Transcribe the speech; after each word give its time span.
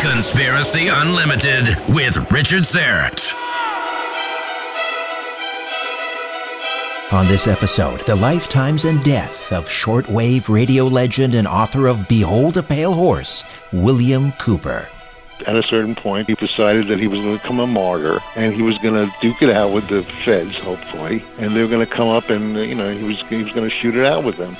Conspiracy 0.00 0.88
Unlimited 0.88 1.76
with 1.88 2.30
Richard 2.30 2.62
Syrett. 2.62 3.34
On 7.12 7.26
this 7.26 7.46
episode, 7.46 8.00
the 8.00 8.14
lifetimes 8.14 8.84
and 8.84 9.02
death 9.02 9.52
of 9.52 9.68
shortwave 9.68 10.48
radio 10.48 10.86
legend 10.86 11.34
and 11.34 11.48
author 11.48 11.86
of 11.86 12.06
Behold 12.06 12.56
a 12.58 12.62
Pale 12.62 12.94
Horse, 12.94 13.44
William 13.72 14.32
Cooper. 14.32 14.88
At 15.46 15.56
a 15.56 15.62
certain 15.62 15.94
point, 15.94 16.28
he 16.28 16.34
decided 16.34 16.88
that 16.88 16.98
he 16.98 17.06
was 17.06 17.20
going 17.20 17.36
to 17.36 17.42
become 17.42 17.60
a 17.60 17.66
martyr, 17.66 18.20
and 18.34 18.52
he 18.52 18.62
was 18.62 18.76
going 18.78 18.94
to 18.94 19.12
duke 19.20 19.40
it 19.40 19.50
out 19.50 19.72
with 19.72 19.88
the 19.88 20.02
feds, 20.02 20.56
hopefully, 20.58 21.24
and 21.38 21.54
they 21.56 21.62
were 21.62 21.68
going 21.68 21.86
to 21.86 21.92
come 21.92 22.08
up 22.08 22.28
and, 22.28 22.56
you 22.56 22.74
know, 22.74 22.94
he 22.94 23.04
was 23.04 23.20
he 23.28 23.42
was 23.42 23.52
going 23.52 23.68
to 23.68 23.74
shoot 23.74 23.94
it 23.94 24.04
out 24.04 24.24
with 24.24 24.36
them. 24.36 24.56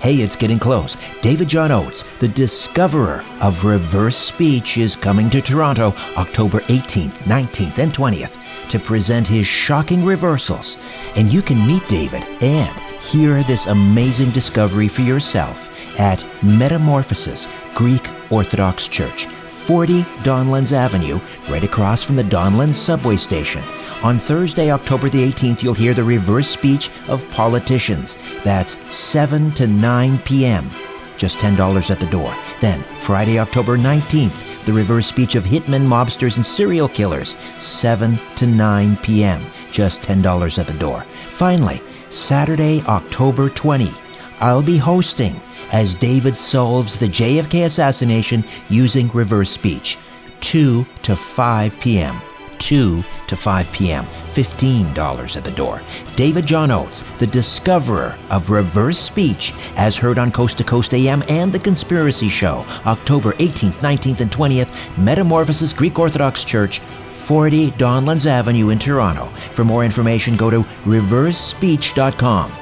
Hey, 0.00 0.22
it's 0.22 0.34
getting 0.34 0.58
close. 0.58 0.96
David 1.20 1.46
John 1.46 1.70
Oates, 1.70 2.04
the 2.20 2.28
discoverer 2.28 3.22
of 3.42 3.66
reverse 3.66 4.16
speech, 4.16 4.78
is 4.78 4.96
coming 4.96 5.28
to 5.28 5.42
Toronto 5.42 5.92
October 6.16 6.60
18th, 6.60 7.18
19th, 7.24 7.76
and 7.76 7.92
20th 7.92 8.68
to 8.70 8.78
present 8.78 9.28
his 9.28 9.46
shocking 9.46 10.02
reversals. 10.02 10.78
And 11.16 11.30
you 11.30 11.42
can 11.42 11.66
meet 11.66 11.86
David 11.86 12.24
and 12.42 12.80
hear 12.98 13.42
this 13.42 13.66
amazing 13.66 14.30
discovery 14.30 14.88
for 14.88 15.02
yourself 15.02 15.68
at 16.00 16.24
Metamorphosis 16.42 17.46
Greek 17.74 18.08
Orthodox 18.30 18.88
Church. 18.88 19.26
40 19.70 20.02
Donlands 20.24 20.72
Avenue, 20.72 21.20
right 21.48 21.62
across 21.62 22.02
from 22.02 22.16
the 22.16 22.24
Donlands 22.24 22.74
subway 22.74 23.14
station. 23.14 23.62
On 24.02 24.18
Thursday, 24.18 24.72
October 24.72 25.08
the 25.08 25.22
18th, 25.30 25.62
you'll 25.62 25.74
hear 25.74 25.94
the 25.94 26.02
reverse 26.02 26.48
speech 26.48 26.90
of 27.06 27.30
politicians. 27.30 28.16
That's 28.42 28.76
7 28.92 29.52
to 29.52 29.68
9 29.68 30.18
p.m. 30.22 30.68
Just 31.16 31.38
$10 31.38 31.88
at 31.88 32.00
the 32.00 32.06
door. 32.06 32.36
Then, 32.60 32.82
Friday, 32.98 33.38
October 33.38 33.78
19th, 33.78 34.64
the 34.64 34.72
reverse 34.72 35.06
speech 35.06 35.36
of 35.36 35.44
hitmen, 35.44 35.86
mobsters, 35.86 36.34
and 36.34 36.44
serial 36.44 36.88
killers. 36.88 37.36
7 37.60 38.18
to 38.34 38.48
9 38.48 38.96
p.m. 38.96 39.46
Just 39.70 40.02
$10 40.02 40.58
at 40.58 40.66
the 40.66 40.72
door. 40.80 41.06
Finally, 41.28 41.80
Saturday, 42.08 42.82
October 42.88 43.48
20, 43.48 43.92
I'll 44.40 44.64
be 44.64 44.78
hosting 44.78 45.40
as 45.70 45.94
David 45.94 46.36
solves 46.36 46.98
the 46.98 47.06
JFK 47.06 47.64
assassination 47.64 48.44
using 48.68 49.08
reverse 49.08 49.50
speech. 49.50 49.98
2 50.40 50.86
to 51.02 51.16
5 51.16 51.80
p.m. 51.80 52.20
2 52.58 53.02
to 53.26 53.36
5 53.36 53.72
p.m. 53.72 54.04
$15 54.04 55.36
at 55.36 55.44
the 55.44 55.50
door. 55.50 55.82
David 56.14 56.46
John 56.46 56.70
Oates, 56.70 57.02
the 57.18 57.26
discoverer 57.26 58.16
of 58.28 58.50
reverse 58.50 58.98
speech, 58.98 59.52
as 59.76 59.96
heard 59.96 60.18
on 60.18 60.30
Coast 60.30 60.58
to 60.58 60.64
Coast 60.64 60.94
AM 60.94 61.22
and 61.28 61.52
The 61.52 61.58
Conspiracy 61.58 62.28
Show, 62.28 62.64
October 62.86 63.32
18th, 63.34 63.80
19th, 63.80 64.20
and 64.20 64.30
20th, 64.30 64.98
Metamorphosis 64.98 65.72
Greek 65.72 65.98
Orthodox 65.98 66.44
Church, 66.44 66.80
40 66.80 67.70
Donlands 67.72 68.26
Avenue 68.26 68.70
in 68.70 68.78
Toronto. 68.78 69.26
For 69.54 69.64
more 69.64 69.84
information, 69.84 70.36
go 70.36 70.50
to 70.50 70.60
reversespeech.com 70.84 72.52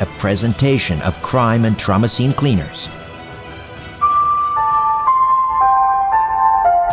a 0.00 0.06
presentation 0.18 1.00
of 1.02 1.20
crime 1.22 1.64
and 1.64 1.78
trauma 1.78 2.08
scene 2.08 2.32
cleaners. 2.32 2.88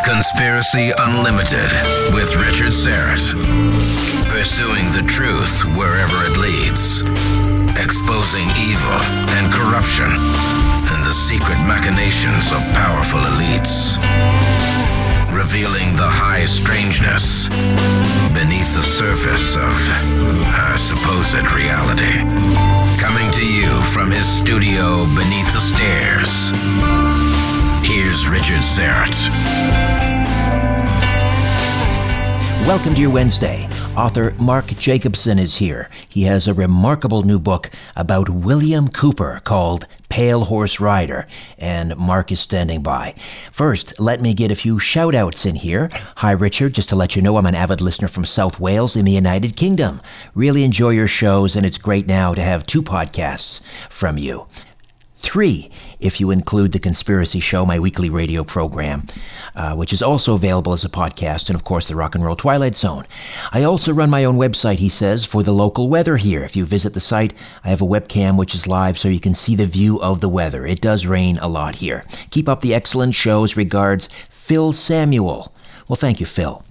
Conspiracy 0.05 0.91
Unlimited 0.99 1.71
with 2.13 2.35
Richard 2.38 2.73
Syrett. 2.73 3.33
Pursuing 4.29 4.85
the 4.93 5.03
truth 5.07 5.66
wherever 5.75 6.17
it 6.29 6.38
leads. 6.38 7.01
Exposing 7.81 8.47
evil 8.61 8.97
and 9.33 9.51
corruption 9.51 10.05
and 10.05 11.03
the 11.03 11.11
secret 11.11 11.57
machinations 11.66 12.51
of 12.51 12.61
powerful 12.73 13.19
elites. 13.19 13.97
Revealing 15.35 15.95
the 15.95 16.07
high 16.07 16.45
strangeness 16.45 17.49
beneath 18.33 18.75
the 18.75 18.83
surface 18.85 19.55
of 19.55 19.73
our 20.53 20.77
supposed 20.77 21.51
reality. 21.51 22.84
Coming 23.05 23.31
to 23.33 23.45
you 23.45 23.83
from 23.83 24.09
his 24.09 24.25
studio 24.25 25.05
beneath 25.13 25.53
the 25.53 25.59
stairs. 25.59 26.49
Here's 27.88 28.27
Richard 28.27 28.63
Syrett. 28.63 29.29
Welcome 32.66 32.96
to 32.96 33.02
your 33.02 33.11
Wednesday. 33.11 33.67
Author 33.97 34.33
Mark 34.37 34.67
Jacobson 34.77 35.39
is 35.39 35.55
here. 35.55 35.89
He 36.09 36.23
has 36.23 36.49
a 36.49 36.53
remarkable 36.53 37.23
new 37.23 37.39
book 37.39 37.69
about 37.95 38.27
William 38.27 38.89
Cooper 38.89 39.39
called 39.45 39.87
Pale 40.09 40.45
Horse 40.45 40.81
Rider, 40.81 41.27
and 41.57 41.95
Mark 41.95 42.29
is 42.29 42.41
standing 42.41 42.83
by. 42.83 43.15
First, 43.53 43.97
let 43.97 44.19
me 44.19 44.33
get 44.33 44.51
a 44.51 44.55
few 44.55 44.79
shout 44.79 45.15
outs 45.15 45.45
in 45.45 45.55
here. 45.55 45.89
Hi, 46.17 46.31
Richard. 46.31 46.73
Just 46.73 46.89
to 46.89 46.95
let 46.97 47.15
you 47.15 47.21
know, 47.21 47.37
I'm 47.37 47.45
an 47.45 47.55
avid 47.55 47.79
listener 47.79 48.09
from 48.09 48.25
South 48.25 48.59
Wales 48.59 48.97
in 48.97 49.05
the 49.05 49.13
United 49.13 49.55
Kingdom. 49.55 50.01
Really 50.33 50.65
enjoy 50.65 50.89
your 50.89 51.07
shows, 51.07 51.55
and 51.55 51.65
it's 51.65 51.77
great 51.77 52.05
now 52.05 52.33
to 52.33 52.41
have 52.41 52.65
two 52.65 52.81
podcasts 52.81 53.65
from 53.89 54.17
you. 54.17 54.45
Three, 55.15 55.71
if 56.05 56.19
you 56.19 56.31
include 56.31 56.72
The 56.72 56.79
Conspiracy 56.79 57.40
Show, 57.40 57.66
my 57.66 57.79
weekly 57.79 58.09
radio 58.09 58.43
program, 58.43 59.07
uh, 59.55 59.73
which 59.73 59.91
is 59.91 60.02
also 60.02 60.35
available 60.35 60.73
as 60.73 60.85
a 60.85 60.90
podcast, 60.90 61.49
and 61.49 61.55
of 61.55 61.63
course, 61.63 61.87
The 61.87 61.96
Rock 61.96 62.16
and 62.16 62.23
Roll 62.23 62.35
Twilight 62.35 62.75
Zone. 62.75 63.05
I 63.52 63.63
also 63.63 63.93
run 63.93 64.09
my 64.09 64.23
own 64.23 64.37
website, 64.37 64.79
he 64.79 64.90
says, 64.90 65.25
for 65.25 65.43
the 65.43 65.53
local 65.53 65.90
weather 65.90 66.17
here. 66.17 66.43
If 66.43 66.55
you 66.55 66.66
visit 66.66 66.93
the 66.93 66.99
site, 66.99 67.34
I 67.63 67.69
have 67.69 67.81
a 67.81 67.85
webcam 67.85 68.37
which 68.37 68.53
is 68.53 68.67
live 68.67 68.97
so 68.97 69.09
you 69.09 69.19
can 69.19 69.34
see 69.34 69.55
the 69.55 69.66
view 69.66 69.99
of 70.02 70.22
the 70.22 70.29
weather. 70.29 70.66
It 70.66 70.81
does 70.81 71.05
rain 71.05 71.37
a 71.37 71.47
lot 71.47 71.78
here. 71.78 72.03
Keep 72.29 72.47
up 72.47 72.61
the 72.61 72.73
excellent 72.73 73.16
shows. 73.16 73.57
Regards, 73.57 74.07
Phil 74.29 74.72
Samuel. 74.72 75.52
Well, 75.87 75.96
thank 75.96 76.19
you, 76.19 76.25
Phil. 76.25 76.63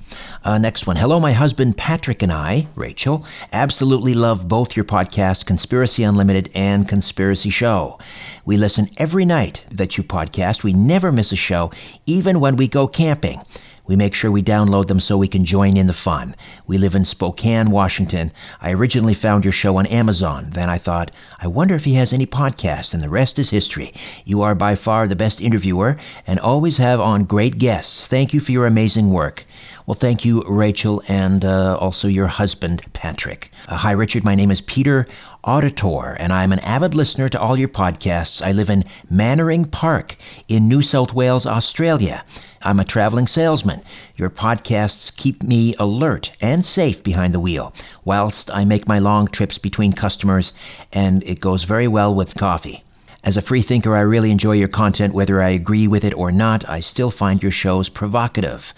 Uh, 0.44 0.58
next 0.58 0.86
one. 0.86 0.96
Hello, 0.96 1.18
my 1.18 1.32
husband 1.32 1.76
Patrick 1.76 2.22
and 2.22 2.30
I, 2.30 2.68
Rachel, 2.74 3.26
absolutely 3.52 4.14
love 4.14 4.46
both 4.46 4.76
your 4.76 4.84
podcast, 4.84 5.46
Conspiracy 5.46 6.02
Unlimited 6.02 6.50
and 6.54 6.86
Conspiracy 6.86 7.50
Show. 7.50 7.98
We 8.44 8.58
listen 8.58 8.88
every 8.98 9.24
night 9.24 9.64
that 9.70 9.96
you 9.96 10.04
podcast. 10.04 10.62
We 10.62 10.74
never 10.74 11.10
miss 11.10 11.32
a 11.32 11.36
show, 11.36 11.70
even 12.04 12.40
when 12.40 12.56
we 12.56 12.68
go 12.68 12.86
camping. 12.86 13.40
We 13.86 13.96
make 13.96 14.14
sure 14.14 14.30
we 14.30 14.42
download 14.42 14.86
them 14.86 15.00
so 15.00 15.18
we 15.18 15.28
can 15.28 15.44
join 15.44 15.76
in 15.76 15.86
the 15.86 15.92
fun. 15.92 16.34
We 16.66 16.78
live 16.78 16.94
in 16.94 17.04
Spokane, 17.04 17.70
Washington. 17.70 18.32
I 18.60 18.72
originally 18.72 19.12
found 19.12 19.44
your 19.44 19.52
show 19.52 19.76
on 19.76 19.86
Amazon. 19.86 20.50
Then 20.50 20.70
I 20.70 20.78
thought, 20.78 21.10
I 21.38 21.46
wonder 21.46 21.74
if 21.74 21.84
he 21.84 21.94
has 21.94 22.12
any 22.12 22.24
podcasts, 22.24 22.94
and 22.94 23.02
the 23.02 23.10
rest 23.10 23.38
is 23.38 23.50
history. 23.50 23.92
You 24.24 24.40
are 24.40 24.54
by 24.54 24.74
far 24.74 25.06
the 25.06 25.16
best 25.16 25.40
interviewer 25.40 25.98
and 26.26 26.38
always 26.38 26.78
have 26.78 26.98
on 26.98 27.24
great 27.24 27.58
guests. 27.58 28.06
Thank 28.06 28.32
you 28.32 28.40
for 28.40 28.52
your 28.52 28.66
amazing 28.66 29.10
work. 29.10 29.44
Well, 29.86 29.94
thank 29.94 30.24
you, 30.24 30.42
Rachel, 30.48 31.02
and 31.08 31.44
uh, 31.44 31.76
also 31.76 32.08
your 32.08 32.28
husband, 32.28 32.82
Patrick. 32.94 33.50
Uh, 33.68 33.76
hi, 33.76 33.90
Richard. 33.90 34.24
My 34.24 34.34
name 34.34 34.50
is 34.50 34.62
Peter 34.62 35.06
Auditor, 35.46 36.16
and 36.18 36.32
I'm 36.32 36.52
an 36.52 36.58
avid 36.60 36.94
listener 36.94 37.28
to 37.28 37.38
all 37.38 37.58
your 37.58 37.68
podcasts. 37.68 38.44
I 38.44 38.50
live 38.52 38.70
in 38.70 38.84
Mannering 39.10 39.66
Park 39.66 40.16
in 40.48 40.68
New 40.68 40.80
South 40.80 41.12
Wales, 41.12 41.46
Australia. 41.46 42.24
I'm 42.62 42.80
a 42.80 42.84
traveling 42.84 43.26
salesman. 43.26 43.82
Your 44.16 44.30
podcasts 44.30 45.14
keep 45.14 45.42
me 45.42 45.74
alert 45.78 46.34
and 46.40 46.64
safe 46.64 47.02
behind 47.02 47.34
the 47.34 47.40
wheel, 47.40 47.74
whilst 48.06 48.50
I 48.54 48.64
make 48.64 48.88
my 48.88 48.98
long 48.98 49.26
trips 49.26 49.58
between 49.58 49.92
customers, 49.92 50.54
and 50.92 51.22
it 51.24 51.40
goes 51.40 51.64
very 51.64 51.88
well 51.88 52.14
with 52.14 52.38
coffee. 52.38 52.82
As 53.22 53.36
a 53.36 53.42
free 53.42 53.62
thinker, 53.62 53.94
I 53.94 54.00
really 54.00 54.30
enjoy 54.30 54.52
your 54.52 54.68
content, 54.68 55.12
whether 55.12 55.42
I 55.42 55.50
agree 55.50 55.86
with 55.86 56.04
it 56.04 56.14
or 56.14 56.32
not. 56.32 56.66
I 56.68 56.80
still 56.80 57.10
find 57.10 57.42
your 57.42 57.52
shows 57.52 57.90
provocative. 57.90 58.72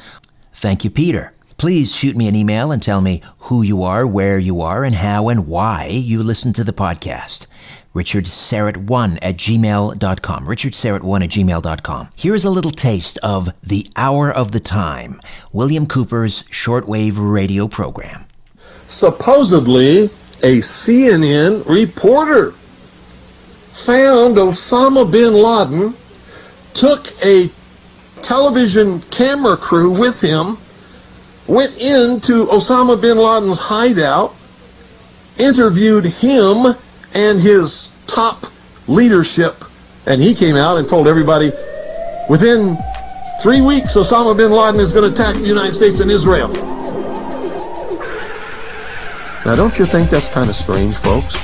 Thank 0.52 0.82
you, 0.82 0.90
Peter. 0.90 1.32
Please 1.56 1.94
shoot 1.94 2.16
me 2.16 2.28
an 2.28 2.36
email 2.36 2.70
and 2.70 2.82
tell 2.82 3.00
me 3.00 3.22
who 3.40 3.62
you 3.62 3.82
are, 3.82 4.06
where 4.06 4.38
you 4.38 4.60
are, 4.60 4.84
and 4.84 4.96
how 4.96 5.28
and 5.28 5.46
why 5.46 5.86
you 5.86 6.22
listen 6.22 6.52
to 6.52 6.64
the 6.64 6.72
podcast. 6.72 7.46
RichardSyrett1 7.94 9.18
at 9.22 9.36
gmail.com. 9.38 10.46
RichardSyrett1 10.46 11.24
at 11.24 11.30
gmail.com. 11.30 12.08
Here 12.14 12.34
is 12.34 12.44
a 12.44 12.50
little 12.50 12.70
taste 12.70 13.18
of 13.22 13.48
The 13.62 13.86
Hour 13.96 14.30
of 14.30 14.52
the 14.52 14.60
Time, 14.60 15.18
William 15.50 15.86
Cooper's 15.86 16.42
shortwave 16.44 17.14
radio 17.16 17.66
program. 17.68 18.26
Supposedly, 18.88 20.04
a 20.42 20.60
CNN 20.60 21.66
reporter 21.66 22.52
found 23.72 24.36
Osama 24.36 25.10
bin 25.10 25.32
Laden, 25.32 25.94
took 26.74 27.12
a 27.24 27.50
television 28.22 29.00
camera 29.10 29.56
crew 29.56 29.90
with 29.90 30.20
him, 30.20 30.58
went 31.46 31.76
into 31.78 32.46
Osama 32.46 33.00
bin 33.00 33.18
Laden's 33.18 33.58
hideout, 33.58 34.34
interviewed 35.38 36.04
him 36.04 36.74
and 37.14 37.40
his 37.40 37.92
top 38.06 38.46
leadership, 38.88 39.64
and 40.06 40.22
he 40.22 40.34
came 40.34 40.56
out 40.56 40.76
and 40.78 40.88
told 40.88 41.08
everybody 41.08 41.52
within 42.28 42.76
three 43.42 43.60
weeks 43.60 43.94
Osama 43.94 44.36
bin 44.36 44.50
Laden 44.50 44.80
is 44.80 44.92
going 44.92 45.04
to 45.04 45.12
attack 45.12 45.34
the 45.36 45.46
United 45.46 45.72
States 45.72 46.00
and 46.00 46.10
Israel. 46.10 46.48
Now, 49.44 49.54
don't 49.54 49.78
you 49.78 49.86
think 49.86 50.10
that's 50.10 50.26
kind 50.28 50.50
of 50.50 50.56
strange, 50.56 50.96
folks? 50.96 51.36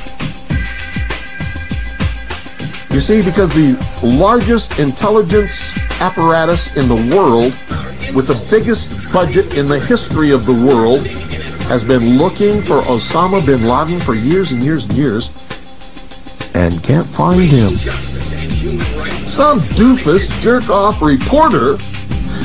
You 2.93 3.01
see, 3.01 3.23
because 3.23 3.51
the 3.55 3.79
largest 4.03 4.79
intelligence 4.79 5.73
apparatus 6.01 6.77
in 6.77 6.89
the 6.89 7.17
world, 7.17 7.57
with 8.15 8.27
the 8.27 8.47
biggest 8.51 9.13
budget 9.13 9.57
in 9.57 9.69
the 9.69 9.79
history 9.79 10.31
of 10.31 10.47
the 10.47 10.53
world, 10.53 11.07
has 11.67 11.83
been 11.85 12.19
looking 12.19 12.61
for 12.63 12.81
Osama 12.83 13.45
bin 13.45 13.67
Laden 13.67 14.01
for 14.01 14.15
years 14.15 14.53
and 14.53 14.63
years 14.63 14.85
and 14.85 14.93
years, 14.95 15.31
and 16.55 16.83
can't 16.83 17.07
find 17.07 17.41
him. 17.41 17.71
Some 19.31 19.61
doofus 19.61 20.29
jerk-off 20.41 21.01
reporter 21.01 21.73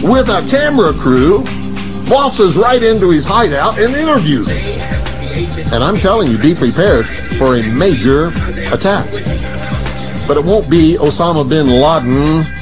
with 0.02 0.30
a 0.30 0.46
camera 0.50 0.94
crew 0.94 1.44
waltzes 2.08 2.56
right 2.56 2.82
into 2.82 3.10
his 3.10 3.26
hideout 3.26 3.78
and 3.78 3.94
interviews 3.96 4.50
him. 4.50 4.80
And 5.74 5.84
I'm 5.84 5.98
telling 5.98 6.32
you, 6.32 6.38
be 6.38 6.56
prepared 6.56 7.06
for 7.38 7.58
a 7.58 7.64
major 7.64 8.28
attack. 8.72 9.12
But 10.28 10.38
it 10.38 10.44
won't 10.44 10.70
be 10.70 10.96
Osama 10.96 11.48
bin 11.48 11.68
Laden. 11.68 12.57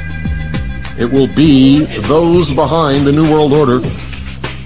It 0.98 1.12
will 1.12 1.28
be 1.28 1.86
those 2.08 2.50
behind 2.50 3.06
the 3.06 3.12
New 3.12 3.30
World 3.30 3.52
Order. 3.52 3.82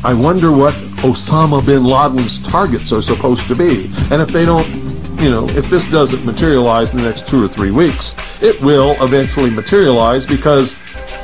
I 0.03 0.13
wonder 0.13 0.51
what 0.51 0.75
Osama 1.01 1.65
bin 1.65 1.83
Laden's 1.83 2.39
targets 2.47 2.91
are 2.91 3.01
supposed 3.01 3.47
to 3.47 3.55
be. 3.55 3.91
And 4.11 4.21
if 4.21 4.29
they 4.29 4.45
don't, 4.45 4.67
you 5.19 5.31
know, 5.31 5.47
if 5.49 5.69
this 5.71 5.89
doesn't 5.89 6.23
materialize 6.23 6.93
in 6.93 6.99
the 6.99 7.09
next 7.09 7.27
two 7.27 7.43
or 7.43 7.47
three 7.47 7.71
weeks, 7.71 8.15
it 8.41 8.61
will 8.61 8.95
eventually 9.03 9.49
materialize 9.49 10.27
because 10.27 10.75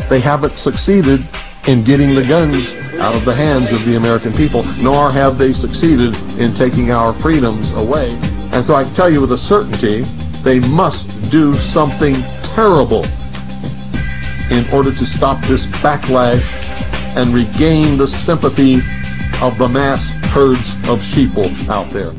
they 0.09 0.19
haven't 0.19 0.57
succeeded 0.57 1.23
in 1.67 1.83
getting 1.83 2.15
the 2.15 2.23
guns 2.23 2.73
out 2.95 3.13
of 3.13 3.25
the 3.25 3.33
hands 3.33 3.71
of 3.71 3.85
the 3.85 3.97
American 3.97 4.33
people, 4.33 4.63
nor 4.81 5.11
have 5.11 5.37
they 5.37 5.53
succeeded 5.53 6.15
in 6.39 6.51
taking 6.55 6.89
our 6.89 7.13
freedoms 7.13 7.73
away. 7.73 8.09
And 8.53 8.65
so 8.65 8.73
I 8.73 8.83
tell 8.95 9.11
you 9.11 9.21
with 9.21 9.33
a 9.33 9.37
certainty, 9.37 10.01
they 10.41 10.59
must 10.59 11.29
do 11.29 11.53
something 11.53 12.15
terrible 12.55 13.05
in 14.51 14.68
order 14.74 14.92
to 14.92 15.06
stop 15.06 15.42
this 15.45 15.65
backlash 15.68 16.44
and 17.15 17.33
regain 17.33 17.97
the 17.97 18.07
sympathy 18.07 18.75
of 19.42 19.57
the 19.57 19.68
mass 19.68 20.07
herds 20.33 20.71
of 20.89 21.00
sheeple 21.00 21.50
out 21.69 21.89
there. 21.92 22.12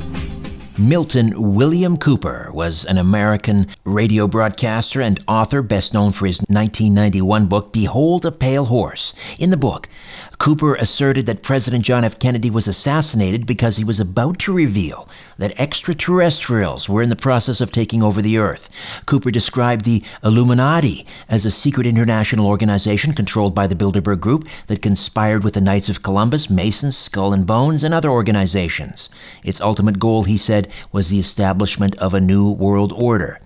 Milton 0.78 1.54
William 1.54 1.96
Cooper 1.96 2.50
was 2.52 2.84
an 2.84 2.98
American 2.98 3.66
radio 3.84 4.26
broadcaster 4.28 5.00
and 5.00 5.18
author 5.26 5.62
best 5.62 5.94
known 5.94 6.12
for 6.12 6.26
his 6.26 6.40
1991 6.40 7.46
book, 7.46 7.72
Behold 7.72 8.26
a 8.26 8.30
Pale 8.30 8.66
Horse. 8.66 9.14
In 9.38 9.50
the 9.50 9.56
book, 9.56 9.88
Cooper 10.38 10.74
asserted 10.74 11.26
that 11.26 11.42
President 11.42 11.84
John 11.84 12.04
F. 12.04 12.18
Kennedy 12.18 12.50
was 12.50 12.68
assassinated 12.68 13.46
because 13.46 13.76
he 13.76 13.84
was 13.84 13.98
about 13.98 14.38
to 14.40 14.52
reveal 14.52 15.08
that 15.38 15.58
extraterrestrials 15.58 16.88
were 16.88 17.02
in 17.02 17.08
the 17.08 17.16
process 17.16 17.60
of 17.60 17.72
taking 17.72 18.02
over 18.02 18.20
the 18.20 18.36
Earth. 18.36 18.68
Cooper 19.06 19.30
described 19.30 19.84
the 19.84 20.02
Illuminati 20.22 21.06
as 21.28 21.44
a 21.44 21.50
secret 21.50 21.86
international 21.86 22.46
organization 22.46 23.12
controlled 23.12 23.54
by 23.54 23.66
the 23.66 23.74
Bilderberg 23.74 24.20
Group 24.20 24.46
that 24.66 24.82
conspired 24.82 25.42
with 25.42 25.54
the 25.54 25.60
Knights 25.60 25.88
of 25.88 26.02
Columbus, 26.02 26.50
Masons, 26.50 26.96
Skull 26.96 27.32
and 27.32 27.46
Bones, 27.46 27.82
and 27.82 27.94
other 27.94 28.10
organizations. 28.10 29.08
Its 29.42 29.60
ultimate 29.60 29.98
goal, 29.98 30.24
he 30.24 30.36
said, 30.36 30.70
was 30.92 31.08
the 31.08 31.18
establishment 31.18 31.96
of 31.96 32.12
a 32.12 32.20
new 32.20 32.50
world 32.50 32.92
order. 32.92 33.40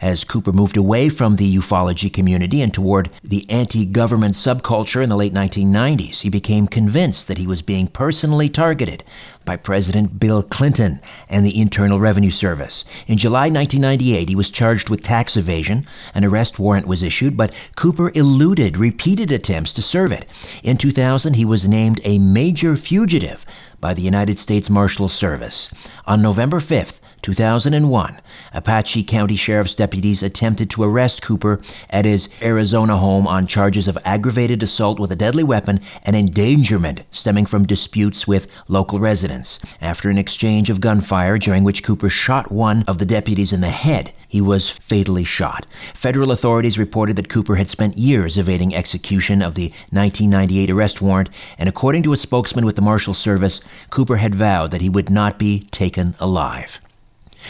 As 0.00 0.24
Cooper 0.24 0.52
moved 0.52 0.76
away 0.76 1.08
from 1.08 1.36
the 1.36 1.56
ufology 1.56 2.12
community 2.12 2.60
and 2.60 2.72
toward 2.72 3.10
the 3.22 3.48
anti 3.48 3.84
government 3.84 4.34
subculture 4.34 5.02
in 5.02 5.08
the 5.08 5.16
late 5.16 5.32
1990s, 5.32 6.20
he 6.20 6.28
became 6.28 6.66
convinced 6.66 7.28
that 7.28 7.38
he 7.38 7.46
was 7.46 7.62
being 7.62 7.86
personally 7.86 8.48
targeted 8.48 9.04
by 9.46 9.56
President 9.56 10.20
Bill 10.20 10.42
Clinton 10.42 11.00
and 11.28 11.46
the 11.46 11.58
Internal 11.58 11.98
Revenue 11.98 12.30
Service. 12.30 12.84
In 13.06 13.16
July 13.16 13.48
1998, 13.48 14.28
he 14.28 14.36
was 14.36 14.50
charged 14.50 14.90
with 14.90 15.02
tax 15.02 15.36
evasion. 15.36 15.86
An 16.14 16.24
arrest 16.24 16.58
warrant 16.58 16.86
was 16.86 17.02
issued, 17.02 17.36
but 17.36 17.54
Cooper 17.76 18.10
eluded 18.14 18.76
repeated 18.76 19.32
attempts 19.32 19.72
to 19.74 19.82
serve 19.82 20.12
it. 20.12 20.26
In 20.62 20.76
2000, 20.76 21.34
he 21.34 21.44
was 21.44 21.66
named 21.66 22.00
a 22.04 22.18
major 22.18 22.76
fugitive 22.76 23.46
by 23.80 23.94
the 23.94 24.02
United 24.02 24.38
States 24.38 24.68
Marshal 24.68 25.08
Service. 25.08 25.72
On 26.06 26.20
November 26.20 26.58
5th, 26.58 27.00
2001, 27.22 28.20
Apache 28.52 29.02
County 29.04 29.36
Sheriff's 29.36 29.74
deputies 29.74 30.22
attempted 30.22 30.70
to 30.70 30.84
arrest 30.84 31.22
Cooper 31.22 31.60
at 31.90 32.04
his 32.04 32.28
Arizona 32.42 32.96
home 32.96 33.26
on 33.26 33.46
charges 33.46 33.88
of 33.88 33.98
aggravated 34.04 34.62
assault 34.62 34.98
with 34.98 35.10
a 35.10 35.16
deadly 35.16 35.42
weapon 35.42 35.80
and 36.04 36.14
endangerment 36.14 37.02
stemming 37.10 37.46
from 37.46 37.66
disputes 37.66 38.26
with 38.26 38.50
local 38.68 39.00
residents. 39.00 39.58
After 39.80 40.08
an 40.08 40.18
exchange 40.18 40.70
of 40.70 40.80
gunfire 40.80 41.38
during 41.38 41.64
which 41.64 41.82
Cooper 41.82 42.08
shot 42.08 42.52
one 42.52 42.84
of 42.86 42.98
the 42.98 43.06
deputies 43.06 43.52
in 43.52 43.60
the 43.60 43.70
head, 43.70 44.12
he 44.28 44.40
was 44.40 44.68
fatally 44.68 45.24
shot. 45.24 45.66
Federal 45.94 46.32
authorities 46.32 46.78
reported 46.78 47.16
that 47.16 47.28
Cooper 47.28 47.56
had 47.56 47.68
spent 47.68 47.96
years 47.96 48.36
evading 48.36 48.74
execution 48.74 49.40
of 49.42 49.54
the 49.54 49.68
1998 49.90 50.70
arrest 50.70 51.00
warrant, 51.00 51.30
and 51.58 51.68
according 51.68 52.02
to 52.02 52.12
a 52.12 52.16
spokesman 52.16 52.64
with 52.64 52.76
the 52.76 52.82
Marshal 52.82 53.14
Service, 53.14 53.60
Cooper 53.90 54.16
had 54.16 54.34
vowed 54.34 54.70
that 54.70 54.80
he 54.80 54.88
would 54.88 55.10
not 55.10 55.38
be 55.38 55.60
taken 55.70 56.14
alive. 56.20 56.80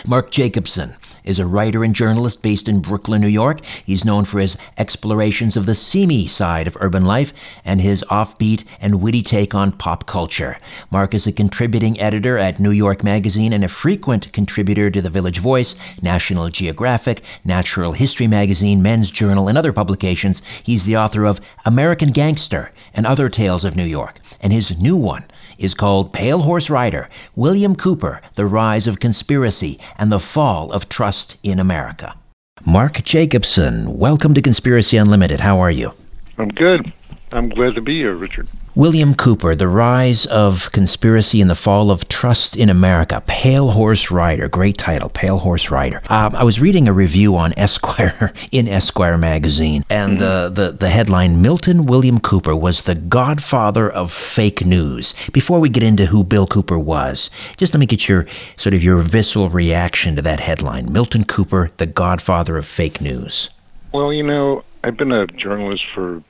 Mark 0.07 0.31
Jacobson 0.31 0.95
is 1.27 1.39
a 1.39 1.47
writer 1.47 1.85
and 1.85 1.95
journalist 1.95 2.43
based 2.43 2.69
in 2.69 2.81
Brooklyn, 2.81 3.21
New 3.21 3.27
York. 3.27 3.63
He's 3.65 4.05
known 4.05 4.25
for 4.25 4.39
his 4.39 4.57
explorations 4.79 5.57
of 5.57 5.67
the 5.67 5.75
seamy 5.75 6.27
side 6.27 6.67
of 6.67 6.77
urban 6.81 7.05
life 7.05 7.33
and 7.65 7.81
his 7.81 8.05
offbeat 8.09 8.65
and 8.81 9.03
witty 9.03 9.23
take 9.23 9.55
on 9.55 9.73
pop 9.73 10.07
culture. 10.07 10.59
Mark 10.91 11.13
is 11.13 11.27
a 11.27 11.33
contributing 11.33 12.01
editor 12.01 12.39
at 12.39 12.61
New 12.61 12.71
York 12.71 13.03
Magazine 13.03 13.53
and 13.53 13.65
a 13.65 13.69
frequent 13.69 14.33
contributor 14.33 14.91
to 14.91 15.03
The 15.03 15.11
Village 15.11 15.39
Voice, 15.39 15.75
National 16.01 16.49
Geographic, 16.49 17.23
Natural 17.45 17.93
History 17.93 18.29
Magazine, 18.29 18.81
Men's 18.81 19.11
Journal, 19.11 19.49
and 19.49 19.59
other 19.59 19.73
publications. 19.73 20.45
He's 20.63 20.87
the 20.87 20.97
author 20.97 21.25
of 21.25 21.41
American 21.65 22.11
Gangster 22.11 22.73
and 22.95 23.05
Other 23.05 23.29
Tales 23.29 23.65
of 23.65 23.77
New 23.77 23.85
York. 23.85 24.21
And 24.41 24.53
his 24.53 24.79
new 24.79 24.97
one 24.97 25.25
is 25.59 25.75
called 25.75 26.13
Pale 26.13 26.43
Horse 26.43 26.71
Rider 26.71 27.09
William 27.35 27.77
Cooper, 27.77 28.21
The 28.35 28.47
Rise 28.47 28.87
of 28.87 29.01
Conspiracy 29.01 29.79
and 29.99 30.11
the 30.11 30.21
Fall 30.21 30.73
of 30.73 30.89
Trust 30.89 31.37
in 31.43 31.59
America. 31.59 32.17
Mark 32.65 33.03
Jacobson, 33.05 33.99
welcome 33.99 34.35
to 34.35 34.43
Conspiracy 34.43 34.97
Unlimited. 34.97 35.41
How 35.41 35.61
are 35.61 35.71
you? 35.71 35.93
I'm 36.39 36.49
good. 36.49 36.93
I'm 37.33 37.49
glad 37.49 37.75
to 37.75 37.81
be 37.81 37.99
here, 37.99 38.15
Richard. 38.15 38.47
William 38.77 39.15
Cooper, 39.15 39.55
The 39.57 39.67
Rise 39.67 40.27
of 40.27 40.71
Conspiracy 40.71 41.41
and 41.41 41.51
the 41.51 41.57
Fall 41.57 41.91
of 41.91 42.09
Trust 42.09 42.57
in 42.57 42.71
America. 42.71 43.21
Pale 43.27 43.71
Horse 43.71 44.11
Rider. 44.13 44.49
Great 44.49 44.79
title, 44.79 45.09
Pale 45.09 45.39
Horse 45.39 45.71
Rider. 45.71 46.01
Um, 46.09 46.37
I 46.37 46.45
was 46.45 46.61
reading 46.61 46.87
a 46.87 46.93
review 46.93 47.37
on 47.37 47.53
Esquire, 47.57 48.33
in 48.53 48.69
Esquire 48.69 49.19
magazine, 49.19 49.85
and 49.91 50.23
uh, 50.23 50.51
the, 50.51 50.71
the 50.71 50.89
headline 50.89 51.43
Milton 51.43 51.87
William 51.87 52.21
Cooper 52.21 52.55
was 52.55 52.83
the 52.83 52.95
godfather 52.95 53.91
of 53.91 54.13
fake 54.13 54.65
news. 54.65 55.15
Before 55.33 55.59
we 55.59 55.69
get 55.69 55.83
into 55.83 56.07
who 56.07 56.23
Bill 56.23 56.47
Cooper 56.47 56.79
was, 56.79 57.29
just 57.57 57.75
let 57.75 57.81
me 57.81 57.87
get 57.87 58.09
your 58.09 58.27
sort 58.57 58.75
of 58.75 58.85
your 58.85 59.01
visceral 59.01 59.49
reaction 59.49 60.15
to 60.15 60.23
that 60.23 60.41
headline 60.41 60.93
Milton 60.93 61.25
Cooper, 61.25 61.73
the 61.79 61.87
godfather 61.87 62.57
of 62.57 62.67
fake 62.67 63.01
news. 63.01 63.51
Well, 63.93 64.13
you 64.13 64.23
know, 64.23 64.63
I've 64.85 64.97
been 64.97 65.13
a 65.13 65.27
journalist 65.27 65.85
for 65.95 66.23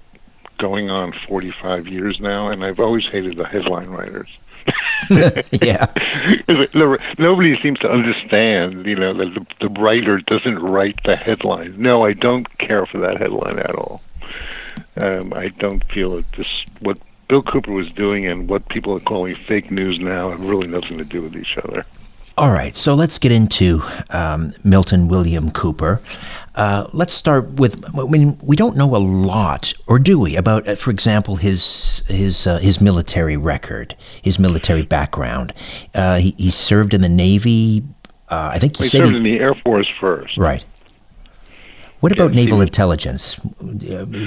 going 0.59 0.91
on 0.91 1.13
45 1.13 1.89
years 1.89 2.21
now, 2.21 2.49
and 2.49 2.65
I've 2.65 2.81
always 2.81 3.07
hated 3.07 3.39
the 3.39 3.47
headline 3.47 3.89
writers. 3.89 4.29
yeah. 5.53 5.87
Nobody 7.19 7.59
seems 7.61 7.79
to 7.81 7.91
understand, 7.91 8.87
you 8.87 8.97
know, 8.97 9.15
that 9.15 9.35
the, 9.35 9.69
the 9.69 9.81
writer 9.81 10.19
doesn't 10.19 10.59
write 10.59 10.99
the 11.05 11.17
headline. 11.17 11.81
No, 11.81 12.05
I 12.05 12.13
don't 12.13 12.49
care 12.59 12.87
for 12.87 12.99
that 12.99 13.19
headline 13.19 13.59
at 13.59 13.75
all. 13.75 14.03
Um, 14.97 15.33
I 15.35 15.49
don't 15.49 15.85
feel 15.93 16.17
that 16.17 16.33
this 16.33 16.65
what 16.81 16.99
Bill 17.29 17.43
Cooper 17.43 17.73
was 17.73 17.91
doing 17.93 18.27
and 18.27 18.49
what 18.49 18.69
people 18.69 18.95
are 18.97 19.01
calling 19.01 19.37
fake 19.47 19.71
news 19.71 19.99
now 19.99 20.31
have 20.31 20.41
really 20.41 20.67
nothing 20.67 20.99
to 20.99 21.05
do 21.05 21.23
with 21.23 21.37
each 21.37 21.57
other. 21.59 21.85
All 22.39 22.51
right, 22.51 22.77
so 22.77 22.95
let's 22.95 23.19
get 23.19 23.33
into 23.33 23.83
um, 24.11 24.53
Milton 24.63 25.09
William 25.09 25.51
Cooper. 25.51 26.03
Uh, 26.55 26.87
let's 26.93 27.15
start 27.15 27.53
with. 27.53 27.83
I 27.99 28.05
mean, 28.05 28.37
we 28.45 28.57
don't 28.57 28.77
know 28.77 28.95
a 28.95 28.99
lot, 28.99 29.73
or 29.87 29.99
do 29.99 30.19
we, 30.19 30.37
about, 30.37 30.69
uh, 30.69 30.75
for 30.75 30.91
example, 30.91 31.37
his 31.37 32.05
his 32.09 32.47
uh, 32.47 32.59
his 32.59 32.79
military 32.79 33.39
record, 33.39 33.95
his 34.23 34.39
military 34.39 34.83
background. 34.83 35.55
Uh, 35.95 36.19
he, 36.19 36.35
he 36.37 36.51
served 36.51 36.93
in 36.93 37.01
the 37.01 37.09
Navy. 37.09 37.83
Uh, 38.29 38.51
I 38.53 38.59
think 38.59 38.77
he, 38.77 38.85
he 38.85 38.89
served 38.91 39.13
he, 39.13 39.17
in 39.17 39.23
the 39.23 39.41
Air 39.41 39.55
Force 39.55 39.89
first. 39.99 40.37
Right. 40.37 40.63
What 42.01 42.13
about 42.13 42.35
Yes, 42.35 42.45
naval 42.45 42.59
was- 42.59 42.67
intelligence? 42.67 43.41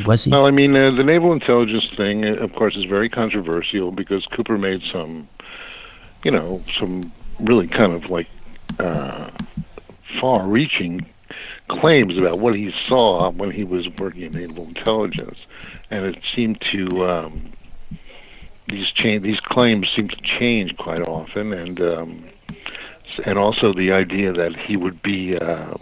Was 0.06 0.24
he? 0.24 0.32
Well, 0.32 0.48
I 0.48 0.52
mean, 0.52 0.76
uh, 0.76 0.90
the 0.90 1.04
naval 1.04 1.32
intelligence 1.32 1.88
thing, 1.96 2.26
uh, 2.26 2.34
of 2.44 2.54
course, 2.54 2.76
is 2.76 2.86
very 2.86 3.08
controversial 3.10 3.92
because 3.92 4.26
Cooper 4.26 4.58
made 4.58 4.82
some, 4.92 5.28
you 6.24 6.32
know, 6.32 6.64
some 6.80 7.12
really 7.40 7.68
kind 7.68 7.94
of 7.94 8.10
like 8.10 8.28
uh, 8.80 9.30
far-reaching 10.20 11.06
claims 11.68 12.18
about 12.18 12.40
what 12.40 12.56
he 12.56 12.74
saw 12.88 13.30
when 13.32 13.52
he 13.52 13.64
was 13.64 13.88
working 13.98 14.24
in 14.24 14.34
naval 14.34 14.66
intelligence, 14.66 15.38
and 15.92 16.06
it 16.06 16.18
seemed 16.36 16.60
to 16.72 17.08
um, 17.08 17.52
these 18.68 18.88
change 18.92 19.24
these 19.24 19.40
claims 19.40 19.88
seem 19.96 20.10
to 20.10 20.18
change 20.22 20.76
quite 20.78 21.02
often, 21.02 21.54
and 21.54 21.82
um, 21.82 22.26
and 23.26 23.38
also 23.38 23.74
the 23.74 23.92
idea 23.92 24.34
that 24.34 24.56
he 24.56 24.76
would 24.76 25.02
be. 25.02 25.38
Uh, 25.38 25.76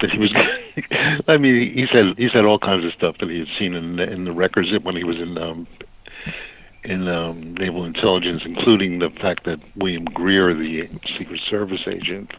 that 0.00 0.10
he 0.10 0.18
was. 0.18 0.30
I 1.28 1.38
mean, 1.38 1.72
he 1.72 1.86
said 1.90 2.18
he 2.18 2.28
said 2.28 2.44
all 2.44 2.58
kinds 2.58 2.84
of 2.84 2.92
stuff 2.92 3.16
that 3.18 3.30
he 3.30 3.38
had 3.38 3.48
seen 3.58 3.74
in 3.74 3.98
in 3.98 4.24
the 4.24 4.32
records 4.32 4.68
when 4.82 4.94
he 4.94 5.04
was 5.04 5.16
in 5.16 5.38
um, 5.38 5.66
in 6.86 7.08
um, 7.08 7.54
naval 7.54 7.84
intelligence, 7.84 8.42
including 8.44 9.00
the 9.00 9.10
fact 9.10 9.44
that 9.44 9.60
William 9.74 10.04
Greer, 10.04 10.54
the 10.54 10.88
Secret 11.18 11.40
Service 11.50 11.82
agent 11.86 12.32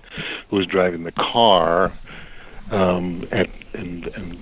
who 0.50 0.56
was 0.56 0.66
driving 0.66 1.04
the 1.04 1.12
car 1.12 1.92
um, 2.72 3.28
at 3.32 3.50
in, 3.74 4.04
in 4.16 4.40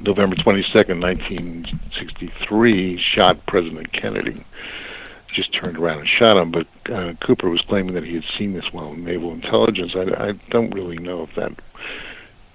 November 0.00 0.36
twenty 0.36 0.64
second, 0.72 1.00
nineteen 1.00 1.66
sixty 1.98 2.32
three, 2.46 2.98
shot 2.98 3.44
President 3.46 3.92
Kennedy. 3.92 4.44
Just 5.34 5.52
turned 5.52 5.76
around 5.76 5.98
and 6.00 6.08
shot 6.08 6.36
him, 6.36 6.50
but 6.50 6.66
uh, 6.90 7.12
Cooper 7.20 7.50
was 7.50 7.60
claiming 7.60 7.94
that 7.94 8.04
he 8.04 8.14
had 8.14 8.24
seen 8.36 8.54
this 8.54 8.72
while 8.72 8.92
in 8.92 9.04
naval 9.04 9.32
intelligence. 9.32 9.92
I, 9.94 10.28
I 10.28 10.32
don't 10.50 10.70
really 10.70 10.98
know 10.98 11.22
if 11.22 11.34
that 11.34 11.52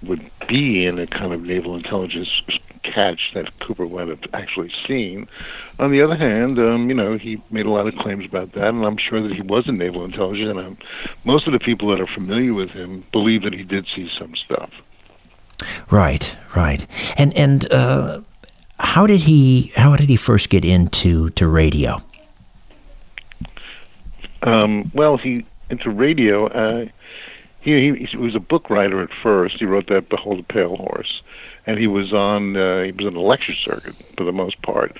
would 0.02 0.28
be 0.48 0.84
in 0.84 0.98
a 0.98 1.06
kind 1.06 1.32
of 1.32 1.42
naval 1.42 1.76
intelligence 1.76 2.28
catch 2.84 3.32
that 3.34 3.58
Cooper 3.60 3.86
would 3.86 4.08
have 4.08 4.20
actually 4.32 4.72
seen. 4.86 5.26
On 5.78 5.90
the 5.90 6.02
other 6.02 6.16
hand, 6.16 6.58
um, 6.58 6.88
you 6.88 6.94
know, 6.94 7.18
he 7.18 7.42
made 7.50 7.66
a 7.66 7.70
lot 7.70 7.86
of 7.86 7.96
claims 7.96 8.24
about 8.24 8.52
that, 8.52 8.68
and 8.68 8.84
I'm 8.84 8.96
sure 8.96 9.20
that 9.22 9.34
he 9.34 9.42
was 9.42 9.68
in 9.68 9.78
naval 9.78 10.04
intelligence. 10.04 10.56
And 10.56 10.66
um, 10.66 10.78
most 11.24 11.46
of 11.46 11.52
the 11.52 11.58
people 11.58 11.88
that 11.88 12.00
are 12.00 12.06
familiar 12.06 12.54
with 12.54 12.70
him 12.70 13.04
believe 13.10 13.42
that 13.42 13.54
he 13.54 13.64
did 13.64 13.86
see 13.88 14.08
some 14.08 14.34
stuff. 14.36 14.70
Right, 15.90 16.36
right. 16.54 16.86
And 17.16 17.32
and 17.34 17.70
uh, 17.72 18.20
how 18.78 19.06
did 19.06 19.22
he 19.22 19.72
how 19.76 19.96
did 19.96 20.08
he 20.08 20.16
first 20.16 20.50
get 20.50 20.64
into 20.64 21.30
to 21.30 21.48
radio? 21.48 21.98
Um, 24.42 24.90
well, 24.94 25.16
he 25.16 25.46
into 25.70 25.90
radio. 25.90 26.46
Uh, 26.48 26.86
he, 27.60 27.92
he 27.92 28.04
he 28.04 28.16
was 28.16 28.34
a 28.34 28.40
book 28.40 28.68
writer 28.70 29.02
at 29.02 29.10
first. 29.22 29.56
He 29.58 29.64
wrote 29.64 29.88
that 29.88 30.08
"Behold 30.08 30.40
a 30.40 30.42
Pale 30.42 30.76
Horse," 30.76 31.22
and 31.66 31.78
he 31.78 31.86
was 31.86 32.12
on 32.12 32.56
uh, 32.56 32.82
he 32.82 32.92
was 32.92 33.06
on 33.06 33.14
the 33.14 33.20
lecture 33.20 33.54
circuit 33.54 33.94
for 34.16 34.24
the 34.24 34.32
most 34.32 34.60
part, 34.62 34.96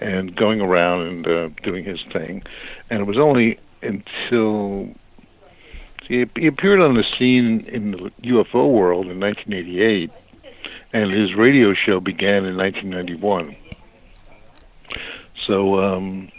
and 0.00 0.34
going 0.34 0.60
around 0.60 1.02
and 1.02 1.26
uh, 1.26 1.48
doing 1.62 1.84
his 1.84 2.02
thing. 2.12 2.42
And 2.90 3.00
it 3.00 3.04
was 3.04 3.18
only 3.18 3.58
until 3.82 4.88
he, 6.06 6.22
appeared 6.22 6.80
on 6.80 6.94
the 6.94 7.04
scene 7.18 7.60
in 7.62 7.92
the 7.92 8.10
UFO 8.24 8.70
world 8.70 9.06
in 9.06 9.18
1988, 9.20 10.10
and 10.92 11.12
his 11.12 11.34
radio 11.34 11.74
show 11.74 12.00
began 12.00 12.44
in 12.44 12.56
1991. 12.56 13.56
So. 15.46 15.80
Um, 15.82 16.30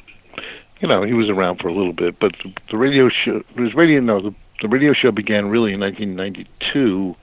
you 0.81 0.89
know, 0.89 1.03
he 1.03 1.13
was 1.13 1.29
around 1.29 1.61
for 1.61 1.69
a 1.69 1.73
little 1.73 1.93
bit, 1.93 2.19
but 2.19 2.35
the, 2.43 2.53
the 2.69 2.77
radio 2.77 3.09
show, 3.09 3.41
his 3.55 3.73
radio, 3.73 4.01
no, 4.01 4.21
the, 4.21 4.35
the 4.61 4.67
radio 4.67 4.93
show 4.93 5.09
began 5.09 5.47
really 5.47 5.73
in 5.73 5.79
1992, 5.79 7.15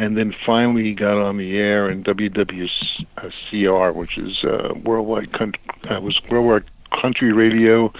and 0.00 0.16
then 0.16 0.34
finally 0.46 0.84
he 0.84 0.94
got 0.94 1.18
on 1.18 1.36
the 1.36 1.58
air 1.58 1.90
in 1.90 2.02
WWCR, 2.02 3.94
which 3.94 4.16
is 4.16 4.42
uh, 4.44 4.72
worldwide 4.82 5.30
country, 5.34 5.60
uh, 5.90 6.00
was 6.00 6.18
worldwide 6.30 6.64
country 7.02 7.34
radio, 7.34 7.92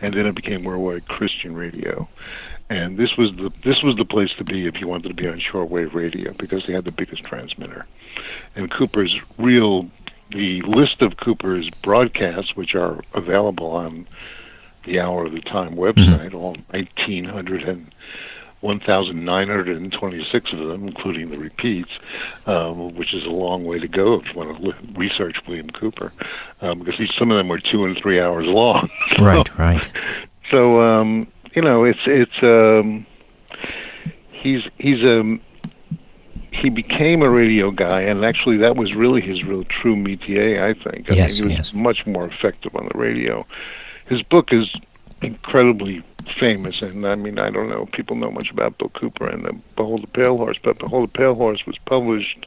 and 0.00 0.14
then 0.14 0.26
it 0.26 0.34
became 0.34 0.64
worldwide 0.64 1.06
Christian 1.06 1.54
radio. 1.54 2.08
And 2.68 2.96
this 2.96 3.16
was 3.16 3.36
the 3.36 3.52
this 3.62 3.84
was 3.84 3.94
the 3.94 4.04
place 4.04 4.32
to 4.38 4.42
be 4.42 4.66
if 4.66 4.80
you 4.80 4.88
wanted 4.88 5.10
to 5.10 5.14
be 5.14 5.28
on 5.28 5.38
shortwave 5.38 5.94
radio 5.94 6.32
because 6.32 6.66
they 6.66 6.72
had 6.72 6.86
the 6.86 6.92
biggest 6.92 7.22
transmitter. 7.22 7.86
And 8.56 8.68
Cooper's 8.68 9.16
real 9.38 9.88
the 10.30 10.60
list 10.62 11.02
of 11.02 11.18
Cooper's 11.18 11.70
broadcasts, 11.70 12.56
which 12.56 12.74
are 12.74 13.00
available 13.12 13.70
on 13.70 14.08
the 14.86 14.98
Hour 14.98 15.26
of 15.26 15.32
the 15.32 15.40
Time 15.40 15.76
website, 15.76 16.34
all 16.34 16.56
1,900 16.70 17.62
and 17.62 17.94
1,926 18.64 20.52
of 20.52 20.58
them, 20.58 20.88
including 20.88 21.30
the 21.30 21.38
repeats, 21.38 21.90
um, 22.46 22.94
which 22.94 23.12
is 23.14 23.24
a 23.24 23.30
long 23.30 23.64
way 23.64 23.78
to 23.78 23.86
go 23.86 24.14
if 24.14 24.26
you 24.26 24.32
want 24.34 24.62
to 24.64 24.74
research 24.98 25.36
William 25.46 25.68
Cooper, 25.70 26.12
um, 26.62 26.78
because 26.80 26.94
some 27.18 27.30
of 27.30 27.36
them 27.36 27.48
were 27.48 27.60
two 27.60 27.84
and 27.84 27.96
three 27.96 28.20
hours 28.20 28.46
long. 28.46 28.88
Right, 29.18 29.58
right. 29.58 29.86
So 30.50 30.80
um, 30.80 31.24
you 31.54 31.62
know, 31.62 31.84
it's 31.84 32.00
it's 32.06 32.42
um, 32.42 33.06
he's 34.32 34.62
he's 34.78 35.02
a 35.02 35.38
he 36.52 36.68
became 36.70 37.22
a 37.22 37.28
radio 37.30 37.70
guy, 37.70 38.00
and 38.02 38.24
actually 38.24 38.56
that 38.58 38.76
was 38.76 38.94
really 38.94 39.20
his 39.20 39.44
real 39.44 39.64
true 39.64 39.96
métier. 39.96 40.62
I 40.62 40.74
think. 40.74 41.10
I 41.12 41.16
Yes, 41.16 41.38
think 41.38 41.50
he 41.50 41.56
was 41.58 41.72
yes. 41.72 41.74
much 41.74 42.06
more 42.06 42.26
effective 42.26 42.74
on 42.74 42.88
the 42.92 42.98
radio. 42.98 43.46
His 44.06 44.22
book 44.22 44.52
is 44.52 44.72
incredibly 45.22 46.02
famous, 46.32 46.82
and 46.82 47.06
I 47.06 47.14
mean 47.14 47.38
I 47.38 47.50
don't 47.50 47.68
know 47.68 47.86
people 47.92 48.16
know 48.16 48.30
much 48.30 48.50
about 48.50 48.78
Bill 48.78 48.90
Cooper 48.90 49.28
and 49.28 49.44
the 49.44 49.52
Behold 49.76 50.02
the 50.02 50.06
Pale 50.08 50.36
Horse, 50.36 50.58
but 50.62 50.78
Behold 50.78 51.10
the 51.10 51.18
Pale 51.18 51.34
Horse 51.34 51.66
was 51.66 51.78
published 51.86 52.46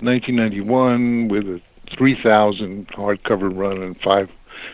1991 0.00 1.28
with 1.28 1.48
a 1.48 1.60
3,000 1.96 2.88
hardcover 2.88 3.56
run 3.56 3.82
and 3.82 4.00
five. 4.00 4.30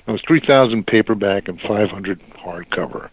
It 0.07 0.11
was 0.11 0.23
3,000 0.27 0.87
paperback 0.87 1.49
and 1.49 1.61
500 1.61 2.21
hardcover. 2.33 3.09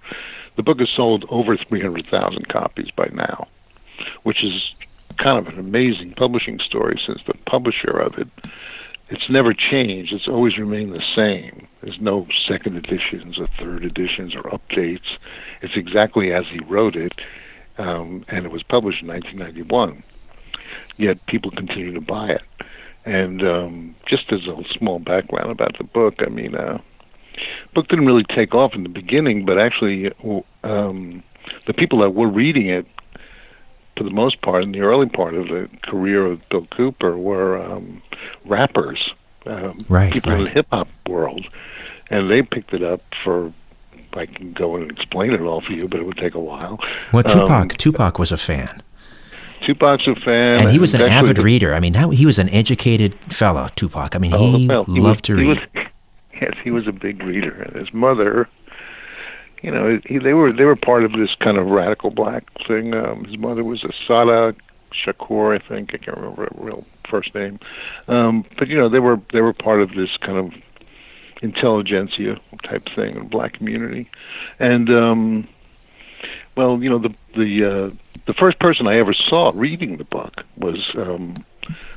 The 0.55 0.63
book 0.63 0.79
has 0.79 0.89
sold 0.89 1.25
over 1.29 1.57
300,000 1.57 2.47
copies 2.49 2.89
by 2.91 3.09
now, 3.13 3.47
which 4.23 4.43
is 4.43 4.73
kind 5.17 5.37
of 5.37 5.51
an 5.51 5.59
amazing 5.59 6.13
publishing 6.13 6.59
story 6.59 6.99
since 7.05 7.21
the 7.25 7.33
publisher 7.45 7.91
of 7.91 8.17
it, 8.17 8.27
it's 9.09 9.29
never 9.29 9.53
changed. 9.53 10.13
It's 10.13 10.27
always 10.27 10.57
remained 10.57 10.93
the 10.93 11.03
same. 11.15 11.67
There's 11.83 11.99
no 11.99 12.27
second 12.47 12.77
editions 12.77 13.37
or 13.37 13.47
third 13.47 13.83
editions 13.83 14.35
or 14.35 14.43
updates. 14.43 15.17
It's 15.61 15.75
exactly 15.75 16.33
as 16.33 16.45
he 16.47 16.59
wrote 16.59 16.95
it, 16.95 17.13
um, 17.77 18.23
and 18.29 18.45
it 18.45 18.51
was 18.51 18.63
published 18.63 19.01
in 19.01 19.09
1991. 19.09 20.01
Yet 20.97 21.25
people 21.25 21.51
continue 21.51 21.93
to 21.93 22.01
buy 22.01 22.29
it. 22.29 22.43
And 23.05 23.43
um, 23.43 23.95
just 24.05 24.31
as 24.31 24.47
a 24.47 24.63
small 24.77 24.99
background 24.99 25.51
about 25.51 25.77
the 25.77 25.83
book, 25.83 26.21
I 26.25 26.29
mean, 26.29 26.55
uh, 26.55 26.79
book 27.73 27.89
didn't 27.89 28.05
really 28.05 28.23
take 28.23 28.55
off 28.55 28.75
in 28.75 28.83
the 28.83 28.89
beginning, 28.89 29.45
but 29.45 29.59
actually, 29.59 30.11
um, 30.63 31.21
the 31.65 31.73
people 31.73 31.99
that 31.99 32.11
were 32.11 32.29
reading 32.29 32.67
it, 32.67 32.85
for 33.97 34.03
the 34.05 34.09
most 34.09 34.41
part, 34.41 34.63
in 34.63 34.71
the 34.71 34.81
early 34.81 35.09
part 35.09 35.33
of 35.33 35.49
the 35.49 35.69
career 35.83 36.25
of 36.25 36.47
Bill 36.47 36.65
Cooper, 36.71 37.17
were 37.17 37.61
um, 37.61 38.01
rappers, 38.45 39.11
um, 39.45 39.85
right, 39.89 40.13
people 40.13 40.31
right. 40.31 40.39
in 40.39 40.45
the 40.45 40.51
hip 40.51 40.67
hop 40.71 40.87
world, 41.07 41.45
and 42.13 42.29
they 42.29 42.41
picked 42.41 42.73
it 42.73 42.83
up 42.83 43.01
for. 43.23 43.51
I 44.15 44.27
can 44.27 44.53
go 44.53 44.75
and 44.75 44.91
explain 44.91 45.31
it 45.33 45.41
all 45.41 45.61
for 45.61 45.71
you, 45.71 45.87
but 45.87 45.99
it 45.99 46.05
would 46.05 46.17
take 46.17 46.35
a 46.35 46.39
while. 46.39 46.79
Well, 47.11 47.23
Tupac, 47.23 47.49
Um, 47.49 47.67
Tupac 47.69 48.19
was 48.19 48.31
a 48.31 48.37
fan, 48.37 48.83
Tupac's 49.65 50.07
a 50.07 50.13
fan, 50.15 50.53
and 50.53 50.69
he 50.69 50.77
was 50.77 50.93
an 50.93 51.01
avid 51.01 51.39
reader. 51.39 51.73
I 51.73 51.79
mean, 51.79 51.95
how, 51.95 52.11
he 52.11 52.25
was 52.25 52.37
an 52.37 52.47
educated 52.49 53.15
fellow, 53.15 53.69
Tupac. 53.75 54.15
I 54.15 54.19
mean, 54.19 54.33
Oh, 54.35 54.55
he 54.57 54.67
well, 54.67 54.85
loved 54.87 55.25
to 55.25 55.33
was, 55.35 55.47
read. 55.47 55.67
He 55.73 55.79
was, 55.79 55.87
yes, 56.41 56.53
he 56.63 56.69
was 56.69 56.87
a 56.87 56.91
big 56.91 57.23
reader, 57.23 57.63
and 57.63 57.75
his 57.75 57.91
mother, 57.91 58.47
you 59.63 59.71
know, 59.71 59.99
he, 60.05 60.19
they 60.19 60.35
were 60.35 60.53
they 60.53 60.65
were 60.65 60.75
part 60.75 61.03
of 61.03 61.13
this 61.13 61.33
kind 61.39 61.57
of 61.57 61.65
radical 61.67 62.11
black 62.11 62.43
thing. 62.67 62.93
Um, 62.93 63.23
his 63.25 63.37
mother 63.39 63.63
was 63.63 63.83
a 63.83 63.91
Sada 64.07 64.53
Shakur, 64.93 65.59
I 65.59 65.67
think. 65.67 65.95
I 65.95 65.97
can't 65.97 66.17
remember 66.17 66.43
her 66.43 66.49
real 66.53 66.85
first 67.09 67.33
name, 67.33 67.59
um, 68.07 68.45
but 68.59 68.67
you 68.67 68.77
know, 68.77 68.89
they 68.89 68.99
were 68.99 69.19
they 69.31 69.41
were 69.41 69.53
part 69.53 69.81
of 69.81 69.89
this 69.95 70.09
kind 70.21 70.37
of 70.37 70.53
intelligentsia 71.43 72.39
type 72.63 72.87
thing 72.95 73.15
in 73.15 73.19
the 73.19 73.29
black 73.29 73.53
community, 73.53 74.09
and 74.59 74.89
um, 74.89 75.47
well, 76.55 76.81
you 76.81 76.89
know, 76.89 76.99
the 76.99 77.13
the 77.35 77.63
uh, 77.63 77.91
the 78.25 78.33
first 78.33 78.59
person 78.59 78.87
I 78.87 78.97
ever 78.97 79.13
saw 79.13 79.51
reading 79.53 79.97
the 79.97 80.05
book 80.05 80.43
was 80.57 80.89
um, 80.95 81.35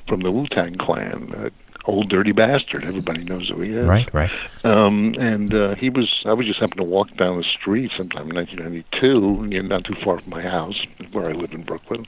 from 0.08 0.20
the 0.20 0.30
Wu 0.30 0.46
Tang 0.48 0.76
Clan, 0.76 1.32
uh, 1.34 1.50
Old 1.84 2.08
Dirty 2.08 2.32
Bastard. 2.32 2.84
Everybody 2.84 3.24
knows 3.24 3.48
who 3.48 3.60
he 3.60 3.70
is, 3.70 3.86
Right, 3.86 4.12
right. 4.12 4.30
Um, 4.64 5.14
and 5.18 5.54
uh, 5.54 5.74
he 5.76 5.88
was. 5.88 6.22
I 6.24 6.32
was 6.32 6.46
just 6.46 6.58
happened 6.58 6.78
to 6.78 6.84
walk 6.84 7.16
down 7.16 7.38
the 7.38 7.44
street 7.44 7.92
sometime 7.96 8.28
in 8.30 8.36
1992, 8.36 9.48
you 9.54 9.62
know, 9.62 9.68
not 9.68 9.84
too 9.84 9.94
far 10.02 10.20
from 10.20 10.30
my 10.30 10.42
house, 10.42 10.82
where 11.12 11.28
I 11.28 11.32
live 11.32 11.52
in 11.52 11.62
Brooklyn, 11.62 12.06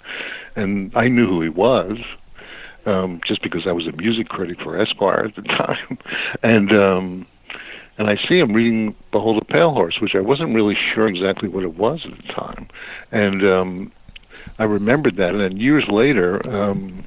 and 0.57 0.93
I 0.97 1.09
knew 1.09 1.27
who 1.27 1.43
he 1.43 1.49
was. 1.49 1.99
Um, 2.87 3.21
just 3.27 3.43
because 3.43 3.67
I 3.67 3.73
was 3.73 3.87
a 3.87 3.93
music 3.93 4.29
critic 4.29 4.61
for 4.63 4.81
Esquire 4.81 5.25
at 5.25 5.35
the 5.35 5.43
time, 5.49 5.99
and 6.43 6.73
um, 6.73 7.27
and 7.99 8.09
I 8.09 8.17
see 8.17 8.39
him 8.39 8.53
reading 8.53 8.95
Behold 9.11 9.43
a 9.43 9.45
Pale 9.45 9.73
Horse, 9.73 10.01
which 10.01 10.15
I 10.15 10.21
wasn't 10.21 10.55
really 10.55 10.77
sure 10.95 11.09
exactly 11.09 11.49
what 11.49 11.65
it 11.65 11.77
was 11.77 12.07
at 12.07 12.17
the 12.17 12.33
time, 12.33 12.69
and 13.11 13.45
um, 13.45 13.93
I 14.59 14.65
remembered 14.65 15.17
that. 15.17 15.31
And 15.31 15.41
then 15.41 15.57
years 15.57 15.87
later, 15.89 16.41
um, 16.49 17.05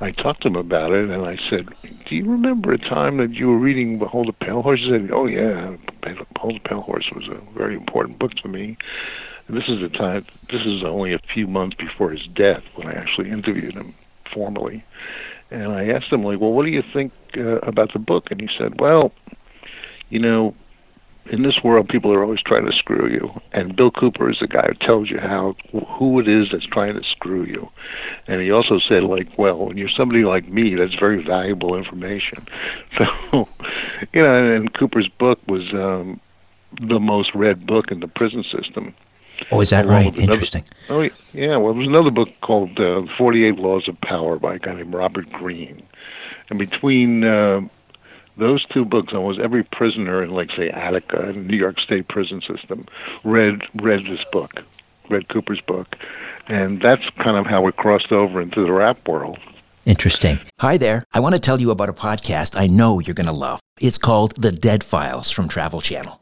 I 0.00 0.10
talked 0.10 0.42
to 0.42 0.48
him 0.48 0.56
about 0.56 0.92
it, 0.92 1.10
and 1.10 1.26
I 1.26 1.38
said, 1.48 1.68
"Do 2.06 2.16
you 2.16 2.30
remember 2.30 2.72
a 2.72 2.78
time 2.78 3.18
that 3.18 3.34
you 3.34 3.48
were 3.48 3.58
reading 3.58 3.98
Behold 3.98 4.30
a 4.30 4.32
Pale 4.32 4.62
Horse?" 4.62 4.80
He 4.80 4.90
said, 4.90 5.10
"Oh 5.12 5.26
yeah, 5.26 5.76
Behold 6.00 6.56
a 6.56 6.68
Pale 6.68 6.80
Horse 6.80 7.10
was 7.14 7.28
a 7.28 7.38
very 7.56 7.74
important 7.74 8.18
book 8.18 8.34
to 8.36 8.48
me." 8.48 8.78
And 9.46 9.56
this 9.56 9.68
is 9.68 9.80
the 9.80 9.90
time. 9.90 10.24
This 10.50 10.64
is 10.64 10.82
only 10.82 11.12
a 11.12 11.18
few 11.18 11.46
months 11.46 11.76
before 11.76 12.10
his 12.10 12.26
death 12.26 12.62
when 12.76 12.88
I 12.88 12.94
actually 12.94 13.30
interviewed 13.30 13.74
him 13.74 13.94
formally, 14.32 14.84
and 15.50 15.72
I 15.72 15.88
asked 15.88 16.12
him 16.12 16.24
like, 16.24 16.40
"Well, 16.40 16.52
what 16.52 16.64
do 16.64 16.70
you 16.70 16.82
think 16.92 17.12
uh, 17.36 17.58
about 17.58 17.92
the 17.92 17.98
book?" 17.98 18.30
And 18.30 18.40
he 18.40 18.48
said, 18.58 18.80
"Well." 18.80 19.12
you 20.12 20.18
know, 20.18 20.54
in 21.30 21.42
this 21.42 21.64
world, 21.64 21.88
people 21.88 22.12
are 22.12 22.22
always 22.22 22.42
trying 22.42 22.66
to 22.66 22.76
screw 22.76 23.08
you, 23.08 23.40
and 23.52 23.74
Bill 23.74 23.90
Cooper 23.90 24.28
is 24.28 24.40
the 24.40 24.46
guy 24.46 24.66
who 24.66 24.74
tells 24.74 25.08
you 25.08 25.18
how 25.18 25.54
who 25.98 26.20
it 26.20 26.28
is 26.28 26.48
that's 26.50 26.66
trying 26.66 27.00
to 27.00 27.02
screw 27.02 27.44
you. 27.44 27.70
And 28.26 28.42
he 28.42 28.50
also 28.50 28.78
said, 28.78 29.04
like, 29.04 29.38
well, 29.38 29.66
when 29.66 29.78
you're 29.78 29.88
somebody 29.88 30.24
like 30.24 30.46
me, 30.48 30.74
that's 30.74 30.94
very 30.94 31.24
valuable 31.24 31.76
information. 31.76 32.46
So, 32.98 33.48
you 34.12 34.22
know, 34.22 34.54
and 34.54 34.74
Cooper's 34.74 35.08
book 35.08 35.40
was 35.48 35.72
um, 35.72 36.20
the 36.78 37.00
most 37.00 37.34
read 37.34 37.66
book 37.66 37.90
in 37.90 38.00
the 38.00 38.08
prison 38.08 38.44
system. 38.44 38.94
Oh, 39.50 39.60
is 39.60 39.70
that 39.70 39.86
right? 39.86 40.06
another- 40.06 40.22
Interesting. 40.22 40.64
Oh, 40.88 41.08
yeah. 41.32 41.56
Well, 41.56 41.74
there's 41.74 41.88
another 41.88 42.10
book 42.10 42.28
called 42.42 42.78
uh, 42.78 43.02
48 43.18 43.56
Laws 43.56 43.88
of 43.88 44.00
Power 44.00 44.38
by 44.38 44.54
a 44.54 44.58
guy 44.58 44.74
named 44.74 44.94
Robert 44.94 45.30
Greene. 45.32 45.82
And 46.50 46.58
between 46.58 47.24
uh, 47.24 47.62
those 48.36 48.64
two 48.66 48.84
books, 48.84 49.12
almost 49.12 49.40
every 49.40 49.64
prisoner 49.64 50.22
in, 50.22 50.30
like, 50.30 50.50
say, 50.52 50.68
Attica, 50.70 51.28
in 51.30 51.34
the 51.34 51.40
New 51.42 51.56
York 51.56 51.80
State 51.80 52.08
prison 52.08 52.40
system, 52.42 52.82
read 53.24 53.62
read 53.80 54.04
this 54.06 54.24
book, 54.32 54.50
read 55.08 55.28
Cooper's 55.28 55.60
book, 55.60 55.96
and 56.48 56.80
that's 56.80 57.02
kind 57.22 57.36
of 57.36 57.46
how 57.46 57.66
it 57.68 57.76
crossed 57.76 58.12
over 58.12 58.40
into 58.40 58.64
the 58.64 58.72
rap 58.72 59.06
world. 59.08 59.38
Interesting. 59.84 60.38
Hi 60.60 60.76
there. 60.76 61.02
I 61.12 61.20
want 61.20 61.34
to 61.34 61.40
tell 61.40 61.60
you 61.60 61.70
about 61.72 61.88
a 61.88 61.92
podcast 61.92 62.58
I 62.58 62.68
know 62.68 63.00
you're 63.00 63.14
going 63.14 63.26
to 63.26 63.32
love. 63.32 63.60
It's 63.80 63.98
called 63.98 64.40
The 64.40 64.52
Dead 64.52 64.84
Files 64.84 65.30
from 65.30 65.48
Travel 65.48 65.80
Channel. 65.80 66.21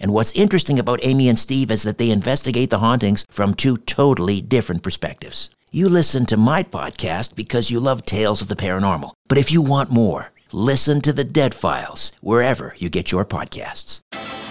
and 0.00 0.12
what's 0.12 0.32
interesting 0.32 0.78
about 0.78 0.98
Amy 1.02 1.28
and 1.28 1.38
Steve 1.38 1.70
is 1.70 1.82
that 1.82 1.98
they 1.98 2.10
investigate 2.10 2.70
the 2.70 2.78
hauntings 2.78 3.24
from 3.30 3.54
two 3.54 3.76
totally 3.76 4.40
different 4.40 4.82
perspectives. 4.82 5.50
You 5.70 5.88
listen 5.88 6.26
to 6.26 6.36
my 6.36 6.62
podcast 6.62 7.36
because 7.36 7.70
you 7.70 7.78
love 7.78 8.04
tales 8.04 8.42
of 8.42 8.48
the 8.48 8.56
paranormal. 8.56 9.12
But 9.28 9.38
if 9.38 9.52
you 9.52 9.62
want 9.62 9.92
more, 9.92 10.32
listen 10.50 11.00
to 11.02 11.12
the 11.12 11.22
Dead 11.22 11.54
Files 11.54 12.10
wherever 12.20 12.74
you 12.78 12.88
get 12.88 13.12
your 13.12 13.24
podcasts. 13.24 14.00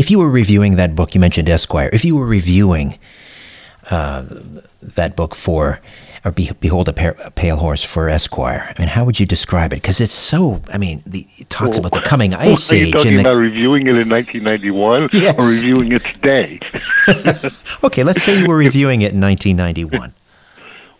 If 0.00 0.10
you 0.10 0.18
were 0.18 0.30
reviewing 0.30 0.76
that 0.76 0.96
book, 0.96 1.14
you 1.14 1.20
mentioned 1.20 1.50
Esquire. 1.50 1.90
If 1.92 2.06
you 2.06 2.16
were 2.16 2.24
reviewing 2.24 2.98
uh, 3.90 4.24
that 4.96 5.14
book 5.14 5.34
for, 5.34 5.82
or 6.24 6.30
Be- 6.30 6.52
Behold 6.58 6.88
a, 6.88 7.26
a, 7.26 7.30
Pale 7.30 7.56
Horse 7.56 7.84
for 7.84 8.08
Esquire, 8.08 8.72
I 8.74 8.80
mean, 8.80 8.88
how 8.88 9.04
would 9.04 9.20
you 9.20 9.26
describe 9.26 9.74
it? 9.74 9.76
Because 9.76 10.00
it's 10.00 10.14
so, 10.14 10.62
I 10.72 10.78
mean, 10.78 11.02
the, 11.04 11.26
it 11.36 11.50
talks 11.50 11.76
well, 11.76 11.88
about 11.88 12.02
the 12.02 12.08
coming 12.08 12.32
ice 12.50 12.72
are 12.72 12.76
age. 12.76 12.80
Are 12.80 12.86
you 12.86 12.92
talking 12.92 13.14
the, 13.16 13.20
about 13.20 13.34
reviewing 13.34 13.88
it 13.88 13.96
in 13.96 14.08
1991 14.08 15.10
yes. 15.12 15.38
or 15.38 15.46
reviewing 15.46 15.92
it 15.92 16.02
today? 16.02 16.60
okay, 17.84 18.02
let's 18.02 18.22
say 18.22 18.38
you 18.38 18.46
were 18.46 18.56
reviewing 18.56 19.02
it 19.02 19.12
in 19.12 19.20
1991. 19.20 20.14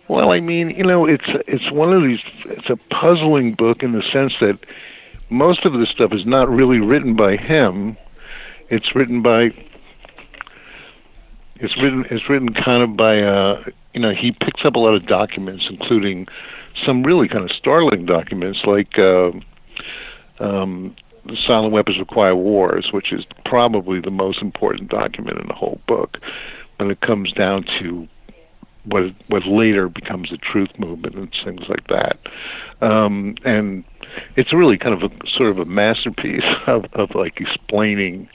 Well, 0.08 0.30
I 0.30 0.40
mean, 0.40 0.68
you 0.68 0.84
know, 0.84 1.06
it's 1.06 1.24
it's 1.46 1.70
one 1.70 1.94
of 1.94 2.02
these. 2.02 2.20
It's 2.44 2.68
a 2.68 2.76
puzzling 2.90 3.54
book 3.54 3.82
in 3.82 3.92
the 3.92 4.02
sense 4.02 4.40
that 4.40 4.58
most 5.30 5.64
of 5.64 5.72
the 5.72 5.86
stuff 5.86 6.12
is 6.12 6.26
not 6.26 6.50
really 6.50 6.80
written 6.80 7.14
by 7.14 7.38
him. 7.38 7.96
It's 8.70 8.94
written 8.94 9.20
by. 9.20 9.52
It's 11.56 11.76
written. 11.76 12.06
It's 12.11 12.28
written 12.28 12.54
kind 12.54 12.83
of 12.83 12.96
by. 12.96 13.20
Uh, 13.20 13.64
you 13.92 14.00
know, 14.00 14.12
he 14.12 14.33
picks 14.33 14.64
up 14.64 14.76
a 14.76 14.78
lot 14.78 14.94
of 14.94 15.06
documents, 15.06 15.66
including 15.70 16.28
some 16.87 17.02
really 17.02 17.28
kind 17.28 17.48
of 17.48 17.54
startling 17.54 18.06
documents, 18.06 18.64
like 18.64 18.98
uh, 18.98 19.33
um, 20.38 20.94
the 21.26 21.37
Silent 21.46 21.72
Weapons 21.72 21.98
for 21.98 22.04
Quiet 22.04 22.37
Wars, 22.37 22.92
which 22.92 23.12
is 23.12 23.24
probably 23.44 24.00
the 24.00 24.11
most 24.11 24.40
important 24.40 24.88
document 24.88 25.38
in 25.38 25.48
the 25.48 25.54
whole 25.54 25.80
book 25.87 26.18
when 26.76 26.90
it 26.90 27.00
comes 27.00 27.33
down 27.33 27.64
to 27.80 28.09
what 28.85 29.12
what 29.28 29.44
later 29.46 29.88
becomes 29.88 30.30
the 30.30 30.38
truth 30.38 30.70
movement 30.78 31.14
and 31.14 31.35
things 31.44 31.68
like 31.68 31.87
that. 31.88 32.18
Um, 32.80 33.35
and 33.44 33.85
it's 34.37 34.53
really 34.53 34.79
kind 34.79 35.03
of 35.03 35.11
a 35.11 35.29
sort 35.29 35.51
of 35.51 35.59
a 35.59 35.64
masterpiece 35.64 36.44
of, 36.66 36.87
of 36.92 37.14
like 37.14 37.40
explaining 37.40 38.29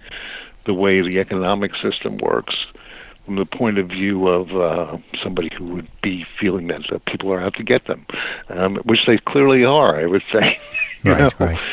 the 0.65 0.73
way 0.73 1.01
the 1.01 1.19
economic 1.19 1.71
system 1.75 2.17
works 2.17 2.55
from 3.25 3.35
the 3.37 3.45
point 3.45 3.79
of 3.79 3.87
view 3.87 4.27
of 4.27 4.55
uh, 4.55 4.97
somebody 5.23 5.49
who 5.57 5.65
would 5.65 5.87
be 6.01 6.25
feeling 6.39 6.67
that 6.67 6.91
uh, 6.93 6.99
people 7.07 7.31
are 7.33 7.41
out 7.41 7.55
to 7.55 7.63
get 7.63 7.85
them, 7.85 8.05
um, 8.49 8.75
which 8.83 9.05
they 9.07 9.17
clearly 9.17 9.65
are, 9.65 9.99
I 9.99 10.05
would 10.05 10.21
say. 10.31 10.59
right, 11.03 11.19
know? 11.19 11.29
right. 11.39 11.63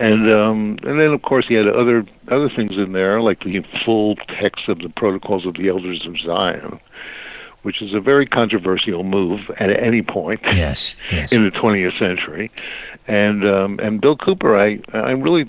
And 0.00 0.30
um, 0.32 0.78
and 0.82 1.00
then 1.00 1.12
of 1.12 1.22
course 1.22 1.46
he 1.46 1.54
had 1.54 1.68
other 1.68 2.04
other 2.28 2.50
things 2.50 2.72
in 2.72 2.92
there, 2.92 3.20
like 3.20 3.44
the 3.44 3.64
full 3.84 4.16
text 4.16 4.68
of 4.68 4.80
the 4.80 4.88
Protocols 4.88 5.46
of 5.46 5.54
the 5.54 5.68
Elders 5.68 6.04
of 6.06 6.18
Zion, 6.18 6.80
which 7.62 7.80
is 7.80 7.94
a 7.94 8.00
very 8.00 8.26
controversial 8.26 9.04
move 9.04 9.40
at 9.58 9.70
any 9.70 10.02
point 10.02 10.40
yes, 10.52 10.96
yes. 11.12 11.32
in 11.34 11.44
the 11.44 11.52
20th 11.52 11.98
century. 11.98 12.50
And 13.06 13.46
um, 13.46 13.78
and 13.80 14.00
Bill 14.00 14.16
Cooper, 14.16 14.58
I 14.58 14.80
I 14.92 15.12
really 15.12 15.48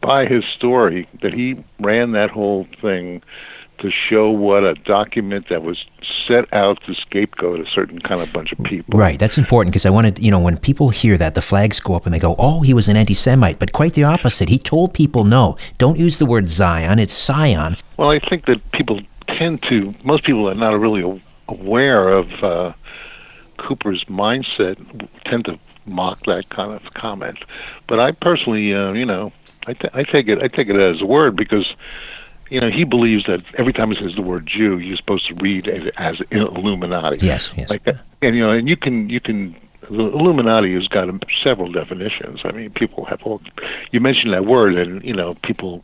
buy 0.00 0.26
his 0.26 0.44
story 0.44 1.08
that 1.22 1.32
he 1.32 1.56
ran 1.80 2.12
that 2.12 2.30
whole 2.30 2.66
thing 2.80 3.22
to 3.78 3.90
show 3.90 4.30
what 4.30 4.62
a 4.62 4.74
document 4.74 5.48
that 5.48 5.62
was 5.62 5.84
set 6.26 6.52
out 6.52 6.80
to 6.84 6.94
scapegoat 6.94 7.60
a 7.60 7.68
certain 7.68 7.98
kind 7.98 8.20
of 8.20 8.32
bunch 8.32 8.52
of 8.52 8.58
people. 8.64 8.96
Right, 8.96 9.18
that's 9.18 9.38
important 9.38 9.72
because 9.72 9.84
I 9.84 9.90
wanted, 9.90 10.20
you 10.20 10.30
know, 10.30 10.38
when 10.38 10.56
people 10.56 10.90
hear 10.90 11.18
that, 11.18 11.34
the 11.34 11.42
flags 11.42 11.80
go 11.80 11.96
up 11.96 12.06
and 12.06 12.14
they 12.14 12.20
go, 12.20 12.36
oh, 12.38 12.60
he 12.60 12.74
was 12.74 12.88
an 12.88 12.96
anti 12.96 13.14
Semite. 13.14 13.58
But 13.58 13.72
quite 13.72 13.94
the 13.94 14.04
opposite. 14.04 14.48
He 14.48 14.58
told 14.58 14.94
people, 14.94 15.24
no, 15.24 15.56
don't 15.78 15.98
use 15.98 16.18
the 16.18 16.26
word 16.26 16.48
Zion, 16.48 16.98
it's 16.98 17.12
Scion. 17.12 17.76
Well, 17.96 18.10
I 18.10 18.20
think 18.20 18.46
that 18.46 18.70
people 18.72 19.00
tend 19.26 19.62
to, 19.64 19.92
most 20.04 20.24
people 20.24 20.48
are 20.48 20.54
not 20.54 20.78
really 20.78 21.22
aware 21.48 22.08
of 22.08 22.32
uh, 22.44 22.72
Cooper's 23.58 24.04
mindset 24.04 24.76
tend 25.24 25.46
to 25.46 25.58
mock 25.86 26.24
that 26.26 26.48
kind 26.50 26.72
of 26.72 26.94
comment. 26.94 27.38
But 27.88 28.00
I 28.00 28.12
personally, 28.12 28.74
uh, 28.74 28.92
you 28.92 29.06
know, 29.06 29.32
I, 29.66 29.74
t- 29.74 29.88
I 29.92 30.02
take 30.04 30.28
it 30.28 30.42
I 30.42 30.48
take 30.48 30.68
it 30.68 30.76
as 30.76 31.00
a 31.00 31.06
word 31.06 31.36
because 31.36 31.74
you 32.50 32.60
know 32.60 32.70
he 32.70 32.84
believes 32.84 33.24
that 33.24 33.42
every 33.58 33.72
time 33.72 33.90
he 33.90 33.96
says 33.96 34.14
the 34.14 34.22
word 34.22 34.46
Jew, 34.46 34.78
you're 34.78 34.96
supposed 34.96 35.26
to 35.28 35.34
read 35.34 35.66
it 35.68 35.94
as 35.96 36.20
Illuminati. 36.30 37.24
Yes, 37.24 37.52
yes. 37.56 37.70
Like, 37.70 37.86
and 38.22 38.34
you 38.34 38.42
know, 38.42 38.50
and 38.50 38.68
you 38.68 38.76
can 38.76 39.08
you 39.08 39.20
can 39.20 39.56
the 39.90 40.04
Illuminati 40.04 40.74
has 40.74 40.88
got 40.88 41.08
several 41.42 41.70
definitions. 41.70 42.40
I 42.44 42.52
mean, 42.52 42.70
people 42.70 43.04
have 43.06 43.22
all. 43.24 43.42
You 43.90 44.00
mentioned 44.00 44.32
that 44.32 44.46
word, 44.46 44.76
and 44.76 45.02
you 45.04 45.12
know, 45.12 45.34
people. 45.42 45.82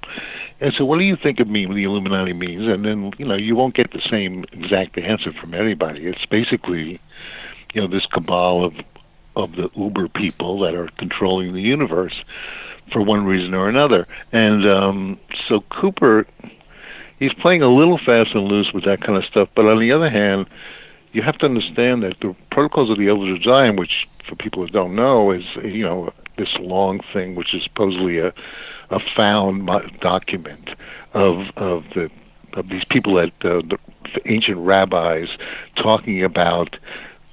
And 0.61 0.73
so, 0.75 0.85
what 0.85 0.99
do 0.99 1.05
you 1.05 1.17
think 1.17 1.41
of 1.41 1.49
me? 1.49 1.67
What 1.67 1.75
the 1.75 1.85
Illuminati 1.85 2.33
means, 2.33 2.67
and 2.67 2.85
then 2.85 3.13
you 3.19 3.27
know, 3.27 3.35
you 3.35 3.57
won't 3.57 3.75
get 3.75 3.93
the 3.93 4.01
same 4.09 4.45
exact 4.53 4.97
answer 4.99 5.33
from 5.33 5.53
anybody. 5.53 6.07
It's 6.07 6.25
basically, 6.27 7.01
you 7.75 7.81
know, 7.81 7.87
this 7.87 8.07
cabal 8.07 8.65
of 8.65 8.75
of 9.39 9.57
the 9.57 9.71
Uber 9.77 10.09
people 10.09 10.61
that 10.61 10.75
are 10.75 10.89
controlling 10.99 11.55
the 11.55 11.63
universe 11.63 12.23
for 12.93 13.03
one 13.03 13.25
reason 13.25 13.55
or 13.55 13.69
another. 13.69 14.07
And 14.33 14.69
um, 14.69 15.21
so 15.49 15.61
Cooper, 15.71 16.27
he's 17.19 17.33
playing 17.35 17.63
a 17.63 17.69
little 17.69 17.99
fast 17.99 18.35
and 18.35 18.45
loose 18.45 18.73
with 18.73 18.85
that 18.85 19.01
kind 19.01 19.17
of 19.17 19.25
stuff. 19.25 19.49
But 19.55 19.67
on 19.67 19.79
the 19.79 19.93
other 19.93 20.11
hand 20.11 20.47
you 21.13 21.23
have 21.23 21.39
to 21.39 21.47
understand 21.47 22.03
that 22.03 22.21
the 22.21 22.35
protocols 22.51 22.91
of 22.91 22.99
the 22.99 23.09
Elders 23.09 23.37
of 23.37 23.43
Zion, 23.43 23.77
which 23.77 24.07
for 24.29 24.37
people 24.37 24.65
who 24.65 24.71
don't 24.71 24.95
know, 24.95 25.31
is 25.31 25.45
you 25.63 25.83
know 25.83 26.13
this 26.37 26.55
long 26.61 27.01
thing, 27.13 27.35
which 27.35 27.55
is 27.55 27.63
supposedly 27.63 28.19
a 28.19 28.33
a 28.91 29.01
found 29.17 29.67
document 30.01 30.71
of 31.15 31.47
of 31.57 31.85
the 31.95 32.11
of 32.55 32.69
these 32.69 32.85
people 32.85 33.15
that 33.15 33.33
uh, 33.43 33.63
the 33.63 33.79
ancient 34.27 34.59
rabbis 34.59 35.29
talking 35.77 36.23
about 36.25 36.77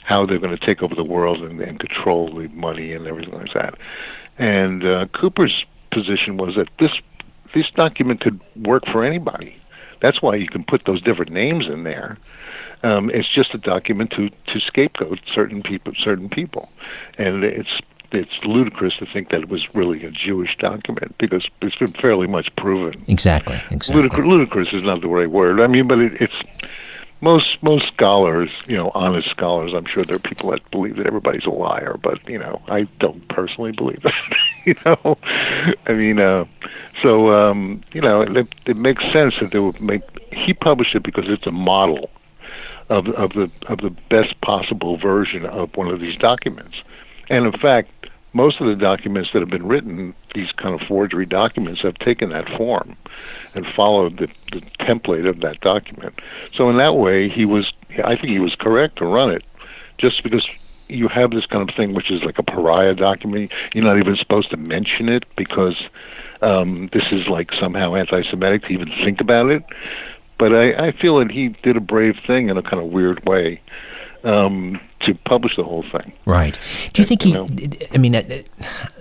how 0.06 0.26
they're 0.26 0.40
going 0.40 0.56
to 0.56 0.66
take 0.66 0.82
over 0.82 0.96
the 0.96 1.04
world 1.04 1.42
and, 1.42 1.60
and 1.60 1.80
control 1.80 2.34
the 2.34 2.48
money 2.50 2.94
and 2.94 3.08
everything 3.08 3.34
like 3.34 3.54
that. 3.54 3.76
And 4.38 4.86
uh, 4.86 5.06
Cooper's 5.14 5.66
position 5.92 6.38
was 6.38 6.56
that 6.56 6.70
this 6.80 6.92
this 7.54 7.70
document 7.76 8.20
could 8.20 8.40
work 8.56 8.84
for 8.92 9.04
anybody. 9.04 9.56
That's 10.02 10.22
why 10.22 10.36
you 10.36 10.48
can 10.48 10.64
put 10.64 10.84
those 10.86 11.02
different 11.02 11.32
names 11.32 11.68
in 11.68 11.84
there 11.84 12.18
um, 12.86 13.10
it's 13.10 13.28
just 13.28 13.54
a 13.54 13.58
document 13.58 14.12
to 14.12 14.30
to 14.30 14.60
scapegoat 14.60 15.20
certain 15.34 15.64
people, 15.64 15.94
certain 15.98 16.30
people, 16.30 16.70
and 17.18 17.44
it's 17.44 17.80
it's 18.12 18.32
ludicrous 18.44 18.96
to 18.98 19.08
think 19.12 19.30
that 19.30 19.42
it 19.42 19.50
was 19.50 19.66
really 19.74 20.06
a 20.06 20.12
Jewish 20.12 20.56
document 20.58 21.16
because 21.18 21.48
it's 21.62 21.76
been 21.76 21.92
fairly 21.94 22.28
much 22.28 22.56
proven. 22.56 23.04
Exactly. 23.08 23.60
Exactly. 23.72 24.04
Ludicrous, 24.04 24.28
ludicrous 24.28 24.68
is 24.74 24.84
not 24.84 25.02
the 25.02 25.08
right 25.08 25.30
word. 25.30 25.60
I 25.60 25.68
mean, 25.68 25.88
but 25.88 26.00
it, 26.00 26.22
it's 26.22 26.36
most 27.22 27.62
most 27.62 27.88
scholars, 27.88 28.50
you 28.68 28.76
know, 28.76 28.92
honest 28.94 29.30
scholars. 29.30 29.74
I'm 29.74 29.86
sure 29.86 30.04
there 30.04 30.18
are 30.18 30.20
people 30.20 30.52
that 30.52 30.70
believe 30.72 30.98
that 30.98 31.08
everybody's 31.08 31.46
a 31.46 31.50
liar, 31.50 31.98
but 32.02 32.28
you 32.30 32.38
know, 32.38 32.62
I 32.68 32.84
don't 33.00 33.28
personally 33.30 33.72
believe 33.72 34.02
that. 34.04 34.14
you 34.66 34.76
know, 34.86 35.18
I 35.88 35.94
mean, 35.94 36.20
uh, 36.20 36.46
so 37.02 37.32
um, 37.32 37.82
you 37.94 38.02
know, 38.02 38.22
it, 38.22 38.48
it 38.66 38.78
makes 38.78 39.04
sense 39.12 39.40
that 39.40 39.52
they 39.52 39.60
would 39.60 39.82
make. 39.82 40.02
He 40.32 40.54
published 40.54 40.96
it 40.96 41.04
because 41.04 41.26
it's 41.28 41.48
a 41.48 41.52
model 41.52 42.10
of, 42.90 43.08
of 43.10 43.34
the 43.34 43.50
of 43.68 43.80
the 43.80 43.96
best 44.10 44.40
possible 44.42 44.98
version 44.98 45.46
of 45.46 45.76
one 45.76 45.88
of 45.88 46.00
these 46.00 46.18
documents. 46.18 46.76
And 47.30 47.46
in 47.46 47.60
fact, 47.60 47.90
most 48.34 48.60
of 48.60 48.68
the 48.68 48.76
documents 48.76 49.32
that 49.34 49.40
have 49.40 49.50
been 49.50 49.68
written, 49.68 50.14
these 50.36 50.52
kind 50.52 50.80
of 50.80 50.88
forgery 50.88 51.26
documents, 51.26 51.82
have 51.82 51.96
taken 51.96 52.30
that 52.30 52.48
form 52.58 52.96
and 53.56 53.66
followed 53.76 54.18
the, 54.18 54.28
the 54.52 54.62
template 54.80 55.28
of 55.28 55.40
that 55.40 55.60
document. 55.62 56.14
So 56.54 56.70
in 56.70 56.78
that 56.78 56.96
way, 56.96 57.28
he 57.28 57.46
was, 57.46 57.72
I 58.04 58.16
think 58.16 58.28
he 58.28 58.40
was 58.40 58.54
correct 58.56 58.98
to 58.98 59.06
run 59.06 59.32
it, 59.32 59.44
just 59.98 60.22
because 60.22 60.46
you 60.88 61.08
have 61.08 61.32
this 61.32 61.48
kind 61.48 61.68
of 61.68 61.76
thing, 61.76 61.96
which 61.96 62.12
is 62.12 62.22
like 62.24 62.38
a 62.38 62.44
pariah 62.44 62.94
document. 62.94 63.52
You're 63.74 63.84
not 63.84 63.98
even 63.98 64.16
supposed 64.18 64.52
to 64.52 64.58
mention 64.58 65.10
it 65.10 65.26
because 65.36 65.82
um, 66.44 66.90
this 66.94 67.06
is 67.12 67.28
like 67.28 67.52
somehow 67.60 67.96
anti-Semitic 67.96 68.64
to 68.64 68.68
even 68.70 68.90
think 69.04 69.20
about 69.20 69.50
it 69.50 69.64
but 70.38 70.54
I, 70.54 70.88
I 70.88 70.92
feel 70.92 71.20
that 71.20 71.32
he 71.32 71.50
did 71.64 71.78
a 71.78 71.82
brave 71.82 72.18
thing 72.28 72.50
in 72.50 72.58
a 72.58 72.64
kind 72.64 72.80
of 72.80 72.92
weird 72.92 73.26
way 73.26 73.62
um, 74.26 74.80
to 75.02 75.14
publish 75.26 75.56
the 75.56 75.64
whole 75.64 75.84
thing. 75.92 76.12
Right. 76.26 76.60
Do 76.94 77.02
you 77.02 77.06
think 77.06 77.22
he? 77.22 77.38
I 77.94 77.98
mean, 77.98 78.14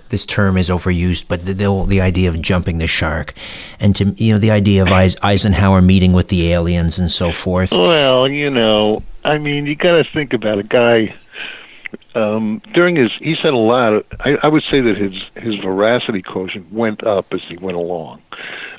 this 0.09 0.25
term 0.25 0.57
is 0.57 0.69
overused, 0.69 1.27
but 1.27 1.45
the, 1.45 1.53
the, 1.53 1.85
the 1.87 2.01
idea 2.01 2.29
of 2.29 2.41
jumping 2.41 2.77
the 2.77 2.87
shark, 2.87 3.33
and 3.79 3.95
to 3.95 4.05
you 4.17 4.33
know 4.33 4.39
the 4.39 4.51
idea 4.51 4.83
of 4.83 4.91
Eisenhower 4.91 5.81
meeting 5.81 6.13
with 6.13 6.29
the 6.29 6.51
aliens 6.53 6.99
and 6.99 7.11
so 7.11 7.31
forth. 7.31 7.71
Well, 7.71 8.29
you 8.29 8.49
know, 8.49 9.03
I 9.23 9.37
mean, 9.37 9.65
you 9.65 9.75
got 9.75 9.97
to 9.97 10.03
think 10.03 10.33
about 10.33 10.59
a 10.59 10.63
guy. 10.63 11.15
Um, 12.13 12.61
during 12.73 12.95
his, 12.95 13.11
he 13.19 13.35
said 13.35 13.53
a 13.53 13.57
lot. 13.57 13.93
Of, 13.93 14.05
I, 14.21 14.37
I 14.43 14.47
would 14.47 14.63
say 14.69 14.79
that 14.79 14.95
his 14.95 15.13
his 15.35 15.55
veracity 15.55 16.21
quotient 16.21 16.71
went 16.71 17.03
up 17.03 17.33
as 17.33 17.41
he 17.43 17.57
went 17.57 17.75
along 17.75 18.21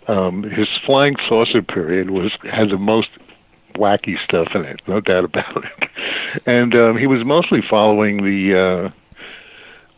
um, 0.08 0.42
his 0.42 0.68
flying 0.84 1.16
saucer 1.28 1.62
period 1.62 2.10
was 2.10 2.32
had 2.42 2.70
the 2.70 2.78
most 2.78 3.08
wacky 3.76 4.18
stuff 4.22 4.54
in 4.54 4.64
it, 4.64 4.80
no 4.86 5.00
doubt 5.00 5.24
about 5.24 5.64
it. 5.64 5.90
And 6.44 6.74
um, 6.74 6.98
he 6.98 7.06
was 7.06 7.24
mostly 7.24 7.62
following 7.62 8.22
the 8.22 8.54
uh, 8.54 8.90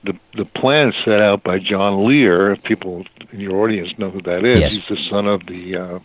the 0.04 0.16
the 0.34 0.44
plan 0.44 0.92
set 1.04 1.20
out 1.20 1.42
by 1.42 1.58
John 1.58 2.06
Lear. 2.06 2.52
If 2.52 2.62
people 2.62 3.06
in 3.32 3.40
your 3.40 3.56
audience 3.64 3.98
know 3.98 4.10
who 4.10 4.22
that 4.22 4.44
is, 4.44 4.60
yes. 4.60 4.76
he's 4.76 4.88
the 4.88 5.02
son 5.10 5.26
of 5.26 5.46
the 5.46 5.76
uh, 5.76 5.98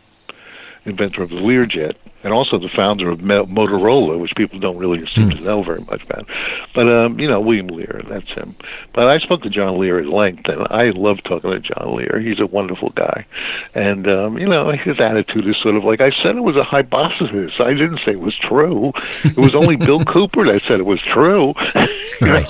inventor 0.85 1.23
of 1.23 1.29
the 1.29 1.37
Learjet, 1.37 1.95
and 2.23 2.33
also 2.33 2.57
the 2.57 2.69
founder 2.69 3.09
of 3.09 3.19
Motorola, 3.19 4.19
which 4.19 4.33
people 4.35 4.59
don't 4.59 4.77
really 4.77 4.99
seem 5.13 5.29
mm. 5.29 5.37
to 5.37 5.43
know 5.43 5.63
very 5.63 5.81
much 5.81 6.03
about. 6.03 6.27
But 6.73 6.87
um, 6.87 7.19
you 7.19 7.27
know, 7.27 7.41
William 7.41 7.67
Lear, 7.67 8.01
that's 8.07 8.29
him. 8.29 8.55
But 8.93 9.07
I 9.07 9.19
spoke 9.19 9.43
to 9.43 9.49
John 9.49 9.79
Lear 9.79 9.99
at 9.99 10.07
length, 10.07 10.47
and 10.47 10.65
I 10.69 10.91
love 10.91 11.21
talking 11.23 11.51
to 11.51 11.59
John 11.59 11.95
Lear. 11.95 12.19
He's 12.19 12.39
a 12.39 12.45
wonderful 12.45 12.89
guy, 12.91 13.25
and 13.73 14.07
um, 14.07 14.37
you 14.37 14.47
know, 14.47 14.71
his 14.71 14.99
attitude 14.99 15.47
is 15.47 15.57
sort 15.57 15.75
of 15.75 15.83
like 15.83 16.01
I 16.01 16.11
said 16.23 16.35
it 16.35 16.43
was 16.43 16.55
a 16.55 16.63
hypothesis. 16.63 17.53
I 17.59 17.73
didn't 17.73 17.99
say 18.05 18.11
it 18.11 18.21
was 18.21 18.37
true. 18.37 18.93
It 19.23 19.37
was 19.37 19.55
only 19.55 19.75
Bill 19.75 20.03
Cooper 20.05 20.45
that 20.45 20.61
said 20.67 20.79
it 20.79 20.85
was 20.85 21.01
true. 21.01 21.53
right. 22.21 22.49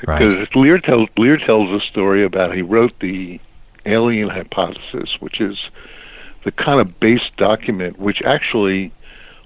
Because 0.00 0.36
right. 0.36 0.56
Lear 0.56 0.78
tells 0.78 1.08
Lear 1.16 1.36
tells 1.38 1.70
a 1.70 1.84
story 1.86 2.24
about 2.24 2.54
he 2.54 2.62
wrote 2.62 2.98
the 3.00 3.40
alien 3.86 4.28
hypothesis, 4.28 5.16
which 5.20 5.40
is 5.40 5.58
the 6.44 6.52
kind 6.52 6.80
of 6.80 7.00
base 7.00 7.22
document 7.36 7.98
which 7.98 8.22
actually 8.22 8.92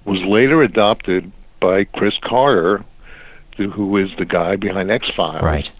was 0.04 0.20
later 0.22 0.62
adopted 0.62 1.30
by 1.60 1.84
Chris 1.84 2.14
Carter, 2.22 2.84
who 3.56 3.96
is 3.96 4.10
the 4.18 4.24
guy 4.24 4.56
behind 4.56 4.90
X 4.90 5.08
Files. 5.14 5.42
Right. 5.42 5.70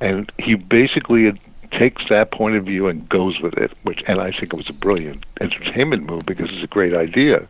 And 0.00 0.30
he 0.38 0.54
basically 0.54 1.32
takes 1.72 2.02
that 2.08 2.32
point 2.32 2.56
of 2.56 2.64
view 2.64 2.88
and 2.88 3.08
goes 3.08 3.40
with 3.40 3.54
it, 3.54 3.72
which 3.82 4.02
and 4.06 4.20
I 4.20 4.32
think 4.32 4.52
it 4.52 4.56
was 4.56 4.68
a 4.68 4.72
brilliant 4.72 5.24
entertainment 5.40 6.04
move 6.04 6.26
because 6.26 6.48
it's 6.50 6.64
a 6.64 6.68
great 6.68 6.94
idea. 6.94 7.46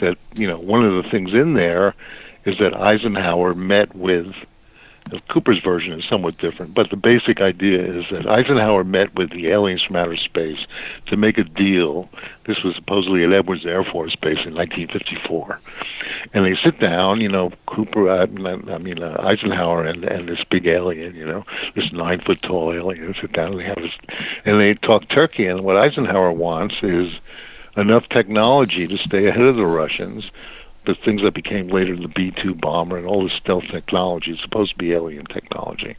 That 0.00 0.16
you 0.34 0.46
know 0.46 0.58
one 0.58 0.84
of 0.84 1.02
the 1.02 1.10
things 1.10 1.32
in 1.32 1.54
there 1.54 1.94
is 2.44 2.58
that 2.58 2.74
Eisenhower 2.74 3.54
met 3.54 3.94
with 3.94 4.34
Cooper's 5.28 5.60
version 5.62 5.92
is 5.92 6.04
somewhat 6.08 6.38
different, 6.38 6.74
but 6.74 6.90
the 6.90 6.96
basic 6.96 7.40
idea 7.40 7.80
is 7.80 8.04
that 8.10 8.26
Eisenhower 8.26 8.82
met 8.82 9.14
with 9.14 9.30
the 9.30 9.52
aliens 9.52 9.82
from 9.82 9.96
outer 9.96 10.16
space 10.16 10.58
to 11.06 11.16
make 11.16 11.38
a 11.38 11.44
deal. 11.44 12.08
This 12.46 12.62
was 12.64 12.74
supposedly 12.74 13.22
at 13.22 13.32
Edwards 13.32 13.64
Air 13.64 13.84
Force 13.84 14.16
Base 14.16 14.44
in 14.44 14.54
1954, 14.54 15.60
and 16.34 16.44
they 16.44 16.56
sit 16.62 16.80
down. 16.80 17.20
You 17.20 17.28
know, 17.28 17.52
Cooper, 17.66 18.08
uh, 18.08 18.22
I 18.22 18.78
mean 18.78 19.02
uh, 19.02 19.16
Eisenhower, 19.20 19.84
and 19.84 20.04
and 20.04 20.28
this 20.28 20.42
big 20.50 20.66
alien. 20.66 21.14
You 21.14 21.26
know, 21.26 21.44
this 21.74 21.92
nine 21.92 22.20
foot 22.20 22.42
tall 22.42 22.72
alien. 22.72 23.14
Sit 23.20 23.32
down 23.32 23.52
and 23.52 23.60
they 23.60 23.64
have 23.64 23.76
this, 23.76 23.92
and 24.44 24.60
they 24.60 24.74
talk 24.74 25.08
turkey. 25.08 25.46
And 25.46 25.62
what 25.62 25.76
Eisenhower 25.76 26.32
wants 26.32 26.76
is 26.82 27.12
enough 27.76 28.08
technology 28.08 28.88
to 28.88 28.96
stay 28.96 29.26
ahead 29.26 29.44
of 29.44 29.56
the 29.56 29.66
Russians 29.66 30.30
the 30.86 30.94
things 30.94 31.22
that 31.22 31.34
became 31.34 31.68
later 31.68 31.96
the 31.96 32.08
B 32.08 32.30
2 32.30 32.54
bomber 32.54 32.96
and 32.96 33.06
all 33.06 33.24
this 33.24 33.36
stealth 33.36 33.64
technology 33.70 34.32
is 34.32 34.40
supposed 34.40 34.72
to 34.72 34.78
be 34.78 34.92
alien 34.92 35.26
technology. 35.26 35.96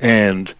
And 0.00 0.52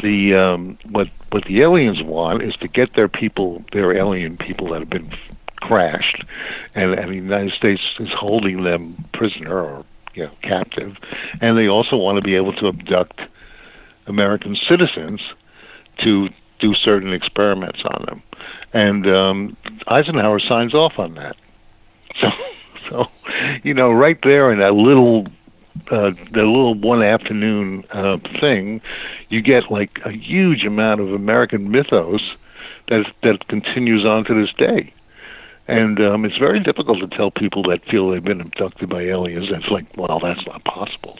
the 0.00 0.34
um, 0.34 0.78
what 0.90 1.08
what 1.30 1.44
the 1.44 1.60
aliens 1.62 2.02
want 2.02 2.42
is 2.42 2.54
to 2.56 2.68
get 2.68 2.94
their 2.94 3.08
people, 3.08 3.64
their 3.72 3.96
alien 3.96 4.36
people 4.36 4.70
that 4.70 4.80
have 4.80 4.90
been 4.90 5.12
crashed, 5.56 6.22
and, 6.74 6.94
and 6.94 7.10
the 7.10 7.16
United 7.16 7.52
States 7.52 7.82
is 7.98 8.08
holding 8.12 8.62
them 8.62 8.96
prisoner 9.12 9.60
or 9.60 9.84
you 10.14 10.24
know 10.24 10.32
captive, 10.42 10.96
and 11.40 11.58
they 11.58 11.68
also 11.68 11.96
want 11.96 12.16
to 12.16 12.22
be 12.22 12.36
able 12.36 12.52
to 12.54 12.68
abduct 12.68 13.20
American 14.06 14.56
citizens 14.68 15.20
to 15.98 16.28
do 16.60 16.74
certain 16.74 17.12
experiments 17.12 17.80
on 17.84 18.04
them, 18.06 18.22
and 18.72 19.06
um, 19.08 19.56
Eisenhower 19.88 20.38
signs 20.38 20.74
off 20.74 20.98
on 20.98 21.14
that. 21.14 21.36
So 22.20 22.30
so, 22.90 23.08
you 23.62 23.74
know, 23.74 23.90
right 23.90 24.18
there 24.22 24.52
in 24.52 24.58
that 24.58 24.74
little 24.74 25.26
uh, 25.90 26.10
the 26.32 26.42
little 26.42 26.74
one 26.74 27.02
afternoon 27.02 27.84
uh, 27.90 28.18
thing, 28.40 28.80
you 29.28 29.40
get 29.40 29.70
like 29.70 30.00
a 30.04 30.10
huge 30.10 30.64
amount 30.64 31.00
of 31.00 31.12
American 31.12 31.70
mythos 31.70 32.22
that 32.88 33.06
that 33.22 33.48
continues 33.48 34.04
on 34.04 34.24
to 34.24 34.34
this 34.34 34.52
day. 34.54 34.92
And 35.66 36.00
um, 36.00 36.24
it's 36.24 36.38
very 36.38 36.60
difficult 36.60 36.98
to 37.00 37.08
tell 37.08 37.30
people 37.30 37.62
that 37.64 37.84
feel 37.84 38.10
they've 38.10 38.24
been 38.24 38.40
abducted 38.40 38.88
by 38.88 39.02
aliens. 39.02 39.50
That's 39.50 39.68
like, 39.68 39.84
well, 39.96 40.18
that's 40.18 40.44
not 40.46 40.64
possible. 40.64 41.18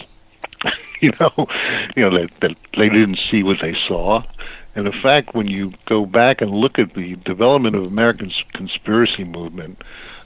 you 1.01 1.13
know, 1.21 1.47
you 1.95 2.03
know 2.03 2.19
that 2.19 2.31
that 2.41 2.57
they 2.77 2.89
didn't 2.89 3.19
see 3.19 3.43
what 3.43 3.61
they 3.61 3.77
saw. 3.87 4.23
And 4.75 4.87
in 4.87 5.03
fact, 5.03 5.35
when 5.35 5.49
you 5.49 5.73
go 5.87 6.07
back 6.07 6.41
and 6.41 6.51
look 6.51 6.79
at 6.79 6.95
the 6.95 7.17
development 7.17 7.75
of 7.75 7.85
American 7.85 8.33
conspiracy 8.53 9.25
movement, 9.25 9.83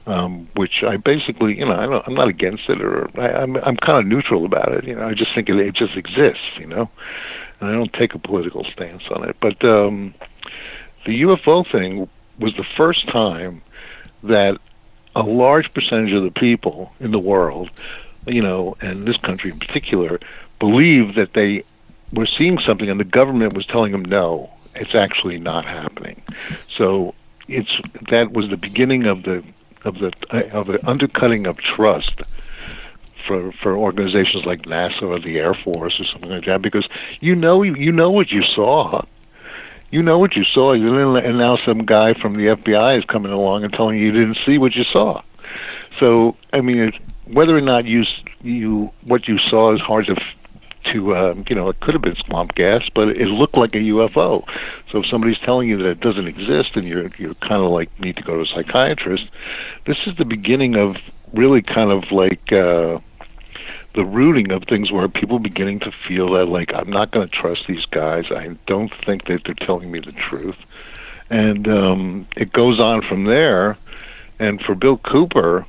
um, 0.06 0.46
which 0.56 0.82
I 0.82 0.96
basically, 0.96 1.58
you 1.58 1.64
know, 1.64 1.72
I 1.72 2.02
I'm 2.06 2.14
not 2.14 2.28
against 2.28 2.68
it, 2.68 2.80
or 2.80 3.08
I, 3.20 3.42
I'm 3.42 3.56
I'm 3.56 3.76
kind 3.76 3.98
of 3.98 4.06
neutral 4.06 4.44
about 4.44 4.72
it. 4.72 4.84
You 4.84 4.96
know, 4.96 5.06
I 5.06 5.14
just 5.14 5.34
think 5.34 5.48
it, 5.48 5.56
it 5.56 5.74
just 5.74 5.96
exists. 5.96 6.58
You 6.58 6.66
know, 6.66 6.90
and 7.60 7.70
I 7.70 7.72
don't 7.72 7.92
take 7.92 8.14
a 8.14 8.18
political 8.18 8.64
stance 8.64 9.04
on 9.10 9.28
it. 9.28 9.36
But 9.40 9.64
um, 9.64 10.14
the 11.06 11.22
UFO 11.22 11.70
thing 11.70 12.08
was 12.38 12.54
the 12.56 12.64
first 12.76 13.08
time 13.08 13.62
that 14.24 14.58
a 15.14 15.22
large 15.22 15.72
percentage 15.72 16.12
of 16.12 16.22
the 16.22 16.30
people 16.30 16.92
in 16.98 17.10
the 17.10 17.18
world, 17.18 17.70
you 18.26 18.42
know, 18.42 18.76
and 18.80 19.06
this 19.06 19.16
country 19.18 19.50
in 19.50 19.58
particular, 19.58 20.18
believed 20.58 21.16
that 21.16 21.34
they 21.34 21.64
were 22.12 22.26
seeing 22.26 22.58
something, 22.58 22.88
and 22.88 22.98
the 22.98 23.04
government 23.04 23.54
was 23.54 23.66
telling 23.66 23.92
them 23.92 24.04
no, 24.04 24.50
it's 24.74 24.94
actually 24.94 25.38
not 25.38 25.64
happening. 25.64 26.22
So 26.76 27.14
it's 27.48 27.70
that 28.10 28.32
was 28.32 28.48
the 28.48 28.56
beginning 28.56 29.06
of 29.06 29.22
the 29.22 29.44
of 29.84 29.98
the 29.98 30.12
of 30.52 30.66
the 30.66 30.86
undercutting 30.88 31.46
of 31.46 31.58
trust 31.58 32.22
for 33.26 33.52
for 33.52 33.76
organizations 33.76 34.44
like 34.44 34.62
NASA 34.62 35.02
or 35.02 35.18
the 35.18 35.38
Air 35.38 35.54
Force 35.54 36.00
or 36.00 36.04
something 36.04 36.30
like 36.30 36.46
that 36.46 36.62
because 36.62 36.88
you 37.20 37.34
know 37.34 37.62
you 37.62 37.92
know 37.92 38.10
what 38.10 38.30
you 38.30 38.42
saw. 38.42 39.04
You 39.90 40.02
know 40.02 40.18
what 40.18 40.36
you 40.36 40.44
saw, 40.44 40.72
and 40.72 41.36
now 41.36 41.58
some 41.58 41.84
guy 41.84 42.14
from 42.14 42.32
the 42.32 42.46
FBI 42.46 42.98
is 42.98 43.04
coming 43.04 43.30
along 43.30 43.62
and 43.62 43.72
telling 43.74 43.98
you 43.98 44.06
you 44.06 44.12
didn't 44.12 44.38
see 44.38 44.56
what 44.56 44.74
you 44.74 44.84
saw. 44.84 45.20
So, 46.00 46.34
I 46.54 46.62
mean, 46.62 46.92
whether 47.26 47.54
or 47.54 47.60
not 47.60 47.84
you 47.84 48.04
you 48.42 48.90
what 49.04 49.28
you 49.28 49.38
saw 49.38 49.74
is 49.74 49.80
hard 49.80 50.06
to 50.06 50.16
to 50.92 51.16
um, 51.16 51.44
you 51.48 51.56
know 51.56 51.68
it 51.68 51.80
could 51.80 51.94
have 51.94 52.02
been 52.02 52.16
swamp 52.16 52.54
gas, 52.54 52.82
but 52.94 53.08
it 53.08 53.28
looked 53.28 53.56
like 53.56 53.74
a 53.74 53.78
UFO. 53.78 54.46
So 54.90 54.98
if 54.98 55.06
somebody's 55.06 55.38
telling 55.38 55.68
you 55.68 55.76
that 55.78 55.86
it 55.86 56.00
doesn't 56.00 56.26
exist, 56.26 56.76
and 56.76 56.86
you're 56.86 57.10
you're 57.18 57.34
kind 57.34 57.62
of 57.62 57.70
like 57.70 57.88
need 58.00 58.16
to 58.16 58.22
go 58.22 58.36
to 58.36 58.42
a 58.42 58.46
psychiatrist, 58.46 59.24
this 59.86 59.98
is 60.06 60.16
the 60.16 60.24
beginning 60.24 60.76
of 60.76 60.96
really 61.32 61.62
kind 61.62 61.90
of 61.90 62.10
like. 62.10 62.52
Uh, 62.52 62.98
the 63.94 64.04
rooting 64.06 64.50
of 64.52 64.64
things 64.64 64.90
where 64.90 65.06
people 65.06 65.38
beginning 65.38 65.78
to 65.78 65.92
feel 66.08 66.32
that 66.32 66.46
like 66.46 66.72
I'm 66.72 66.88
not 66.88 67.10
going 67.10 67.28
to 67.28 67.36
trust 67.36 67.66
these 67.68 67.84
guys. 67.84 68.24
I 68.30 68.56
don't 68.66 68.90
think 69.04 69.26
that 69.26 69.42
they're 69.44 69.66
telling 69.66 69.90
me 69.90 70.00
the 70.00 70.12
truth, 70.12 70.56
and 71.28 71.68
um, 71.68 72.26
it 72.34 72.54
goes 72.54 72.80
on 72.80 73.02
from 73.02 73.24
there. 73.24 73.76
And 74.38 74.62
for 74.62 74.74
Bill 74.74 74.96
Cooper, 74.96 75.66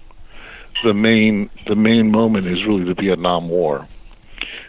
the 0.86 0.94
main 0.94 1.50
the 1.68 1.76
main 1.76 2.12
moment 2.12 2.48
is 2.48 2.64
really 2.64 2.86
the 2.86 2.94
Vietnam 2.94 3.50
War 3.50 3.90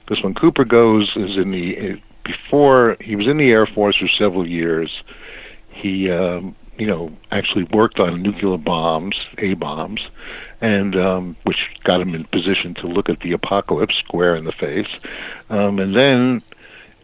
because 0.04 0.22
when 0.22 0.34
Cooper 0.34 0.64
goes 0.64 1.12
is 1.16 1.36
in 1.36 1.50
the 1.50 2.00
before 2.24 2.96
he 3.00 3.16
was 3.16 3.26
in 3.26 3.36
the 3.36 3.50
Air 3.50 3.66
Force 3.66 3.96
for 3.96 4.08
several 4.08 4.46
years, 4.46 5.02
he 5.68 6.10
um, 6.10 6.54
you 6.78 6.86
know 6.86 7.12
actually 7.30 7.64
worked 7.64 8.00
on 8.00 8.22
nuclear 8.22 8.58
bombs, 8.58 9.16
A 9.38 9.54
bombs, 9.54 10.00
and 10.60 10.96
um, 10.96 11.36
which 11.44 11.70
got 11.84 12.00
him 12.00 12.14
in 12.14 12.24
position 12.24 12.74
to 12.74 12.86
look 12.86 13.08
at 13.08 13.20
the 13.20 13.32
apocalypse 13.32 13.96
square 13.96 14.36
in 14.36 14.44
the 14.44 14.52
face, 14.52 14.88
um, 15.50 15.78
and 15.78 15.94
then 15.94 16.42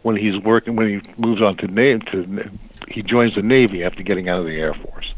when 0.03 0.15
he's 0.15 0.37
working 0.41 0.75
when 0.75 0.89
he 0.89 1.11
moves 1.17 1.41
on 1.41 1.55
to 1.57 1.67
Navy 1.67 2.03
to 2.11 2.49
he 2.87 3.01
joins 3.01 3.35
the 3.35 3.41
Navy 3.41 3.83
after 3.83 4.03
getting 4.03 4.29
out 4.29 4.39
of 4.39 4.45
the 4.45 4.59
Air 4.59 4.73
Force. 4.73 5.13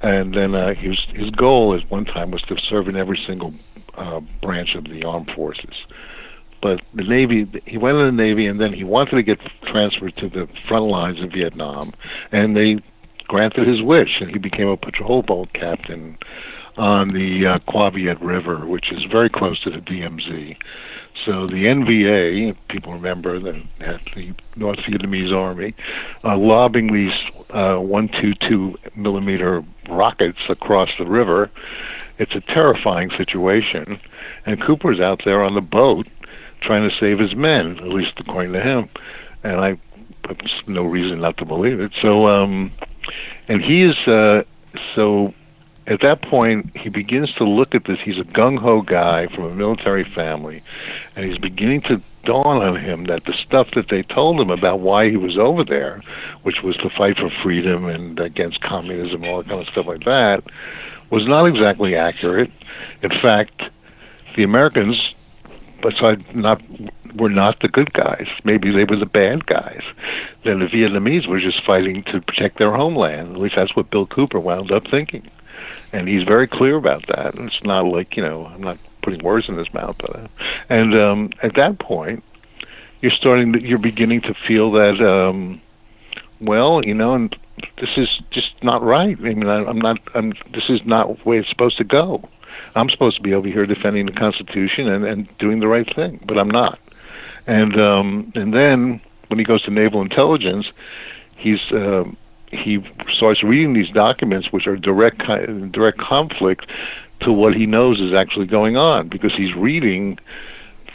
And 0.00 0.34
then 0.34 0.54
uh, 0.54 0.74
his 0.74 0.98
his 1.14 1.30
goal 1.30 1.74
at 1.74 1.88
one 1.88 2.04
time 2.04 2.32
was 2.32 2.42
to 2.42 2.56
serve 2.58 2.88
in 2.88 2.96
every 2.96 3.20
single 3.24 3.54
uh, 3.94 4.20
branch 4.40 4.74
of 4.74 4.84
the 4.84 5.04
armed 5.04 5.30
forces 5.30 5.74
but 6.62 6.80
the 6.94 7.02
Navy, 7.02 7.46
he 7.66 7.76
went 7.76 7.98
in 7.98 8.16
the 8.16 8.22
Navy, 8.22 8.46
and 8.46 8.60
then 8.60 8.72
he 8.72 8.84
wanted 8.84 9.16
to 9.16 9.22
get 9.22 9.40
transferred 9.66 10.16
to 10.16 10.28
the 10.28 10.48
front 10.66 10.86
lines 10.86 11.18
in 11.18 11.28
Vietnam, 11.28 11.92
and 12.30 12.56
they 12.56 12.78
granted 13.26 13.66
his 13.66 13.82
wish, 13.82 14.20
and 14.20 14.30
he 14.30 14.38
became 14.38 14.68
a 14.68 14.76
patrol 14.76 15.22
boat 15.22 15.52
captain 15.52 16.16
on 16.76 17.08
the 17.08 17.46
uh, 17.46 17.58
Cua 17.60 17.90
Viet 17.90 18.20
River, 18.20 18.64
which 18.64 18.92
is 18.92 19.02
very 19.04 19.28
close 19.28 19.60
to 19.60 19.70
the 19.70 19.78
DMZ. 19.78 20.56
So 21.26 21.46
the 21.46 21.66
NVA, 21.66 22.56
people 22.68 22.92
remember 22.92 23.38
that 23.38 24.00
the 24.14 24.32
North 24.56 24.78
Vietnamese 24.78 25.32
Army, 25.32 25.74
uh, 26.24 26.36
lobbing 26.38 26.92
these 26.92 27.12
uh, 27.50 27.76
122 27.76 28.78
millimeter 28.96 29.62
rockets 29.88 30.38
across 30.48 30.88
the 30.98 31.04
river. 31.04 31.50
It's 32.18 32.34
a 32.34 32.40
terrifying 32.40 33.10
situation, 33.10 34.00
and 34.46 34.60
Cooper's 34.62 35.00
out 35.00 35.22
there 35.24 35.42
on 35.42 35.54
the 35.54 35.60
boat 35.60 36.06
trying 36.62 36.88
to 36.88 36.96
save 36.98 37.18
his 37.18 37.34
men, 37.34 37.78
at 37.78 37.88
least 37.88 38.12
according 38.18 38.52
to 38.52 38.60
him. 38.60 38.88
And 39.42 39.60
I, 39.60 39.78
there's 40.24 40.62
no 40.66 40.84
reason 40.84 41.20
not 41.20 41.36
to 41.38 41.44
believe 41.44 41.80
it. 41.80 41.92
So, 42.00 42.26
um, 42.28 42.70
and 43.48 43.62
he 43.62 43.82
is 43.82 43.96
uh, 44.06 44.44
so. 44.94 45.34
At 45.84 46.00
that 46.02 46.22
point, 46.22 46.76
he 46.76 46.88
begins 46.90 47.34
to 47.34 47.44
look 47.44 47.74
at 47.74 47.86
this. 47.86 47.98
He's 48.00 48.16
a 48.16 48.22
gung 48.22 48.56
ho 48.56 48.82
guy 48.82 49.26
from 49.26 49.44
a 49.46 49.54
military 49.54 50.04
family, 50.04 50.62
and 51.16 51.24
he's 51.28 51.38
beginning 51.38 51.80
to 51.82 52.00
dawn 52.24 52.62
on 52.62 52.76
him 52.76 53.06
that 53.06 53.24
the 53.24 53.32
stuff 53.32 53.72
that 53.72 53.88
they 53.88 54.04
told 54.04 54.40
him 54.40 54.50
about 54.50 54.78
why 54.78 55.10
he 55.10 55.16
was 55.16 55.36
over 55.36 55.64
there, 55.64 56.00
which 56.44 56.62
was 56.62 56.76
to 56.76 56.88
fight 56.88 57.18
for 57.18 57.30
freedom 57.30 57.86
and 57.86 58.20
against 58.20 58.60
communism, 58.60 59.24
all 59.24 59.42
that 59.42 59.48
kind 59.48 59.60
of 59.60 59.66
stuff 59.66 59.86
like 59.86 60.04
that, 60.04 60.44
was 61.10 61.26
not 61.26 61.48
exactly 61.48 61.96
accurate. 61.96 62.52
In 63.02 63.10
fact, 63.10 63.62
the 64.36 64.44
Americans, 64.44 65.14
besides 65.82 66.24
not 66.34 66.62
were 67.14 67.28
not 67.28 67.60
the 67.60 67.68
good 67.68 67.92
guys. 67.92 68.26
Maybe 68.44 68.70
they 68.70 68.84
were 68.84 68.96
the 68.96 69.06
bad 69.06 69.46
guys. 69.46 69.82
Then 70.44 70.60
the 70.60 70.66
Vietnamese 70.66 71.26
were 71.26 71.40
just 71.40 71.62
fighting 71.64 72.02
to 72.04 72.20
protect 72.20 72.58
their 72.58 72.72
homeland. 72.72 73.34
At 73.34 73.40
least 73.40 73.56
that's 73.56 73.76
what 73.76 73.90
Bill 73.90 74.06
Cooper 74.06 74.40
wound 74.40 74.72
up 74.72 74.88
thinking, 74.88 75.28
and 75.92 76.08
he's 76.08 76.24
very 76.24 76.48
clear 76.48 76.76
about 76.76 77.06
that. 77.08 77.34
And 77.34 77.48
it's 77.48 77.62
not 77.62 77.86
like 77.86 78.16
you 78.16 78.26
know 78.26 78.46
I'm 78.46 78.62
not 78.62 78.78
putting 79.02 79.22
words 79.22 79.48
in 79.48 79.56
his 79.56 79.72
mouth, 79.74 79.96
but 79.98 80.16
uh, 80.16 80.28
and 80.68 80.94
um, 80.94 81.30
at 81.42 81.54
that 81.56 81.78
point, 81.78 82.24
you're 83.00 83.12
starting 83.12 83.52
to, 83.52 83.60
you're 83.60 83.78
beginning 83.78 84.22
to 84.22 84.34
feel 84.34 84.72
that 84.72 85.00
um, 85.00 85.60
well, 86.40 86.84
you 86.84 86.94
know, 86.94 87.14
and 87.14 87.36
this 87.80 87.90
is 87.96 88.08
just 88.30 88.52
not 88.62 88.82
right. 88.82 89.16
I 89.18 89.34
mean, 89.34 89.46
I, 89.46 89.58
I'm 89.58 89.78
not. 89.78 89.98
I'm. 90.14 90.32
This 90.52 90.68
is 90.68 90.84
not 90.84 91.18
the 91.18 91.28
way 91.28 91.38
it's 91.38 91.48
supposed 91.48 91.78
to 91.78 91.84
go. 91.84 92.28
I'm 92.74 92.88
supposed 92.90 93.16
to 93.16 93.22
be 93.22 93.34
over 93.34 93.48
here 93.48 93.66
defending 93.66 94.06
the 94.06 94.12
Constitution 94.12 94.88
and, 94.88 95.04
and 95.04 95.38
doing 95.38 95.60
the 95.60 95.68
right 95.68 95.92
thing, 95.94 96.20
but 96.26 96.38
I'm 96.38 96.50
not. 96.50 96.78
And 97.46 97.80
um, 97.80 98.32
and 98.34 98.54
then 98.54 99.00
when 99.28 99.38
he 99.38 99.44
goes 99.44 99.62
to 99.62 99.70
naval 99.70 100.00
intelligence, 100.00 100.66
he's 101.36 101.60
uh, 101.72 102.04
he 102.50 102.84
starts 103.12 103.42
reading 103.42 103.72
these 103.72 103.90
documents, 103.90 104.52
which 104.52 104.66
are 104.66 104.76
direct 104.76 105.18
direct 105.72 105.98
conflict 105.98 106.70
to 107.20 107.32
what 107.32 107.54
he 107.54 107.66
knows 107.66 108.00
is 108.00 108.12
actually 108.12 108.46
going 108.46 108.76
on, 108.76 109.08
because 109.08 109.34
he's 109.34 109.54
reading 109.54 110.18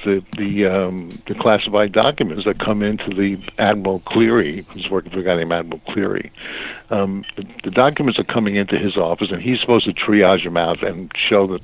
the 0.07 0.23
the 0.37 0.65
um, 0.65 1.09
the 1.27 1.35
classified 1.35 1.91
documents 1.91 2.45
that 2.45 2.59
come 2.59 2.81
into 2.81 3.13
the 3.13 3.37
Admiral 3.59 3.99
Clarey, 4.01 4.65
who's 4.67 4.89
working 4.89 5.11
for 5.11 5.19
a 5.19 5.23
guy 5.23 5.35
named 5.35 5.51
Admiral 5.51 5.81
Clarey. 5.81 6.31
Um, 6.89 7.25
the, 7.35 7.71
documents 7.71 8.17
are 8.17 8.23
coming 8.23 8.55
into 8.55 8.77
his 8.77 8.95
office, 8.95 9.29
and 9.31 9.41
he's 9.41 9.59
supposed 9.59 9.85
to 9.85 9.93
triage 9.93 10.43
them 10.43 10.57
out 10.57 10.81
and 10.83 11.11
show 11.15 11.45
the 11.45 11.59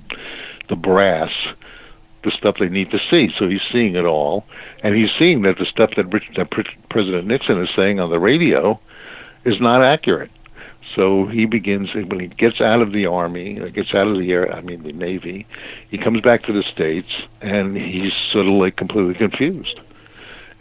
the 0.68 0.76
brass 0.76 1.32
the 2.24 2.32
stuff 2.32 2.58
they 2.60 2.70
need 2.70 2.92
to 2.92 3.00
see. 3.10 3.34
So 3.38 3.48
he's 3.48 3.62
seeing 3.72 3.96
it 3.96 4.06
all, 4.06 4.46
and 4.82 4.96
he's 4.96 5.12
seeing 5.18 5.42
that 5.44 5.58
the 5.58 5.66
stuff 5.66 5.92
that, 5.96 6.10
that 6.36 6.50
President 6.90 7.28
Nixon 7.28 7.62
is 7.62 7.70
saying 7.76 8.00
on 8.00 8.10
the 8.10 8.20
radio 8.20 8.80
is 9.46 9.60
not 9.60 9.84
accurate. 9.84 10.32
So 10.96 11.26
he 11.26 11.46
begins 11.46 11.94
when 11.94 12.20
he 12.20 12.28
gets 12.28 12.62
out 12.62 12.82
of 12.82 12.92
the 12.92 13.06
army, 13.06 13.56
gets 13.72 13.94
out 13.94 14.08
of 14.08 14.18
the 14.18 14.32
air, 14.32 14.54
I 14.54 14.62
mean 14.62 14.84
the 14.84 14.94
navy. 14.94 15.46
He 15.90 15.98
comes 15.98 16.22
back 16.22 16.44
to 16.44 16.54
the 16.54 16.64
states, 16.64 17.10
and 17.42 17.76
he's 17.76 18.14
sort 18.32 18.48
of 18.48 18.54
like 18.54 18.76
completely 18.76 19.16
confused, 19.16 19.80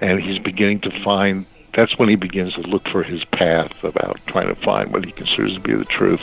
and 0.00 0.20
he's 0.20 0.38
beginning 0.38 0.80
to 0.80 1.02
find. 1.02 1.46
That's 1.74 1.98
when 1.98 2.08
he 2.08 2.16
begins 2.16 2.54
to 2.54 2.60
look 2.62 2.86
for 2.88 3.02
his 3.02 3.24
path 3.24 3.72
about 3.82 4.20
trying 4.26 4.48
to 4.48 4.54
find 4.54 4.92
what 4.92 5.04
he 5.04 5.12
considers 5.12 5.54
to 5.54 5.60
be 5.60 5.74
the 5.74 5.86
truth. 5.86 6.22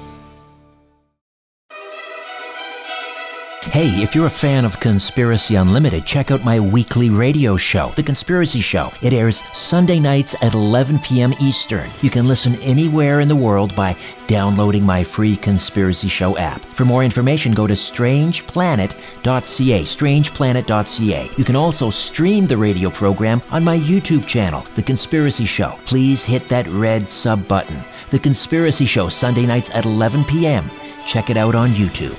Hey, 3.65 4.01
if 4.01 4.15
you're 4.15 4.25
a 4.25 4.29
fan 4.29 4.65
of 4.65 4.79
Conspiracy 4.79 5.53
Unlimited, 5.53 6.03
check 6.03 6.31
out 6.31 6.43
my 6.43 6.59
weekly 6.59 7.11
radio 7.11 7.57
show, 7.57 7.91
The 7.91 8.01
Conspiracy 8.01 8.59
Show. 8.59 8.91
It 9.03 9.13
airs 9.13 9.43
Sunday 9.53 9.99
nights 9.99 10.35
at 10.41 10.55
11 10.55 10.97
p.m. 10.99 11.31
Eastern. 11.39 11.87
You 12.01 12.09
can 12.09 12.27
listen 12.27 12.55
anywhere 12.63 13.19
in 13.19 13.27
the 13.27 13.35
world 13.35 13.75
by 13.75 13.95
downloading 14.25 14.83
my 14.83 15.03
free 15.03 15.35
Conspiracy 15.35 16.07
Show 16.07 16.39
app. 16.39 16.65
For 16.65 16.85
more 16.85 17.03
information, 17.03 17.51
go 17.51 17.67
to 17.67 17.75
strangeplanet.ca, 17.75 19.83
strangeplanet.ca. 19.83 21.29
You 21.37 21.43
can 21.43 21.55
also 21.55 21.91
stream 21.91 22.47
the 22.47 22.57
radio 22.57 22.89
program 22.89 23.43
on 23.51 23.63
my 23.63 23.77
YouTube 23.77 24.25
channel, 24.25 24.65
The 24.73 24.81
Conspiracy 24.81 25.45
Show. 25.45 25.77
Please 25.85 26.25
hit 26.25 26.49
that 26.49 26.67
red 26.67 27.07
sub 27.07 27.47
button. 27.47 27.83
The 28.09 28.17
Conspiracy 28.17 28.87
Show, 28.87 29.09
Sunday 29.09 29.45
nights 29.45 29.69
at 29.69 29.85
11 29.85 30.25
p.m. 30.25 30.71
Check 31.05 31.29
it 31.29 31.37
out 31.37 31.53
on 31.53 31.69
YouTube. 31.69 32.17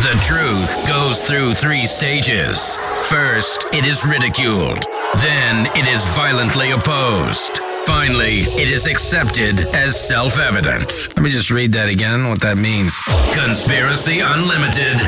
The 0.00 0.18
truth 0.24 0.88
goes 0.88 1.22
through 1.22 1.54
three 1.54 1.84
stages. 1.84 2.76
First, 3.02 3.66
it 3.72 3.84
is 3.84 4.06
ridiculed. 4.06 4.84
Then, 5.18 5.66
it 5.76 5.86
is 5.86 6.04
violently 6.14 6.70
opposed. 6.70 7.58
Finally, 7.86 8.42
it 8.60 8.68
is 8.68 8.86
accepted 8.86 9.62
as 9.74 9.98
self 9.98 10.38
evident. 10.38 11.08
Let 11.16 11.22
me 11.22 11.30
just 11.30 11.50
read 11.50 11.72
that 11.72 11.88
again. 11.88 12.12
I 12.12 12.14
don't 12.14 12.22
know 12.22 12.30
what 12.30 12.40
that 12.42 12.56
means. 12.56 12.98
Conspiracy 13.34 14.20
Unlimited 14.22 15.00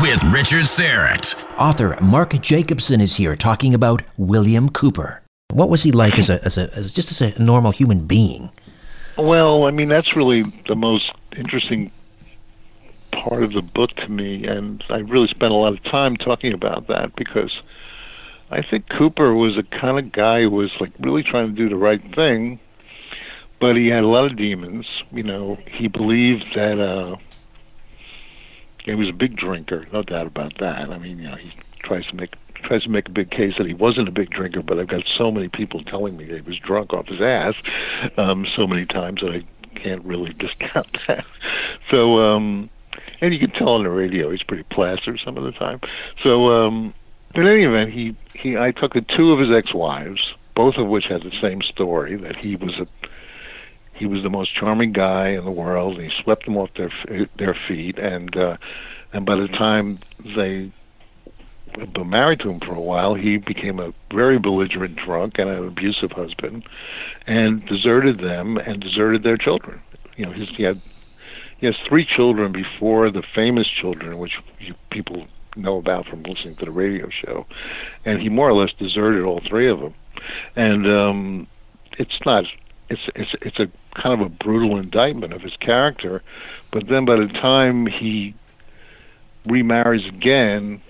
with 0.00 0.22
Richard 0.32 0.64
Syrett. 0.64 1.34
Author 1.58 1.98
Mark 2.00 2.40
Jacobson 2.40 3.00
is 3.00 3.16
here 3.16 3.34
talking 3.34 3.74
about 3.74 4.02
William 4.16 4.68
Cooper. 4.68 5.22
What 5.50 5.68
was 5.68 5.82
he 5.82 5.92
like 5.92 6.18
as 6.18 6.30
a, 6.30 6.42
as 6.44 6.56
a 6.56 6.72
as 6.74 6.92
just 6.92 7.10
as 7.10 7.20
a 7.20 7.42
normal 7.42 7.72
human 7.72 8.06
being? 8.06 8.50
Well, 9.16 9.64
I 9.64 9.72
mean, 9.72 9.88
that's 9.88 10.14
really 10.14 10.42
the 10.68 10.76
most 10.76 11.10
interesting 11.36 11.90
part 13.12 13.42
of 13.42 13.52
the 13.52 13.62
book 13.62 13.94
to 13.96 14.08
me, 14.08 14.46
and 14.46 14.82
I 14.88 14.98
really 14.98 15.28
spent 15.28 15.52
a 15.52 15.56
lot 15.56 15.72
of 15.72 15.82
time 15.84 16.16
talking 16.16 16.52
about 16.52 16.88
that 16.88 17.14
because 17.16 17.60
I 18.50 18.62
think 18.62 18.88
Cooper 18.88 19.34
was 19.34 19.58
a 19.58 19.62
kind 19.62 19.98
of 19.98 20.12
guy 20.12 20.42
who 20.42 20.50
was 20.50 20.70
like 20.80 20.92
really 20.98 21.22
trying 21.22 21.48
to 21.48 21.54
do 21.54 21.68
the 21.68 21.76
right 21.76 22.02
thing, 22.14 22.58
but 23.60 23.76
he 23.76 23.88
had 23.88 24.04
a 24.04 24.08
lot 24.08 24.30
of 24.30 24.36
demons. 24.36 24.86
You 25.12 25.22
know, 25.22 25.58
he 25.66 25.88
believed 25.88 26.46
that 26.54 26.80
uh, 26.80 27.16
he 28.84 28.94
was 28.94 29.08
a 29.08 29.12
big 29.12 29.36
drinker, 29.36 29.86
no 29.92 30.02
doubt 30.02 30.26
about 30.26 30.58
that. 30.58 30.90
I 30.90 30.98
mean, 30.98 31.18
you 31.18 31.28
know, 31.28 31.36
he 31.36 31.52
tries 31.82 32.06
to 32.06 32.14
make 32.14 32.34
tries 32.62 32.82
to 32.82 32.88
make 32.88 33.08
a 33.08 33.12
big 33.12 33.30
case 33.30 33.54
that 33.56 33.66
he 33.66 33.74
wasn't 33.74 34.08
a 34.08 34.12
big 34.12 34.30
drinker, 34.30 34.62
but 34.62 34.78
I've 34.78 34.88
got 34.88 35.04
so 35.16 35.30
many 35.30 35.48
people 35.48 35.82
telling 35.84 36.16
me 36.16 36.24
that 36.26 36.34
he 36.34 36.40
was 36.40 36.58
drunk 36.58 36.92
off 36.92 37.06
his 37.06 37.20
ass 37.20 37.54
um, 38.16 38.46
so 38.56 38.66
many 38.66 38.84
times 38.84 39.20
that 39.20 39.30
I 39.30 39.44
can't 39.78 40.04
really 40.04 40.32
discount 40.38 40.98
that. 41.06 41.24
So, 41.90 42.18
um, 42.18 42.70
and 43.20 43.32
you 43.32 43.40
can 43.40 43.50
tell 43.50 43.70
on 43.70 43.82
the 43.82 43.90
radio 43.90 44.30
he's 44.30 44.42
pretty 44.42 44.64
plastered 44.64 45.20
some 45.24 45.36
of 45.36 45.44
the 45.44 45.52
time. 45.52 45.80
So, 46.22 46.48
um, 46.48 46.94
in 47.34 47.46
any 47.46 47.64
event, 47.64 47.92
he 47.92 48.16
he 48.34 48.56
I 48.56 48.70
took 48.70 48.94
the 48.94 49.02
two 49.02 49.32
of 49.32 49.38
his 49.38 49.50
ex-wives, 49.50 50.32
both 50.54 50.76
of 50.76 50.86
which 50.86 51.06
had 51.06 51.22
the 51.22 51.32
same 51.40 51.62
story 51.62 52.16
that 52.16 52.42
he 52.44 52.56
was 52.56 52.78
a 52.78 52.86
he 53.94 54.06
was 54.06 54.22
the 54.22 54.30
most 54.30 54.54
charming 54.54 54.92
guy 54.92 55.28
in 55.30 55.44
the 55.44 55.50
world. 55.50 55.98
And 55.98 56.10
he 56.10 56.22
swept 56.22 56.44
them 56.44 56.56
off 56.56 56.70
their 56.74 56.90
their 57.36 57.56
feet, 57.66 57.98
and 57.98 58.34
uh, 58.36 58.56
and 59.12 59.26
by 59.26 59.36
the 59.36 59.48
time 59.48 59.98
they 60.36 60.70
were 61.96 62.04
married 62.04 62.40
to 62.40 62.50
him 62.50 62.60
for 62.60 62.74
a 62.74 62.80
while, 62.80 63.14
he 63.14 63.36
became 63.36 63.78
a 63.78 63.92
very 64.12 64.38
belligerent 64.38 64.96
drunk 64.96 65.38
and 65.38 65.50
an 65.50 65.66
abusive 65.66 66.12
husband, 66.12 66.64
and 67.26 67.64
deserted 67.66 68.18
them 68.18 68.56
and 68.56 68.80
deserted 68.80 69.22
their 69.22 69.36
children. 69.36 69.80
You 70.16 70.26
know, 70.26 70.32
his, 70.32 70.48
he 70.50 70.62
had 70.62 70.80
he 71.58 71.66
has 71.66 71.76
three 71.88 72.04
children 72.04 72.52
before 72.52 73.10
the 73.10 73.22
famous 73.34 73.66
children, 73.68 74.18
which 74.18 74.38
you, 74.58 74.74
people 74.90 75.26
know 75.56 75.76
about 75.76 76.06
from 76.06 76.22
listening 76.22 76.54
to 76.56 76.64
the 76.64 76.70
radio 76.70 77.08
show, 77.10 77.46
and 78.04 78.20
he 78.20 78.28
more 78.28 78.48
or 78.48 78.54
less 78.54 78.72
deserted 78.78 79.24
all 79.24 79.40
three 79.40 79.68
of 79.68 79.80
them. 79.80 79.94
And 80.56 80.86
um, 80.86 81.46
it's 81.98 82.18
not. 82.24 82.44
It's 82.90 83.02
it's 83.14 83.34
it's 83.42 83.58
a 83.58 83.68
kind 84.00 84.18
of 84.18 84.24
a 84.24 84.28
brutal 84.28 84.78
indictment 84.78 85.32
of 85.32 85.42
his 85.42 85.56
character, 85.56 86.22
but 86.70 86.88
then 86.88 87.04
by 87.04 87.16
the 87.16 87.26
time 87.26 87.86
he 87.86 88.34
remarries 89.46 90.06
again, 90.06 90.80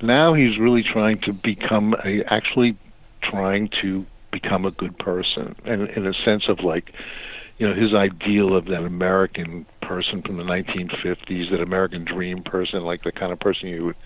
now 0.00 0.32
he's 0.32 0.58
really 0.58 0.82
trying 0.82 1.20
to 1.22 1.32
become 1.32 1.94
a 2.04 2.22
actually 2.24 2.76
trying 3.20 3.68
to 3.82 4.06
become 4.30 4.64
a 4.64 4.70
good 4.70 4.98
person, 4.98 5.54
and 5.64 5.88
in 5.90 6.06
a 6.06 6.14
sense 6.24 6.48
of 6.48 6.60
like, 6.60 6.92
you 7.58 7.68
know, 7.68 7.74
his 7.74 7.92
ideal 7.92 8.56
of 8.56 8.66
that 8.66 8.84
American 8.84 9.66
person 9.82 10.22
from 10.22 10.36
the 10.36 10.44
1950s, 10.44 11.50
that 11.50 11.60
American 11.60 12.04
dream 12.04 12.42
person, 12.42 12.84
like 12.84 13.02
the 13.02 13.12
kind 13.12 13.32
of 13.32 13.40
person 13.40 13.68
you 13.68 13.86
would 13.86 13.96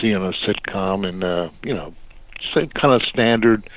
see 0.00 0.14
on 0.14 0.22
a 0.22 0.32
sitcom, 0.32 1.06
and 1.06 1.24
uh, 1.24 1.50
you 1.62 1.74
know, 1.74 1.94
just 2.38 2.74
kind 2.74 2.94
of 2.94 3.02
standard 3.02 3.68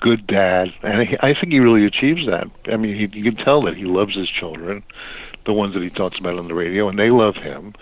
good 0.00 0.26
dad. 0.26 0.68
And 0.82 1.08
he, 1.08 1.16
I 1.20 1.34
think 1.34 1.52
he 1.52 1.60
really 1.60 1.84
achieves 1.84 2.26
that. 2.26 2.48
I 2.66 2.76
mean, 2.76 2.94
he, 2.94 3.18
you 3.18 3.32
can 3.32 3.44
tell 3.44 3.62
that 3.62 3.76
he 3.76 3.84
loves 3.84 4.16
his 4.16 4.28
children, 4.28 4.82
the 5.46 5.52
ones 5.52 5.74
that 5.74 5.82
he 5.82 5.90
talks 5.90 6.18
about 6.18 6.38
on 6.38 6.48
the 6.48 6.54
radio, 6.54 6.88
and 6.88 6.98
they 6.98 7.10
love 7.10 7.36
him. 7.36 7.72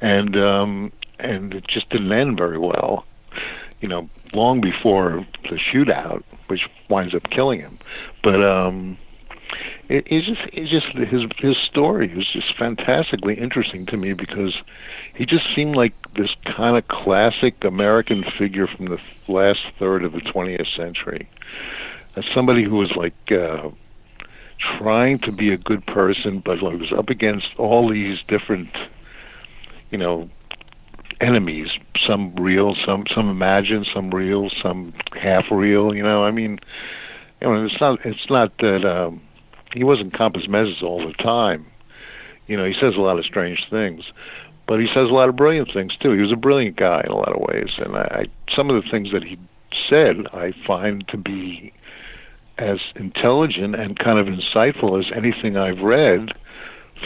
And 0.00 0.36
um, 0.36 0.92
and 1.18 1.54
it 1.54 1.66
just 1.68 1.88
didn't 1.90 2.12
end 2.12 2.36
very 2.36 2.58
well. 2.58 3.04
You 3.80 3.88
know, 3.88 4.08
long 4.32 4.60
before 4.60 5.26
the 5.44 5.56
shootout, 5.56 6.22
which 6.48 6.68
winds 6.88 7.14
up 7.14 7.28
killing 7.30 7.60
him. 7.60 7.78
But 8.22 8.42
um, 8.42 8.98
it, 9.88 10.06
it's 10.06 10.26
just 10.26 10.40
it's 10.52 10.70
just 10.70 10.86
his 11.10 11.22
his 11.38 11.56
story 11.58 12.14
was 12.14 12.26
just 12.28 12.56
fantastically 12.56 13.34
interesting 13.34 13.86
to 13.86 13.96
me 13.96 14.12
because 14.12 14.54
he 15.14 15.26
just 15.26 15.44
seemed 15.54 15.76
like 15.76 15.92
this 16.14 16.30
kind 16.44 16.76
of 16.76 16.88
classic 16.88 17.62
American 17.64 18.24
figure 18.38 18.66
from 18.66 18.86
the 18.86 18.98
last 19.28 19.60
third 19.78 20.04
of 20.04 20.12
the 20.12 20.20
20th 20.20 20.74
century. 20.76 21.28
As 22.16 22.24
somebody 22.34 22.62
who 22.62 22.76
was 22.76 22.92
like 22.92 23.14
uh, 23.32 23.70
trying 24.58 25.18
to 25.20 25.32
be 25.32 25.52
a 25.52 25.56
good 25.56 25.86
person, 25.86 26.40
but 26.40 26.62
like 26.62 26.78
was 26.78 26.92
up 26.92 27.10
against 27.10 27.48
all 27.58 27.88
these 27.88 28.18
different, 28.28 28.70
you 29.90 29.98
know, 29.98 30.30
enemies. 31.20 31.68
Some 32.06 32.34
real, 32.36 32.74
some 32.86 33.04
some 33.14 33.28
imagined, 33.28 33.86
some 33.92 34.10
real, 34.10 34.50
some 34.62 34.94
half 35.12 35.50
real. 35.50 35.94
You 35.94 36.02
know, 36.02 36.24
I 36.24 36.30
mean, 36.30 36.58
you 37.40 37.48
know, 37.48 37.64
it's 37.64 37.80
not 37.80 38.04
it's 38.04 38.30
not 38.30 38.56
that. 38.58 38.84
Um, 38.84 39.20
he 39.74 39.84
wasn't 39.84 40.12
compos 40.14 40.48
mentis 40.48 40.82
all 40.82 41.06
the 41.06 41.12
time. 41.14 41.66
You 42.46 42.56
know, 42.56 42.64
he 42.64 42.74
says 42.74 42.94
a 42.96 43.00
lot 43.00 43.18
of 43.18 43.24
strange 43.24 43.66
things, 43.70 44.04
but 44.66 44.80
he 44.80 44.86
says 44.86 45.08
a 45.10 45.14
lot 45.14 45.28
of 45.28 45.36
brilliant 45.36 45.72
things 45.72 45.96
too. 45.96 46.12
He 46.12 46.20
was 46.20 46.32
a 46.32 46.36
brilliant 46.36 46.76
guy 46.76 47.02
in 47.04 47.10
a 47.10 47.16
lot 47.16 47.32
of 47.32 47.40
ways, 47.40 47.70
and 47.78 47.96
I, 47.96 48.00
I 48.00 48.54
some 48.54 48.70
of 48.70 48.82
the 48.82 48.88
things 48.90 49.12
that 49.12 49.24
he 49.24 49.38
said 49.88 50.26
I 50.32 50.52
find 50.66 51.06
to 51.08 51.16
be 51.16 51.72
as 52.58 52.78
intelligent 52.94 53.74
and 53.74 53.98
kind 53.98 54.18
of 54.18 54.26
insightful 54.26 55.04
as 55.04 55.10
anything 55.14 55.56
I've 55.56 55.80
read 55.80 56.32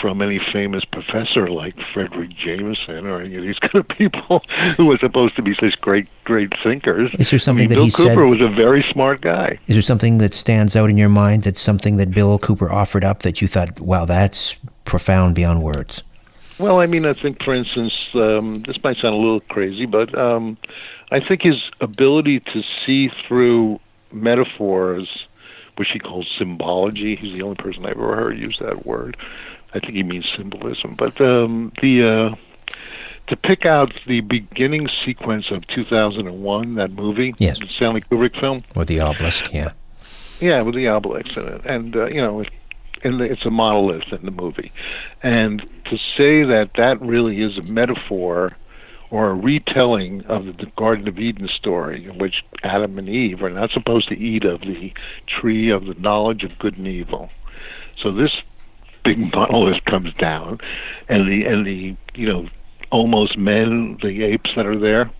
from 0.01 0.23
any 0.23 0.41
famous 0.53 0.85
professor 0.85 1.49
like 1.49 1.77
Fredric 1.95 2.37
Jameson 2.37 3.07
or 3.07 3.21
any 3.21 3.37
of 3.37 3.43
these 3.43 3.59
kind 3.61 3.77
of 3.77 3.89
people 3.89 4.43
who 4.77 4.87
were 4.87 4.99
supposed 4.99 5.37
to 5.37 5.43
be 5.43 5.55
such 5.55 5.81
great, 5.81 6.09
great 6.25 6.53
thinkers. 6.63 7.11
Is 7.15 7.31
there 7.31 7.39
something 7.39 7.67
I 7.67 7.69
mean, 7.69 7.69
that 7.71 7.75
Bill 7.77 7.85
he 7.85 7.91
Cooper 7.91 8.31
said? 8.31 8.41
was 8.41 8.41
a 8.41 8.55
very 8.55 8.85
smart 8.93 9.21
guy. 9.21 9.59
Is 9.67 9.75
there 9.77 9.83
something 9.83 10.19
that 10.19 10.35
stands 10.35 10.77
out 10.77 10.91
in 10.91 10.99
your 10.99 11.09
mind 11.09 11.43
that's 11.43 11.61
something 11.61 11.97
that 11.97 12.11
Bill 12.11 12.39
Cooper 12.39 12.71
offered 12.71 13.05
up 13.05 13.21
that 13.21 13.41
you 13.41 13.49
thought, 13.49 13.81
wow, 13.81 14.05
that's 14.05 14.57
profound 14.85 15.35
beyond 15.35 15.63
words? 15.63 16.03
Well, 16.59 16.81
I 16.81 16.87
mean, 16.87 17.07
I 17.07 17.13
think, 17.13 17.43
for 17.43 17.55
instance, 17.55 17.95
um, 18.15 18.55
this 18.67 18.83
might 18.83 18.97
sound 18.97 19.15
a 19.15 19.19
little 19.19 19.41
crazy, 19.41 19.87
but 19.87 20.17
um, 20.19 20.59
I 21.13 21.21
think 21.21 21.43
his 21.43 21.63
ability 21.81 22.41
to 22.41 22.63
see 22.85 23.11
through 23.27 23.79
metaphors, 24.11 25.27
which 25.77 25.91
he 25.91 26.01
calls 26.01 26.29
symbology, 26.37 27.15
he's 27.15 27.33
the 27.33 27.43
only 27.43 27.55
person 27.55 27.85
I've 27.87 27.93
ever 27.93 28.17
heard 28.17 28.39
use 28.39 28.59
that 28.61 28.85
word. 28.85 29.17
I 29.79 29.87
think 29.87 29.95
he 29.95 30.03
means 30.03 30.27
symbolism. 30.37 30.95
But 30.97 31.21
um, 31.21 31.73
the 31.81 32.03
uh, 32.33 32.75
to 33.29 33.37
pick 33.37 33.65
out 33.65 33.93
the 34.07 34.21
beginning 34.21 34.89
sequence 35.05 35.51
of 35.51 35.67
2001, 35.69 36.75
that 36.75 36.93
movie, 36.93 37.35
Yes. 37.39 37.59
the 37.61 37.69
Stanley 37.69 38.01
Kubrick 38.01 38.39
film, 38.39 38.61
with 38.75 38.89
the 38.89 39.01
obelisk, 39.01 39.53
yeah. 39.53 39.73
yeah, 40.41 40.63
with 40.63 40.75
the 40.75 40.89
obelisk 40.89 41.37
in 41.37 41.47
it, 41.47 41.61
and 41.65 41.95
uh, 41.95 42.07
you 42.07 42.21
know, 42.21 42.41
it, 42.41 42.49
and 43.05 43.21
it's 43.21 43.45
a 43.45 43.51
monolith 43.51 44.13
in 44.13 44.25
the 44.25 44.31
movie, 44.33 44.73
and 45.23 45.61
to 45.85 45.97
say 46.17 46.43
that 46.43 46.71
that 46.77 47.01
really 47.01 47.41
is 47.43 47.57
a 47.57 47.63
metaphor 47.63 48.57
or 49.11 49.31
a 49.31 49.35
retelling 49.35 50.23
of 50.27 50.45
the 50.45 50.67
Garden 50.77 51.09
of 51.09 51.19
Eden 51.19 51.49
story, 51.49 52.05
in 52.05 52.19
which 52.19 52.45
Adam 52.63 52.99
and 52.99 53.09
Eve 53.09 53.43
are 53.43 53.49
not 53.51 53.71
supposed 53.71 54.09
to 54.09 54.19
eat 54.19 54.45
of 54.45 54.61
the 54.61 54.93
tree 55.27 55.71
of 55.71 55.87
the 55.87 55.95
knowledge 55.95 56.45
of 56.45 56.59
good 56.59 56.77
and 56.77 56.87
evil. 56.87 57.31
So 58.03 58.13
this 58.13 58.33
big 59.09 59.33
monolith 59.35 59.83
comes 59.87 60.13
down, 60.15 60.59
and 61.09 61.27
the 61.29 61.45
and 61.45 61.67
the 61.67 61.97
you 62.15 62.29
know 62.29 62.47
almost 62.91 63.39
men, 63.39 63.99
the 64.03 64.23
apes 64.23 64.51
that 64.55 64.67
are 64.67 64.79
there. 64.79 65.11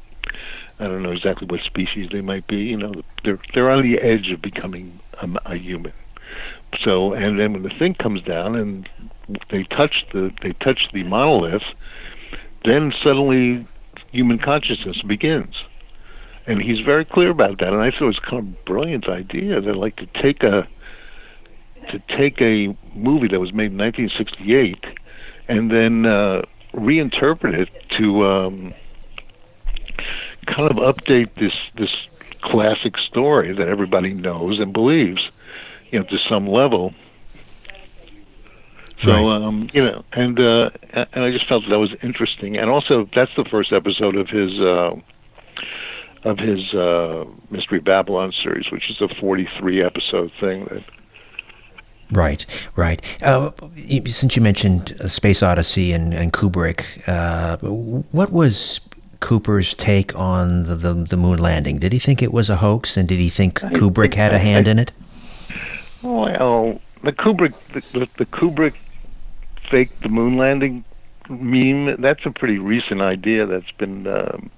I 0.79 0.85
don't 0.85 1.03
know 1.03 1.13
exactly 1.13 1.47
what 1.49 1.61
species 1.63 2.09
they 2.13 2.21
might 2.21 2.47
be. 2.47 2.59
You 2.59 2.77
know, 2.77 2.93
they're 3.25 3.39
they're 3.55 3.71
on 3.71 3.83
the 3.83 3.99
edge 3.99 4.31
of 4.31 4.43
becoming 4.43 5.01
a, 5.23 5.29
a 5.47 5.57
human. 5.57 5.93
So, 6.85 7.15
and 7.15 7.41
then 7.41 7.55
when 7.55 7.63
the 7.63 7.71
thing 7.71 7.95
comes 7.95 8.21
down 8.23 8.55
and 8.55 8.87
they 9.51 9.65
touch 9.65 10.07
the 10.13 10.33
they 10.43 10.53
touch 10.53 10.89
the 10.93 11.03
monolith, 11.05 11.63
then 12.65 12.93
suddenly 13.03 13.67
human 14.13 14.39
consciousness 14.39 15.01
begins. 15.03 15.55
And 16.47 16.63
he's 16.63 16.81
very 16.81 17.05
clear 17.05 17.31
about 17.31 17.59
that. 17.59 17.73
And 17.73 17.83
I 17.83 17.91
thought 17.91 18.03
it 18.03 18.05
was 18.05 18.19
kind 18.19 18.39
of 18.39 18.45
a 18.45 18.65
brilliant 18.65 19.09
idea 19.09 19.61
that 19.61 19.77
like 19.77 19.97
to 19.97 20.07
take 20.21 20.43
a 20.43 20.67
to 21.89 21.99
take 22.17 22.41
a 22.41 22.77
movie 22.95 23.29
that 23.29 23.41
was 23.41 23.53
made 23.53 23.73
in 23.73 23.79
1968 23.79 24.85
and 25.49 25.71
then 25.71 26.07
uh, 26.07 26.43
reinterpret 26.75 27.55
it 27.55 27.69
to 27.97 28.27
um, 28.27 28.75
kind 30.47 30.71
of 30.71 30.77
update 30.77 31.35
this 31.35 31.53
this 31.77 31.91
classic 32.41 32.97
story 32.99 33.53
that 33.53 33.69
everybody 33.69 34.15
knows 34.15 34.59
and 34.61 34.73
believes, 34.73 35.29
you 35.91 35.99
know, 35.99 36.05
to 36.07 36.19
some 36.19 36.47
level. 36.47 36.95
So 39.05 39.13
Right. 39.13 39.43
um, 39.43 39.69
you 39.73 39.85
know, 39.85 40.05
and 40.13 40.39
uh, 40.41 40.71
and 40.93 41.25
I 41.25 41.31
just 41.31 41.47
felt 41.49 41.65
that 41.69 41.79
was 41.79 41.95
interesting, 42.03 42.57
and 42.57 42.69
also 42.69 43.09
that's 43.15 43.31
the 43.37 43.45
first 43.45 43.73
episode 43.73 44.17
of 44.17 44.29
his 44.29 44.59
uh, 44.59 44.97
of 46.25 46.39
his 46.39 46.75
uh, 46.75 47.25
Mystery 47.51 47.79
Babylon 47.81 48.33
series, 48.43 48.71
which 48.73 48.91
is 48.91 49.01
a 49.01 49.09
forty-three 49.21 49.83
episode 49.85 50.33
thing. 50.41 50.65
That 50.65 50.83
Right, 52.11 52.47
right. 52.75 53.23
Uh, 53.23 53.51
since 54.07 54.35
you 54.35 54.43
mentioned 54.43 54.97
uh, 55.01 55.09
Space 55.09 55.43
Odyssey 55.43 55.93
and, 55.93 56.15
and 56.15 56.33
Kubrick, 56.33 57.07
uh, 57.07 57.59
what 57.59 58.33
was 58.33 58.81
Cooper's 59.21 59.75
take 59.75 60.15
on 60.17 60.63
the, 60.65 60.75
the, 60.75 60.95
the 60.95 61.17
moon 61.17 61.39
landing? 61.39 61.79
Did 61.79 61.93
he 61.93 61.99
think 61.99 62.23
it 62.23 62.33
was 62.33 62.49
a 62.49 62.57
hoax, 62.57 62.97
and 62.97 63.07
did 63.07 63.19
he 63.19 63.29
think 63.29 63.61
Kubrick 63.61 64.15
had 64.15 64.33
a 64.33 64.39
hand 64.39 64.69
in 64.69 64.79
it? 64.79 64.93
well, 66.03 66.81
the 67.03 67.13
Kubrick 67.13 67.55
the, 67.69 67.99
the, 67.99 68.09
the 68.17 68.27
Kubrick 68.27 68.75
fake 69.71 69.91
the 70.01 70.09
moon 70.09 70.37
landing 70.37 70.85
meme. 71.29 72.01
That's 72.01 72.25
a 72.25 72.31
pretty 72.31 72.59
recent 72.59 73.01
idea 73.01 73.47
that's 73.47 73.71
been 73.73 74.07
um, 74.07 74.51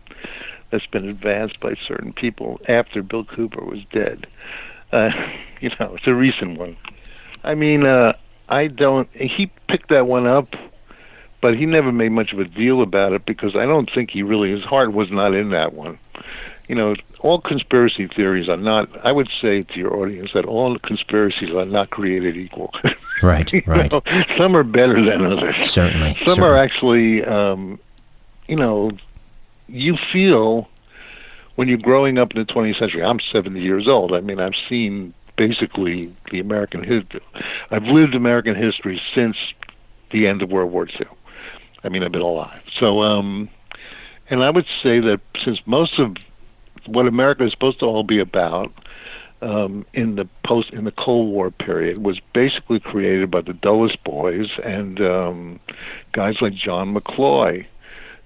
that's 0.71 0.87
been 0.87 1.09
advanced 1.09 1.61
by 1.61 1.75
certain 1.75 2.13
people 2.13 2.61
after 2.69 3.03
Bill 3.03 3.25
Cooper 3.25 3.65
was 3.65 3.85
dead. 3.93 4.27
Uh, 4.93 5.11
you 5.61 5.71
know, 5.81 5.95
it's 5.97 6.07
a 6.07 6.15
recent 6.15 6.59
one. 6.59 6.77
I 7.45 7.55
mean, 7.55 7.87
uh, 7.87 8.13
I 8.49 8.67
don't. 8.67 9.09
He 9.13 9.51
picked 9.69 9.89
that 9.91 10.07
one 10.07 10.27
up, 10.27 10.55
but 11.41 11.57
he 11.57 11.67
never 11.67 11.93
made 11.93 12.11
much 12.13 12.33
of 12.33 12.39
a 12.39 12.45
deal 12.45 12.83
about 12.83 13.13
it 13.13 13.25
because 13.27 13.57
I 13.57 13.67
don't 13.67 13.91
think 13.93 14.11
he 14.11 14.23
really. 14.23 14.51
His 14.51 14.65
heart 14.65 14.93
was 14.93 15.11
not 15.11 15.35
in 15.35 15.51
that 15.51 15.73
one. 15.73 15.99
You 16.69 16.77
know, 16.77 16.95
all 17.21 17.41
conspiracy 17.41 18.07
theories 18.07 18.49
are 18.49 18.57
not. 18.57 18.89
I 19.05 19.13
would 19.13 19.29
say 19.41 19.63
to 19.63 19.79
your 19.79 19.97
audience 19.97 20.31
that 20.35 20.45
all 20.45 20.77
conspiracies 20.79 21.51
are 21.51 21.65
not 21.65 21.91
created 21.91 22.37
equal. 22.37 22.73
Right, 23.23 23.53
right. 23.67 23.93
know, 23.93 24.01
some 24.39 24.57
are 24.57 24.63
better 24.63 24.95
than 25.05 25.27
others. 25.27 25.71
Certainly, 25.71 26.15
Some 26.25 26.27
certainly. 26.37 26.49
are 26.49 26.57
actually, 26.57 27.23
um, 27.23 27.79
you 28.49 28.57
know, 28.57 28.93
you 29.69 29.99
feel 30.11 30.67
when 31.57 31.69
you're 31.69 31.77
growing 31.77 32.17
up 32.17 32.33
in 32.33 32.39
the 32.39 32.51
20th 32.51 32.79
century. 32.79 33.05
I'm 33.05 33.21
70 33.21 33.63
years 33.63 33.87
old. 33.87 34.15
I 34.15 34.21
mean, 34.21 34.41
I've 34.41 34.55
seen 34.71 35.13
basically 35.41 36.15
the 36.31 36.39
American 36.39 36.83
history. 36.83 37.23
I've 37.71 37.85
lived 37.85 38.15
American 38.15 38.55
history 38.55 39.01
since 39.15 39.39
the 40.11 40.27
end 40.27 40.43
of 40.43 40.51
World 40.51 40.71
War 40.71 40.87
II. 40.87 41.07
I 41.83 41.89
mean, 41.89 42.03
I've 42.03 42.13
been 42.13 42.21
alive. 42.21 42.61
So, 42.79 43.01
um, 43.01 43.49
and 44.29 44.45
I 44.45 44.51
would 44.51 44.67
say 44.83 45.01
that 45.01 45.19
since 45.43 45.67
most 45.67 45.99
of 45.99 46.15
what 46.85 47.07
America 47.07 47.47
is 47.47 47.53
supposed 47.53 47.79
to 47.79 47.87
all 47.87 48.03
be 48.03 48.19
about 48.19 48.71
um, 49.41 49.87
in 49.95 50.17
the 50.17 50.29
post 50.45 50.75
in 50.75 50.85
the 50.85 50.93
Cold 50.93 51.33
War 51.33 51.51
period 51.51 52.05
was 52.05 52.21
basically 52.35 52.79
created 52.79 53.31
by 53.31 53.41
the 53.41 53.55
Dulles 53.55 53.97
boys 54.05 54.51
and 54.63 55.01
um, 55.01 55.59
guys 56.13 56.37
like 56.43 56.53
John 56.53 56.95
McCloy. 56.95 57.65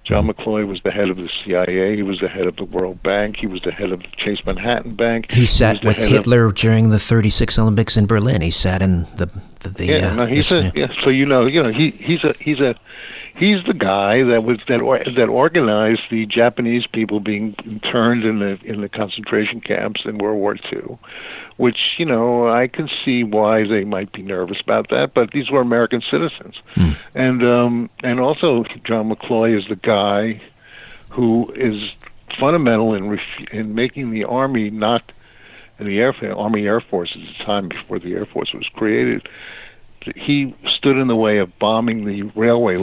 John 0.05 0.27
McCloy 0.27 0.67
was 0.67 0.81
the 0.83 0.91
head 0.91 1.09
of 1.09 1.17
the 1.17 1.27
CIA. 1.27 1.95
He 1.95 2.03
was 2.03 2.19
the 2.19 2.27
head 2.27 2.45
of 2.45 2.55
the 2.57 2.63
World 2.63 3.01
Bank. 3.01 3.37
He 3.37 3.47
was 3.47 3.61
the 3.63 3.71
head 3.71 3.91
of 3.91 4.01
the 4.01 4.07
Chase 4.17 4.45
Manhattan 4.45 4.93
Bank. 4.95 5.31
He 5.31 5.47
sat 5.47 5.81
the 5.81 5.87
with 5.87 5.97
head 5.97 6.05
of- 6.05 6.11
Hitler 6.11 6.51
during 6.51 6.91
the 6.91 6.99
36 6.99 7.57
Olympics 7.57 7.97
in 7.97 8.05
Berlin. 8.05 8.41
He 8.41 8.51
sat 8.51 8.81
in 8.83 9.03
the 9.17 9.29
the, 9.61 9.69
the 9.69 9.85
yeah, 9.87 10.11
uh, 10.11 10.15
no, 10.15 10.25
he's 10.27 10.49
this- 10.49 10.73
a, 10.73 10.79
yeah. 10.79 10.93
So 11.03 11.09
you 11.09 11.25
know, 11.25 11.47
you 11.47 11.61
know, 11.63 11.69
he 11.69 11.89
he's 11.89 12.23
a 12.23 12.33
he's 12.39 12.59
a 12.59 12.75
he's 13.37 13.63
the 13.65 13.73
guy 13.73 14.23
that 14.23 14.43
was 14.43 14.59
that 14.67 14.81
or, 14.81 14.99
that 14.99 15.29
organized 15.29 16.03
the 16.09 16.25
Japanese 16.25 16.87
people 16.87 17.19
being 17.19 17.55
interned 17.65 18.23
in 18.23 18.37
the 18.37 18.59
in 18.63 18.81
the 18.81 18.89
concentration 18.89 19.61
camps 19.61 20.01
in 20.05 20.17
World 20.17 20.39
War 20.39 20.55
II, 20.71 20.97
which 21.57 21.95
you 21.97 22.05
know 22.05 22.47
I 22.47 22.67
can 22.67 22.89
see 23.03 23.23
why 23.23 23.67
they 23.67 23.83
might 23.83 24.11
be 24.11 24.21
nervous 24.21 24.59
about 24.61 24.89
that, 24.89 25.13
but 25.13 25.31
these 25.31 25.49
were 25.49 25.61
American 25.61 26.01
citizens, 26.01 26.55
mm. 26.75 26.97
and 27.13 27.43
um, 27.43 27.89
and 28.03 28.19
also 28.19 28.63
John 28.83 29.09
McCloy 29.09 29.57
is 29.57 29.67
the 29.67 29.75
guy 29.75 30.41
who 31.09 31.51
is 31.53 31.93
fundamental 32.39 32.93
in 32.93 33.09
ref- 33.09 33.47
in 33.51 33.75
making 33.75 34.11
the 34.11 34.25
army 34.25 34.69
not 34.69 35.11
in 35.79 35.87
the 35.87 35.99
Air 35.99 36.13
Army 36.35 36.65
Air 36.65 36.79
Force 36.79 37.15
at 37.15 37.21
the 37.21 37.43
time 37.43 37.67
before 37.67 37.99
the 37.99 38.13
Air 38.13 38.25
Force 38.25 38.53
was 38.53 38.67
created 38.69 39.27
he 40.15 40.55
stood 40.67 40.97
in 40.97 41.07
the 41.07 41.15
way 41.15 41.37
of 41.39 41.57
bombing 41.59 42.05
the 42.05 42.23
railway 42.35 42.75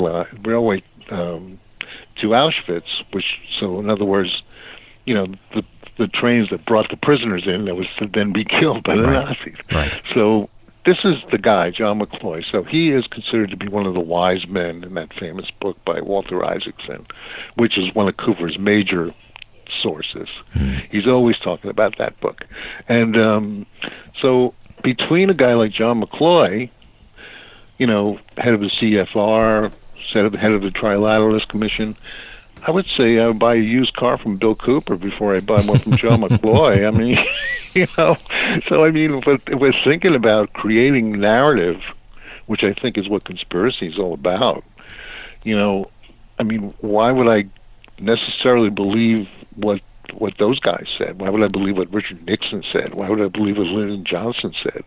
railway 0.43 0.83
um, 1.11 1.59
to 2.17 2.29
Auschwitz, 2.29 3.05
which 3.13 3.41
so 3.59 3.79
in 3.79 3.91
other 3.91 4.05
words, 4.05 4.43
you 5.05 5.15
know 5.15 5.27
the 5.55 5.65
the 5.99 6.09
trains 6.09 6.51
that 6.51 6.65
brought 6.65 6.91
the 6.91 6.97
prisoners 6.97 7.47
in 7.47 7.67
that 7.67 7.75
was 7.75 7.87
to 7.99 8.07
then 8.07 8.33
be 8.33 8.45
killed 8.61 8.83
by 8.85 8.97
the 8.97 9.03
right. 9.03 9.25
Nazis. 9.25 9.57
Right. 9.73 10.01
So 10.15 10.49
this 10.85 10.99
is 11.05 11.17
the 11.31 11.39
guy, 11.39 11.71
John 11.71 12.01
McCloy. 12.01 12.45
So 12.51 12.63
he 12.63 12.91
is 12.91 13.07
considered 13.07 13.51
to 13.51 13.57
be 13.57 13.69
one 13.69 13.87
of 13.87 13.95
the 13.95 14.01
wise 14.01 14.47
men 14.49 14.83
in 14.83 14.95
that 14.95 15.13
famous 15.15 15.51
book 15.61 15.83
by 15.85 16.01
Walter 16.01 16.45
Isaacson, 16.45 17.07
which 17.55 17.79
is 17.79 17.95
one 17.95 18.09
of 18.09 18.17
Cooper's 18.17 18.59
major 18.59 19.13
sources. 19.81 20.29
Mm. 20.55 20.91
He's 20.91 21.07
always 21.07 21.39
talking 21.39 21.71
about 21.71 21.99
that 21.99 22.19
book. 22.21 22.47
And 22.89 23.17
um, 23.17 23.67
so 24.21 24.55
between 24.83 25.31
a 25.31 25.35
guy 25.35 25.55
like 25.55 25.73
John 25.73 26.03
McCloy, 26.03 26.69
you 27.83 27.89
know, 27.89 28.17
head 28.39 28.55
of 28.55 28.61
the 28.61 28.69
CFR, 28.69 29.73
head 30.13 30.25
of, 30.25 30.35
head 30.35 30.53
of 30.53 30.63
the 30.63 30.69
Trilateralist 30.69 31.49
Commission. 31.49 31.97
I 32.65 32.71
would 32.71 32.87
say 32.87 33.19
I 33.19 33.27
would 33.27 33.41
buy 33.41 33.57
a 33.57 33.59
used 33.59 33.97
car 33.97 34.17
from 34.19 34.37
Bill 34.37 34.55
Cooper 34.55 34.95
before 34.95 35.35
I 35.35 35.41
buy 35.41 35.61
one 35.63 35.81
from 35.81 35.97
John 35.97 36.21
McCloy. 36.23 36.87
I 36.87 36.97
mean, 36.97 37.19
you 37.75 37.89
know, 37.99 38.17
so 38.69 38.85
I 38.85 38.93
mean, 38.93 39.21
if 39.27 39.61
we're 39.61 39.75
thinking 39.83 40.15
about 40.15 40.53
creating 40.53 41.19
narrative, 41.19 41.81
which 42.47 42.63
I 42.63 42.73
think 42.73 42.97
is 42.97 43.09
what 43.09 43.25
conspiracy 43.25 43.89
is 43.89 43.99
all 43.99 44.15
about, 44.15 44.63
you 45.43 45.59
know, 45.59 45.91
I 46.39 46.45
mean, 46.45 46.73
why 46.83 47.11
would 47.11 47.27
I 47.27 47.47
necessarily 47.99 48.71
believe 48.71 49.27
what 49.57 49.81
what 50.13 50.35
those 50.39 50.61
guys 50.61 50.87
said? 50.97 51.21
Why 51.21 51.31
would 51.31 51.43
I 51.43 51.49
believe 51.49 51.79
what 51.79 51.93
Richard 51.93 52.25
Nixon 52.27 52.63
said? 52.73 52.95
Why 52.95 53.11
would 53.11 53.21
I 53.21 53.27
believe 53.27 53.57
what 53.57 53.67
Lyndon 53.67 54.05
Johnson 54.05 54.55
said? 54.63 54.85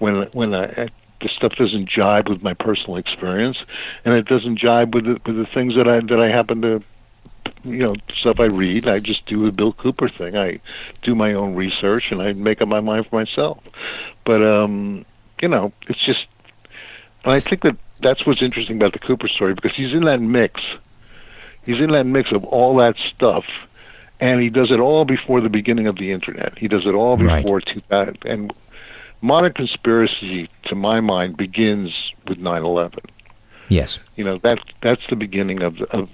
When 0.00 0.28
when 0.34 0.54
I 0.54 0.90
the 1.20 1.28
stuff 1.28 1.54
doesn't 1.56 1.88
jibe 1.88 2.28
with 2.28 2.42
my 2.42 2.54
personal 2.54 2.96
experience, 2.96 3.58
and 4.04 4.14
it 4.14 4.26
doesn't 4.26 4.56
jibe 4.56 4.94
with 4.94 5.04
the, 5.04 5.20
with 5.24 5.36
the 5.36 5.46
things 5.46 5.74
that 5.76 5.88
I 5.88 6.00
that 6.00 6.20
I 6.20 6.28
happen 6.28 6.62
to, 6.62 6.82
you 7.64 7.86
know, 7.86 7.94
stuff 8.18 8.40
I 8.40 8.46
read. 8.46 8.88
I 8.88 8.98
just 8.98 9.26
do 9.26 9.44
the 9.44 9.52
Bill 9.52 9.72
Cooper 9.72 10.08
thing. 10.08 10.36
I 10.36 10.60
do 11.02 11.14
my 11.14 11.34
own 11.34 11.54
research 11.54 12.12
and 12.12 12.20
I 12.20 12.32
make 12.32 12.60
up 12.60 12.68
my 12.68 12.80
mind 12.80 13.06
for 13.06 13.16
myself. 13.16 13.62
But 14.24 14.42
um, 14.42 15.04
you 15.40 15.48
know, 15.48 15.72
it's 15.88 16.04
just, 16.04 16.26
and 17.24 17.32
I 17.32 17.40
think 17.40 17.62
that 17.62 17.76
that's 18.00 18.26
what's 18.26 18.42
interesting 18.42 18.76
about 18.76 18.92
the 18.92 18.98
Cooper 18.98 19.28
story 19.28 19.54
because 19.54 19.74
he's 19.74 19.92
in 19.92 20.04
that 20.04 20.20
mix. 20.20 20.60
He's 21.64 21.80
in 21.80 21.90
that 21.90 22.04
mix 22.04 22.30
of 22.30 22.44
all 22.44 22.76
that 22.76 22.96
stuff 22.96 23.44
and 24.20 24.40
he 24.40 24.48
does 24.48 24.70
it 24.70 24.80
all 24.80 25.04
before 25.04 25.40
the 25.40 25.48
beginning 25.48 25.86
of 25.86 25.96
the 25.96 26.12
internet. 26.12 26.58
He 26.58 26.68
does 26.68 26.86
it 26.86 26.94
all 26.94 27.16
before 27.16 27.56
right. 27.56 27.66
2000. 27.66 28.18
And 28.24 28.52
modern 29.20 29.52
conspiracy, 29.52 30.48
to 30.64 30.74
my 30.74 31.00
mind, 31.00 31.36
begins 31.36 32.12
with 32.26 32.38
9/11. 32.38 33.04
Yes. 33.68 33.98
You 34.16 34.24
know 34.24 34.38
that 34.38 34.58
that's 34.82 35.06
the 35.08 35.16
beginning 35.16 35.62
of 35.62 35.78
the, 35.78 35.92
of 35.92 36.10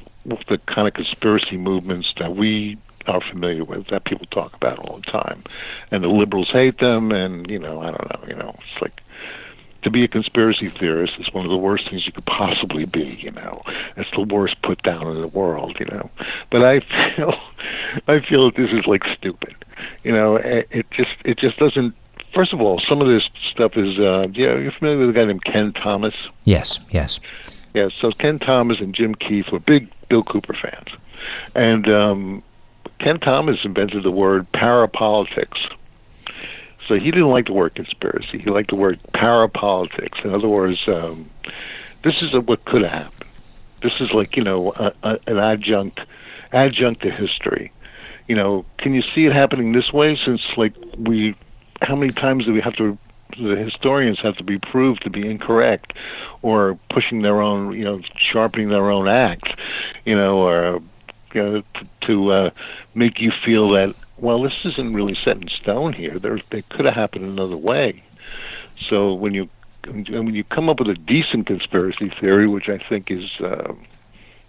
the 0.48 0.58
kind 0.66 0.88
of 0.88 0.94
conspiracy 0.94 1.56
movements 1.56 2.12
that 2.18 2.34
we 2.36 2.78
are 3.06 3.20
familiar 3.20 3.64
with, 3.64 3.88
that 3.88 4.04
people 4.04 4.26
talk 4.30 4.54
about 4.54 4.78
all 4.78 4.96
the 4.96 5.10
time, 5.10 5.42
and 5.90 6.02
the 6.04 6.08
liberals 6.08 6.48
hate 6.50 6.78
them, 6.78 7.10
and 7.12 7.50
you 7.50 7.58
know 7.58 7.80
I 7.80 7.90
don't 7.90 8.10
know, 8.10 8.28
you 8.28 8.34
know 8.34 8.56
it's 8.58 8.80
like 8.80 9.02
to 9.82 9.90
be 9.90 10.04
a 10.04 10.08
conspiracy 10.08 10.68
theorist 10.68 11.14
is 11.18 11.32
one 11.32 11.44
of 11.44 11.50
the 11.50 11.56
worst 11.56 11.90
things 11.90 12.06
you 12.06 12.12
could 12.12 12.24
possibly 12.24 12.84
be. 12.84 13.18
You 13.20 13.32
know, 13.32 13.62
it's 13.96 14.10
the 14.12 14.22
worst 14.22 14.62
put 14.62 14.82
down 14.82 15.08
in 15.08 15.20
the 15.20 15.28
world. 15.28 15.76
You 15.78 15.86
know, 15.86 16.10
but 16.50 16.64
I 16.64 16.80
feel 17.16 17.38
I 18.08 18.20
feel 18.20 18.46
that 18.46 18.56
this 18.56 18.70
is 18.72 18.86
like 18.86 19.04
stupid. 19.16 19.54
You 20.04 20.12
know, 20.12 20.36
it, 20.36 20.68
it 20.70 20.90
just 20.90 21.14
it 21.24 21.38
just 21.38 21.58
doesn't 21.58 21.94
first 22.34 22.52
of 22.52 22.60
all, 22.60 22.80
some 22.88 23.00
of 23.00 23.08
this 23.08 23.28
stuff 23.50 23.76
is, 23.76 23.98
uh, 23.98 24.28
yeah, 24.32 24.56
you're 24.56 24.72
familiar 24.72 25.06
with 25.06 25.10
a 25.10 25.12
guy 25.12 25.24
named 25.24 25.44
Kenn 25.44 25.72
Thomas? 25.72 26.14
Yes, 26.44 26.80
yes. 26.90 27.20
Yeah, 27.74 27.88
so 27.98 28.10
Kenn 28.10 28.38
Thomas 28.38 28.80
and 28.80 28.94
Jim 28.94 29.14
Keith 29.14 29.48
were 29.50 29.58
big 29.58 29.88
Bill 30.08 30.22
Cooper 30.22 30.54
fans. 30.54 30.88
And 31.54 31.88
um, 31.88 32.42
Kenn 32.98 33.18
Thomas 33.18 33.64
invented 33.64 34.02
the 34.02 34.10
word 34.10 34.50
parapolitics. 34.52 35.58
So 36.88 36.96
he 36.96 37.10
didn't 37.10 37.30
like 37.30 37.46
the 37.46 37.52
word 37.52 37.74
conspiracy. 37.74 38.38
He 38.38 38.50
liked 38.50 38.70
the 38.70 38.76
word 38.76 39.00
parapolitics. 39.14 40.24
In 40.24 40.34
other 40.34 40.48
words, 40.48 40.86
um, 40.88 41.30
this 42.02 42.20
is 42.20 42.34
a, 42.34 42.40
what 42.40 42.64
could 42.64 42.82
have 42.82 43.04
happened. 43.04 43.30
This 43.82 44.00
is 44.00 44.12
like, 44.12 44.36
you 44.36 44.42
know, 44.42 44.72
a, 44.76 44.92
a, 45.02 45.18
an 45.26 45.38
adjunct 45.38 46.00
adjunct 46.52 47.02
to 47.02 47.10
history. 47.10 47.72
You 48.28 48.36
know, 48.36 48.64
can 48.78 48.94
you 48.94 49.02
see 49.14 49.24
it 49.24 49.32
happening 49.32 49.72
this 49.72 49.92
way 49.92 50.18
since, 50.24 50.42
like, 50.56 50.74
we 50.98 51.34
how 51.82 51.96
many 51.96 52.12
times 52.12 52.44
do 52.46 52.52
we 52.52 52.60
have 52.60 52.74
to 52.76 52.98
the 53.38 53.56
historians 53.56 54.20
have 54.20 54.36
to 54.36 54.44
be 54.44 54.58
proved 54.58 55.02
to 55.02 55.10
be 55.10 55.26
incorrect 55.26 55.94
or 56.42 56.78
pushing 56.90 57.22
their 57.22 57.40
own 57.40 57.72
you 57.72 57.84
know 57.84 58.00
sharpening 58.16 58.68
their 58.68 58.90
own 58.90 59.08
act 59.08 59.58
you 60.04 60.14
know 60.14 60.38
or 60.38 60.82
you 61.32 61.42
know 61.42 61.62
to, 61.74 61.86
to 62.02 62.32
uh, 62.32 62.50
make 62.94 63.20
you 63.20 63.32
feel 63.44 63.70
that 63.70 63.94
well 64.18 64.42
this 64.42 64.54
isn't 64.64 64.92
really 64.92 65.16
set 65.24 65.36
in 65.36 65.48
stone 65.48 65.92
here. 65.92 66.18
There 66.18 66.38
they 66.50 66.62
could 66.62 66.84
have 66.84 66.94
happened 66.94 67.24
another 67.24 67.56
way. 67.56 68.02
So 68.88 69.14
when 69.14 69.34
you 69.34 69.48
and 69.84 70.08
when 70.08 70.34
you 70.34 70.44
come 70.44 70.68
up 70.68 70.78
with 70.78 70.88
a 70.88 70.94
decent 70.94 71.46
conspiracy 71.46 72.08
theory 72.20 72.46
which 72.46 72.68
i 72.68 72.78
think 72.78 73.10
is 73.10 73.28
uh, 73.40 73.72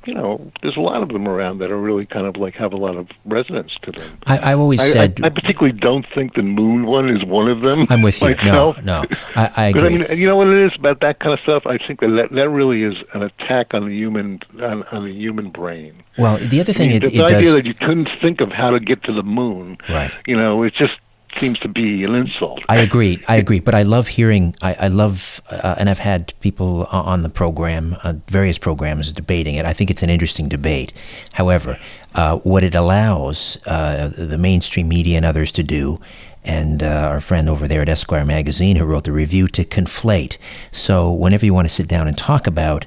you 0.06 0.14
know, 0.14 0.52
there's 0.62 0.78
a 0.78 0.82
lot 0.82 1.02
of 1.02 1.10
them 1.10 1.28
around 1.28 1.60
that 1.60 1.72
are 1.72 1.80
really 1.80 2.06
kind 2.06 2.26
of 2.26 2.38
like 2.38 2.56
have 2.56 2.74
a 2.74 2.78
lot 2.78 2.96
of 2.96 3.10
resonance 3.26 3.72
to 3.84 3.92
them. 3.92 4.20
I, 4.26 4.50
have 4.50 4.60
always 4.60 4.82
I, 4.82 4.84
said 4.84 5.20
I, 5.24 5.28
I, 5.28 5.30
particularly 5.30 5.78
don't 5.78 6.06
think 6.14 6.36
the 6.36 6.42
moon 6.42 6.86
one 6.86 7.10
is 7.10 7.24
one 7.24 7.50
of 7.50 7.62
them. 7.62 7.86
I'm 7.90 8.02
with 8.02 8.22
you. 8.22 8.36
Myself. 8.36 8.84
No, 8.84 9.02
no, 9.02 9.06
I, 9.36 9.52
I 9.56 9.66
agree. 9.68 9.96
I 9.96 9.98
mean, 9.98 10.18
you 10.18 10.28
know 10.28 10.36
what 10.36 10.48
it 10.48 10.66
is 10.66 10.72
about 10.78 11.00
that 11.02 11.20
kind 11.20 11.34
of 11.34 11.40
stuff. 11.40 11.66
I 11.66 11.78
think 11.78 12.00
that 12.02 12.10
that, 12.10 12.36
that 12.36 12.50
really 12.50 12.84
is 12.84 12.96
an 13.14 13.24
attack 13.24 13.74
on 13.74 13.88
the 13.88 13.96
human 13.96 14.40
on, 14.62 14.84
on 14.84 15.06
the 15.06 15.14
human 15.14 15.50
brain. 15.50 16.04
Well, 16.18 16.38
the 16.38 16.60
other 16.60 16.74
thing 16.74 16.90
I 16.90 16.94
mean, 16.94 17.04
it, 17.04 17.12
the 17.12 17.20
it 17.20 17.24
idea 17.24 17.42
does, 17.42 17.54
that 17.54 17.66
you 17.66 17.74
couldn't 17.74 18.10
think 18.22 18.42
of 18.42 18.52
how 18.52 18.70
to 18.72 18.80
get 18.80 19.04
to 19.04 19.14
the 19.14 19.24
moon. 19.24 19.78
Right. 19.90 20.16
You 20.28 20.38
know, 20.38 20.64
it's 20.64 20.78
just 20.78 20.94
seems 21.40 21.60
to 21.60 21.68
be 21.68 22.04
an 22.04 22.16
insult. 22.16 22.62
I 22.70 22.78
agree. 22.78 23.22
I 23.28 23.38
agree. 23.38 23.60
But 23.60 23.76
I 23.76 23.84
love 23.84 24.08
hearing. 24.08 24.56
I, 24.62 24.76
I 24.82 24.88
love, 24.88 25.42
uh, 25.50 25.76
and 25.78 25.90
I've 25.90 26.00
had 26.00 26.34
people 26.40 26.86
on 26.92 27.24
the 27.24 27.30
program, 27.30 27.96
uh, 28.04 28.14
various 28.28 28.58
programs, 28.58 29.12
debating 29.12 29.56
it. 29.56 29.66
I 29.66 29.74
think 29.74 29.90
it's 29.90 30.04
an 30.04 30.10
interesting 30.10 30.50
debate. 30.50 30.94
However, 31.34 31.80
uh, 32.16 32.38
what 32.38 32.64
it 32.64 32.76
allows 32.76 33.58
uh, 33.68 34.12
the 34.18 34.38
mainstream 34.38 34.88
media 34.88 35.18
and 35.18 35.26
others 35.26 35.52
to 35.54 35.64
do. 35.64 36.00
And 36.46 36.84
uh, 36.84 37.08
our 37.10 37.22
friend 37.22 37.50
over 37.50 37.70
there 37.70 37.82
at 37.82 37.88
Esquire 37.88 38.26
magazine, 38.26 38.76
who 38.76 38.84
wrote 38.84 39.06
the 39.06 39.14
review, 39.14 39.48
to 39.48 39.64
conflate. 39.64 40.38
So, 40.72 41.10
whenever 41.10 41.46
you 41.46 41.54
want 41.54 41.70
to 41.70 41.74
sit 41.74 41.88
down 41.88 42.06
and 42.06 42.18
talk 42.18 42.48
about 42.48 42.86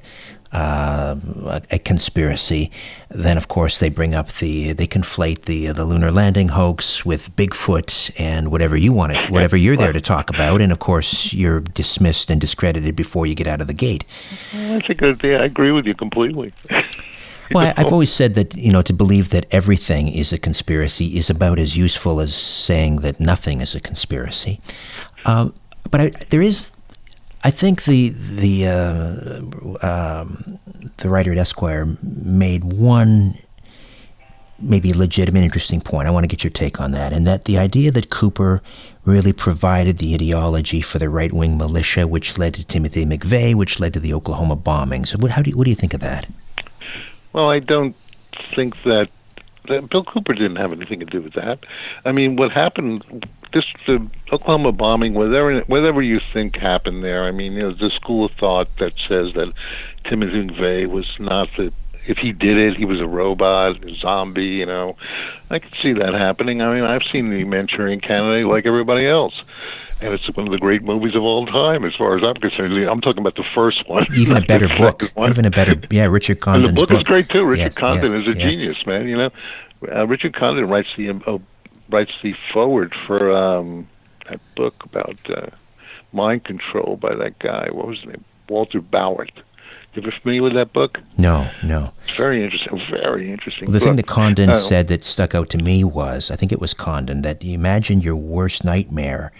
uh, 0.57 1.17
a, 1.45 1.63
a, 1.73 1.79
conspiracy. 1.79 2.71
Then, 3.11 3.37
of 3.37 3.47
course, 3.47 3.79
they 3.79 3.91
bring 3.91 4.15
up 4.15 4.29
the 4.29 4.73
they 4.73 4.87
conflate 4.87 5.43
the 5.43 5.67
the 5.73 5.85
lunar 5.85 6.11
landing 6.11 6.49
hoax 6.49 7.05
with 7.05 7.35
Bigfoot 7.37 8.11
and 8.19 8.51
whatever 8.51 8.75
you 8.75 8.93
want 8.95 9.13
it, 9.13 9.31
whatever 9.31 9.57
you're 9.57 9.77
there 9.77 9.93
to 9.93 10.01
talk 10.01 10.31
about. 10.31 10.63
And 10.63 10.73
of 10.73 10.79
course, 10.79 11.35
you're 11.35 11.61
dismissed 11.61 12.31
and 12.31 12.41
discredited 12.41 12.97
before 12.97 13.27
you 13.27 13.35
get 13.35 13.47
out 13.47 13.61
of 13.61 13.67
the 13.67 13.75
gate. 13.75 14.05
That's 14.53 14.89
a 14.89 14.95
good 14.95 15.23
I, 15.23 15.33
I 15.33 15.45
agree 15.45 15.73
with 15.73 15.87
you 15.87 15.95
completely. 15.95 16.53
Well, 17.53 17.73
I, 17.77 17.81
have 17.81 17.93
always 17.93 18.13
said 18.13 18.35
that 18.35 18.57
you 18.57 18.73
know 18.73 18.83
to 18.83 18.93
believe 18.93 19.31
that 19.31 19.47
everything 19.53 20.09
is 20.09 20.33
a 20.33 20.39
conspiracy 20.39 21.17
is 21.17 21.31
about 21.31 21.61
as 21.61 21.77
useful 21.77 22.21
as 22.21 22.35
saying 22.35 23.03
that 23.03 23.21
nothing 23.21 23.61
is 23.61 23.73
a 23.73 23.81
conspiracy. 23.81 24.61
Um, 25.25 25.55
but 25.89 26.01
I, 26.01 26.11
there 26.31 26.43
is 26.43 26.73
I 27.45 27.51
think 27.51 27.85
the 27.85 28.09
the 28.11 28.67
uh, 28.67 29.87
um, 29.87 30.59
the 30.97 31.09
writer 31.09 31.33
at 31.33 31.39
Esquire 31.39 31.97
made 32.03 32.65
one 32.65 33.39
maybe 34.59 34.93
legitimate, 34.93 35.45
interesting 35.45 35.81
point. 35.81 36.09
I 36.09 36.11
want 36.11 36.25
to 36.25 36.29
get 36.29 36.43
your 36.43 36.51
take 36.51 36.81
on 36.81 36.93
that, 36.93 37.13
and 37.13 37.27
that 37.27 37.45
the 37.45 37.59
idea 37.59 37.91
that 37.93 38.11
Cooper 38.11 38.63
really 39.05 39.33
provided 39.33 39.99
the 39.99 40.15
ideology 40.15 40.81
for 40.81 40.99
the 40.99 41.09
right 41.09 41.33
wing 41.33 41.57
militia, 41.57 42.07
which 42.07 42.39
led 42.39 42.55
to 42.55 42.65
Timothy 42.65 43.05
McVeigh, 43.05 43.55
which 43.55 43.79
led 43.79 43.95
to 43.95 44.01
the 44.01 44.13
Oklahoma 44.13 44.57
bombings. 44.57 45.17
What, 45.21 45.31
how 45.31 45.43
do 45.43 45.51
you, 45.51 45.57
what 45.57 45.65
do 45.65 45.71
you 45.71 45.77
think 45.77 45.95
of 45.95 46.01
that? 46.01 46.27
Well, 47.33 47.51
I 47.51 47.61
don't 47.61 47.95
think 48.55 48.83
that, 48.83 49.09
that 49.69 49.89
Bill 49.91 50.03
Cooper 50.03 50.33
didn't 50.33 50.57
have 50.57 50.73
anything 50.73 51.01
to 51.01 51.07
do 51.07 51.21
with 51.21 51.35
that. 51.35 51.61
I 52.05 52.13
mean, 52.13 52.37
what 52.37 52.51
happened 52.51 53.29
this 53.57 53.65
the 53.87 54.07
Oklahoma 54.33 54.73
bombing, 54.73 55.15
whatever 55.15 55.61
whatever 55.63 56.03
you 56.03 56.21
think 56.33 56.57
happened 56.57 57.03
there. 57.03 57.25
I 57.25 57.31
mean, 57.31 57.55
you 57.55 57.63
know, 57.63 57.73
the 57.73 57.91
school 57.91 58.27
of 58.27 58.33
thought 58.33 58.75
that 58.77 58.95
says 59.09 59.33
that 59.35 59.53
Timothy 60.05 60.47
McVeigh 60.47 60.87
was 60.87 61.07
not 61.19 61.49
the 61.57 61.73
if 62.07 62.19
he 62.19 62.33
did 62.33 62.57
it, 62.57 62.77
he 62.77 62.85
was 62.85 63.01
a 63.01 63.07
robot, 63.07 63.83
a 63.85 63.95
zombie. 63.95 64.47
You 64.47 64.67
know, 64.67 64.97
I 65.51 65.59
could 65.59 65.75
see 65.83 65.93
that 65.95 66.15
happening. 66.15 66.63
I 66.63 66.75
mean, 66.75 66.85
I've 66.85 67.03
seen 67.13 67.31
the 67.31 67.45
Manchurian 67.45 68.01
Candidate 68.01 68.47
like 68.47 68.67
everybody 68.67 69.07
else, 69.07 69.43
and 70.01 70.13
it's 70.13 70.29
one 70.37 70.47
of 70.47 70.53
the 70.53 70.59
great 70.59 70.83
movies 70.83 71.15
of 71.15 71.23
all 71.23 71.47
time, 71.47 71.85
as 71.85 71.95
far 71.95 72.17
as 72.17 72.23
I'm 72.23 72.35
concerned. 72.35 72.75
I'm 72.75 73.01
talking 73.01 73.21
about 73.21 73.37
the 73.37 73.47
first 73.55 73.89
one, 73.89 74.07
even 74.17 74.37
a 74.37 74.43
better 74.43 74.69
book, 74.77 75.11
one. 75.15 75.31
even 75.31 75.47
a 75.47 75.51
better, 75.51 75.75
yeah, 75.91 76.05
Richard 76.05 76.41
Condon's 76.41 76.69
and 76.69 76.77
the 76.77 76.81
book, 76.81 76.91
book, 76.91 76.99
is 76.99 77.05
great 77.05 77.29
too. 77.29 77.45
Richard 77.45 77.63
yes, 77.63 77.75
Condon 77.75 78.13
yeah, 78.13 78.21
is 78.21 78.37
a 78.37 78.39
yeah. 78.39 78.51
genius, 78.51 78.87
man. 78.87 79.09
You 79.09 79.17
know, 79.17 79.31
uh, 79.91 80.07
Richard 80.07 80.35
Condon 80.35 80.69
writes 80.69 80.89
the 80.97 81.11
uh, 81.11 81.39
writes 81.89 82.13
the 82.23 82.35
forward 82.53 82.95
for 83.07 83.33
um, 83.33 83.89
that 84.29 84.41
book 84.55 84.85
about 84.85 85.19
uh, 85.31 85.47
mind 86.13 86.45
control 86.45 86.97
by 86.97 87.15
that 87.15 87.39
guy. 87.39 87.69
What 87.71 87.87
was 87.87 87.99
his 88.01 88.09
name? 88.09 88.25
Walter 88.49 88.81
Bowart. 88.81 89.31
You 89.95 90.03
ever 90.03 90.13
familiar 90.21 90.43
with 90.43 90.53
that 90.55 90.75
book? 90.75 91.01
No, 91.17 91.51
no. 91.65 91.91
It's 92.07 92.17
very 92.19 92.45
interesting. 92.45 92.79
Very 92.91 93.33
interesting. 93.33 93.65
Well, 93.65 93.73
the 93.73 93.79
book. 93.79 93.89
thing 93.89 93.97
that 93.97 94.07
Condon 94.07 94.51
Uh, 94.51 94.55
said 94.55 94.89
that 94.89 95.05
stuck 95.05 95.35
out 95.35 95.49
to 95.51 95.59
me 95.59 95.85
was, 95.85 96.31
I 96.31 96.37
think 96.37 96.53
it 96.53 96.61
was 96.61 96.75
Condon, 96.75 97.23
that 97.23 97.43
you 97.43 97.55
imagine 97.55 98.03
your 98.03 98.17
worst 98.17 98.63
nightmare 98.63 99.33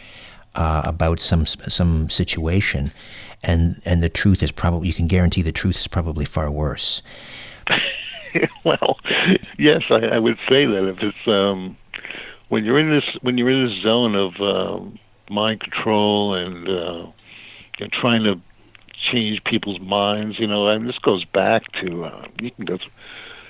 uh, 0.55 0.81
about 0.87 1.21
some 1.21 1.45
some 1.45 2.09
situation, 2.09 2.91
and 3.45 3.77
and 3.85 4.03
the 4.03 4.09
truth 4.09 4.43
is 4.43 4.51
probably 4.51 4.89
you 4.89 4.95
can 4.95 5.07
guarantee 5.07 5.43
the 5.43 5.53
truth 5.53 5.77
is 5.77 5.87
probably 5.89 6.25
far 6.25 6.51
worse. 6.51 7.03
well, 8.65 8.99
yes, 9.59 9.83
I, 9.91 9.97
I 9.97 10.19
would 10.19 10.39
say 10.49 10.65
that 10.65 10.89
if 10.89 11.03
it's 11.03 11.29
um, 11.29 11.77
when 12.49 12.65
you're 12.65 12.79
in 12.79 12.91
this 12.91 13.05
when 13.23 13.39
you're 13.39 13.51
in 13.51 13.69
this 13.69 13.83
zone 13.83 14.15
of 14.15 14.41
um, 14.41 14.99
mind 15.31 15.61
control 15.61 16.35
and 16.35 16.69
uh, 16.69 17.07
you're 17.79 17.89
trying 17.93 18.23
to 18.25 18.41
change 19.11 19.45
people's 19.45 19.81
minds, 19.81 20.39
you 20.39 20.47
know, 20.47 20.69
and 20.69 20.89
this 20.89 20.99
goes 20.99 21.25
back 21.25 21.71
to 21.81 22.05
uh, 22.05 22.27
you 22.41 22.51
can 22.51 22.65
go 22.65 22.77
through 22.77 22.91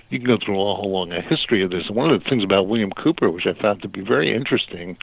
you 0.09 0.19
can 0.19 0.27
go 0.29 0.39
through 0.43 0.55
a 0.55 0.75
whole 0.75 0.93
long 0.93 1.11
history 1.11 1.63
of 1.65 1.71
this. 1.71 1.91
One 1.91 2.11
of 2.11 2.23
the 2.23 2.29
things 2.29 2.45
about 2.45 2.69
William 2.69 2.93
Cooper, 2.93 3.31
which 3.31 3.47
I 3.47 3.61
found 3.61 3.83
to 3.83 3.89
be 3.89 4.03
very 4.03 4.35
interesting, 4.35 4.97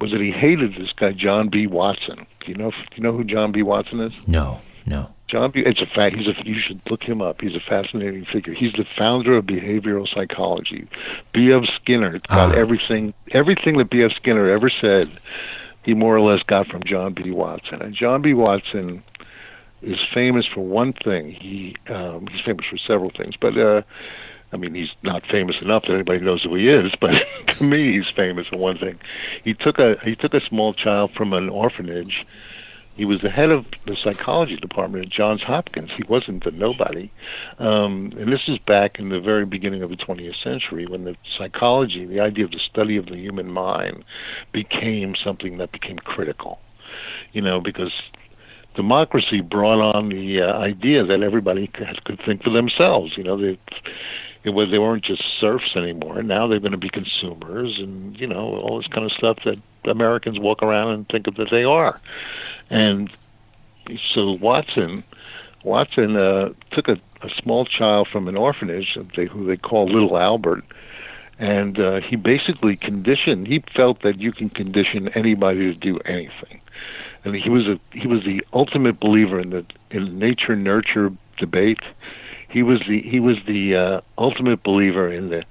was 0.00 0.10
that 0.10 0.20
he 0.20 0.32
hated 0.32 0.74
this 0.74 0.92
guy 0.92 1.12
John 1.12 1.48
B. 1.48 1.66
Watson. 1.66 2.26
Do 2.40 2.50
you 2.50 2.54
know? 2.54 2.70
Do 2.70 2.96
you 2.96 3.02
know 3.02 3.12
who 3.12 3.24
John 3.24 3.52
B. 3.52 3.62
Watson 3.62 4.00
is? 4.00 4.12
No, 4.26 4.60
no. 4.86 5.14
John 5.32 5.50
B. 5.50 5.60
It's 5.64 5.80
a 5.80 5.86
fact. 5.86 6.14
He's 6.16 6.26
a. 6.28 6.34
You 6.44 6.60
should 6.60 6.80
look 6.90 7.02
him 7.02 7.22
up. 7.22 7.40
He's 7.40 7.54
a 7.56 7.60
fascinating 7.60 8.26
figure. 8.26 8.52
He's 8.52 8.72
the 8.74 8.84
founder 8.98 9.34
of 9.38 9.46
behavioral 9.46 10.06
psychology. 10.12 10.86
B.F. 11.32 11.64
Skinner 11.76 12.18
got 12.28 12.52
Ah. 12.54 12.54
everything. 12.54 13.14
Everything 13.30 13.78
that 13.78 13.88
B.F. 13.88 14.12
Skinner 14.12 14.50
ever 14.50 14.68
said, 14.68 15.08
he 15.84 15.94
more 15.94 16.14
or 16.14 16.20
less 16.20 16.42
got 16.42 16.66
from 16.66 16.82
John 16.84 17.14
B. 17.14 17.30
Watson. 17.30 17.80
And 17.80 17.94
John 17.94 18.20
B. 18.20 18.34
Watson 18.34 19.02
is 19.80 19.98
famous 20.12 20.44
for 20.46 20.60
one 20.60 20.92
thing. 20.92 21.30
He 21.32 21.74
um, 21.88 22.26
he's 22.26 22.42
famous 22.42 22.66
for 22.66 22.76
several 22.76 23.10
things, 23.10 23.34
but 23.40 23.56
uh, 23.56 23.80
I 24.52 24.58
mean 24.58 24.74
he's 24.74 24.90
not 25.02 25.26
famous 25.26 25.56
enough 25.62 25.84
that 25.84 25.94
anybody 25.94 26.20
knows 26.20 26.42
who 26.42 26.54
he 26.56 26.68
is. 26.68 26.92
But 27.00 27.14
to 27.48 27.64
me, 27.64 27.92
he's 27.96 28.08
famous 28.14 28.46
for 28.48 28.58
one 28.58 28.76
thing. 28.78 29.00
He 29.44 29.54
took 29.54 29.78
a 29.78 29.96
he 30.04 30.14
took 30.14 30.34
a 30.34 30.40
small 30.46 30.74
child 30.74 31.12
from 31.14 31.32
an 31.32 31.48
orphanage. 31.48 32.26
He 32.96 33.04
was 33.06 33.20
the 33.20 33.30
head 33.30 33.50
of 33.50 33.66
the 33.86 33.96
psychology 33.96 34.56
department 34.56 35.06
at 35.06 35.10
Johns 35.10 35.42
Hopkins. 35.42 35.90
He 35.96 36.02
wasn't 36.04 36.44
a 36.44 36.50
nobody, 36.50 37.10
um, 37.58 38.12
and 38.18 38.30
this 38.30 38.42
is 38.48 38.58
back 38.58 38.98
in 38.98 39.08
the 39.08 39.20
very 39.20 39.46
beginning 39.46 39.82
of 39.82 39.88
the 39.88 39.96
20th 39.96 40.42
century 40.42 40.86
when 40.86 41.04
the 41.04 41.16
psychology, 41.38 42.04
the 42.04 42.20
idea 42.20 42.44
of 42.44 42.50
the 42.50 42.58
study 42.58 42.96
of 42.96 43.06
the 43.06 43.16
human 43.16 43.50
mind, 43.50 44.04
became 44.52 45.14
something 45.14 45.56
that 45.58 45.72
became 45.72 45.98
critical. 45.98 46.60
You 47.32 47.40
know, 47.40 47.60
because 47.60 47.92
democracy 48.74 49.40
brought 49.40 49.80
on 49.80 50.10
the 50.10 50.42
uh, 50.42 50.52
idea 50.58 51.04
that 51.04 51.22
everybody 51.22 51.66
could, 51.68 52.04
could 52.04 52.20
think 52.20 52.42
for 52.42 52.50
themselves. 52.50 53.16
You 53.16 53.24
know, 53.24 53.36
they 53.36 53.58
it 54.44 54.50
was 54.50 54.70
they 54.70 54.78
weren't 54.78 55.04
just 55.04 55.22
serfs 55.40 55.76
anymore. 55.76 56.22
Now 56.22 56.46
they're 56.46 56.60
going 56.60 56.72
to 56.72 56.78
be 56.78 56.90
consumers, 56.90 57.78
and 57.78 58.18
you 58.18 58.26
know 58.26 58.56
all 58.56 58.78
this 58.78 58.88
kind 58.88 59.06
of 59.06 59.12
stuff 59.12 59.38
that 59.44 59.58
Americans 59.84 60.38
walk 60.38 60.62
around 60.62 60.92
and 60.92 61.08
think 61.08 61.26
of 61.26 61.36
that 61.36 61.50
they 61.50 61.64
are. 61.64 62.00
And 62.72 63.10
so 64.14 64.32
Watson, 64.32 65.04
Watson 65.62 66.16
uh, 66.16 66.52
took 66.70 66.88
a, 66.88 66.98
a 67.22 67.30
small 67.40 67.64
child 67.64 68.08
from 68.08 68.26
an 68.28 68.36
orphanage, 68.36 68.98
who 69.14 69.46
they 69.46 69.56
call 69.56 69.86
Little 69.86 70.18
Albert, 70.18 70.64
and 71.38 71.78
uh, 71.78 72.00
he 72.00 72.16
basically 72.16 72.76
conditioned. 72.76 73.46
He 73.46 73.62
felt 73.76 74.02
that 74.02 74.20
you 74.20 74.32
can 74.32 74.50
condition 74.50 75.08
anybody 75.10 75.72
to 75.72 75.74
do 75.74 75.98
anything 76.00 76.60
and 77.24 77.34
he 77.34 77.48
was 77.48 77.66
a 77.66 77.78
he 77.92 78.06
was 78.06 78.24
the 78.24 78.44
ultimate 78.52 78.98
believer 79.00 79.38
in 79.40 79.50
the 79.50 79.64
in 79.90 80.18
nature 80.18 80.56
nurture 80.56 81.12
debate. 81.38 81.80
He 82.48 82.62
was 82.62 82.80
the 82.88 83.00
he 83.02 83.20
was 83.20 83.36
the 83.46 83.76
uh, 83.76 84.00
ultimate 84.18 84.62
believer 84.62 85.10
in 85.10 85.30
the 85.30 85.44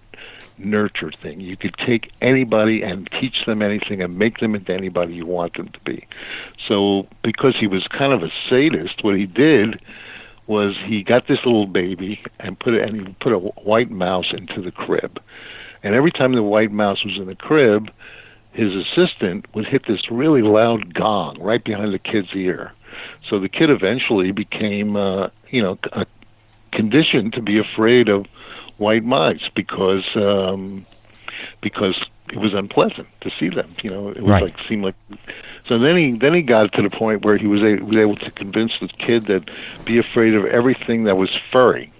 nurture 0.66 1.12
thing. 1.12 1.40
You 1.40 1.58
could 1.58 1.76
take 1.78 2.12
anybody 2.22 2.82
and 2.82 3.10
teach 3.20 3.46
them 3.46 3.62
anything 3.62 4.02
and 4.02 4.18
make 4.18 4.40
them 4.40 4.56
into 4.56 4.74
anybody 4.74 5.14
you 5.14 5.26
want 5.26 5.56
them 5.56 5.70
to 5.70 5.80
be. 5.82 6.08
So 6.68 7.08
because 7.24 7.56
he 7.58 7.68
was 7.68 7.88
kind 7.88 8.14
of 8.14 8.24
a 8.24 8.32
sadist, 8.50 9.04
what 9.04 9.16
he 9.16 9.26
did 9.26 9.82
was 10.48 10.76
he 10.86 11.04
got 11.04 11.28
this 11.28 11.40
little 11.46 11.68
baby 11.68 12.22
and 12.40 12.60
put 12.60 12.74
it 12.74 12.88
and 12.88 13.08
he 13.08 13.14
put 13.20 13.32
a 13.32 13.40
white 13.40 13.92
mouse 13.92 14.32
into 14.32 14.62
the 14.62 14.72
crib. 14.72 15.22
And 15.84 15.96
every 15.96 16.12
time 16.12 16.34
the 16.34 16.44
white 16.44 16.72
mouse 16.72 17.04
was 17.04 17.18
in 17.18 17.26
the 17.26 17.36
crib, 17.36 17.90
his 18.52 18.74
assistant 18.76 19.46
would 19.56 19.66
hit 19.66 19.88
this 19.88 20.12
really 20.12 20.42
loud 20.42 20.94
gong 20.94 21.40
right 21.40 21.64
behind 21.64 21.94
the 21.94 22.00
kid's 22.00 22.34
ear. 22.34 22.74
So 23.30 23.40
the 23.40 23.50
kid 23.50 23.70
eventually 23.70 24.32
became, 24.32 24.96
uh, 24.96 25.30
you 25.50 25.62
know, 25.62 25.78
a 25.94 26.06
conditioned 26.72 27.34
to 27.34 27.42
be 27.42 27.60
afraid 27.60 28.10
of 28.10 28.26
white 28.82 29.06
mice 29.06 29.48
because 29.56 30.04
um, 30.16 30.86
because 31.62 31.96
it 32.32 32.40
was 32.40 32.54
unpleasant 32.54 33.08
to 33.22 33.32
see 33.40 33.50
them. 33.50 33.76
You 33.84 33.92
know, 33.92 34.10
it 34.10 34.22
was 34.22 34.32
Right. 34.32 34.44
like 34.44 34.56
seemed 34.68 34.84
like. 34.84 34.96
So 35.68 35.78
then 35.78 35.96
he 35.96 36.12
then 36.18 36.34
he 36.34 36.42
got 36.42 36.74
to 36.74 36.82
the 36.82 36.90
point 36.90 37.24
where 37.24 37.38
he 37.38 37.48
was, 37.48 37.62
a, 37.62 37.76
was 37.84 37.96
able 37.98 38.16
to 38.18 38.32
convince 38.32 38.74
the 38.82 38.88
kid 38.90 39.28
that 39.28 39.50
be 39.86 39.98
afraid 39.98 40.34
of 40.34 40.46
everything 40.46 41.06
that 41.06 41.16
was 41.18 41.30
furry. 41.52 41.94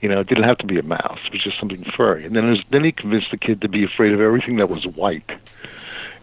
You 0.00 0.08
know, 0.08 0.20
it 0.20 0.28
didn't 0.28 0.44
have 0.44 0.58
to 0.58 0.66
be 0.66 0.78
a 0.78 0.82
mouse; 0.82 1.18
it 1.26 1.32
was 1.32 1.42
just 1.42 1.58
something 1.60 1.84
furry. 1.84 2.24
And 2.24 2.34
then 2.34 2.46
there's, 2.46 2.64
then 2.70 2.84
he 2.84 2.92
convinced 2.92 3.30
the 3.30 3.36
kid 3.36 3.60
to 3.60 3.68
be 3.68 3.84
afraid 3.84 4.12
of 4.12 4.20
everything 4.20 4.56
that 4.56 4.70
was 4.70 4.86
white. 4.86 5.30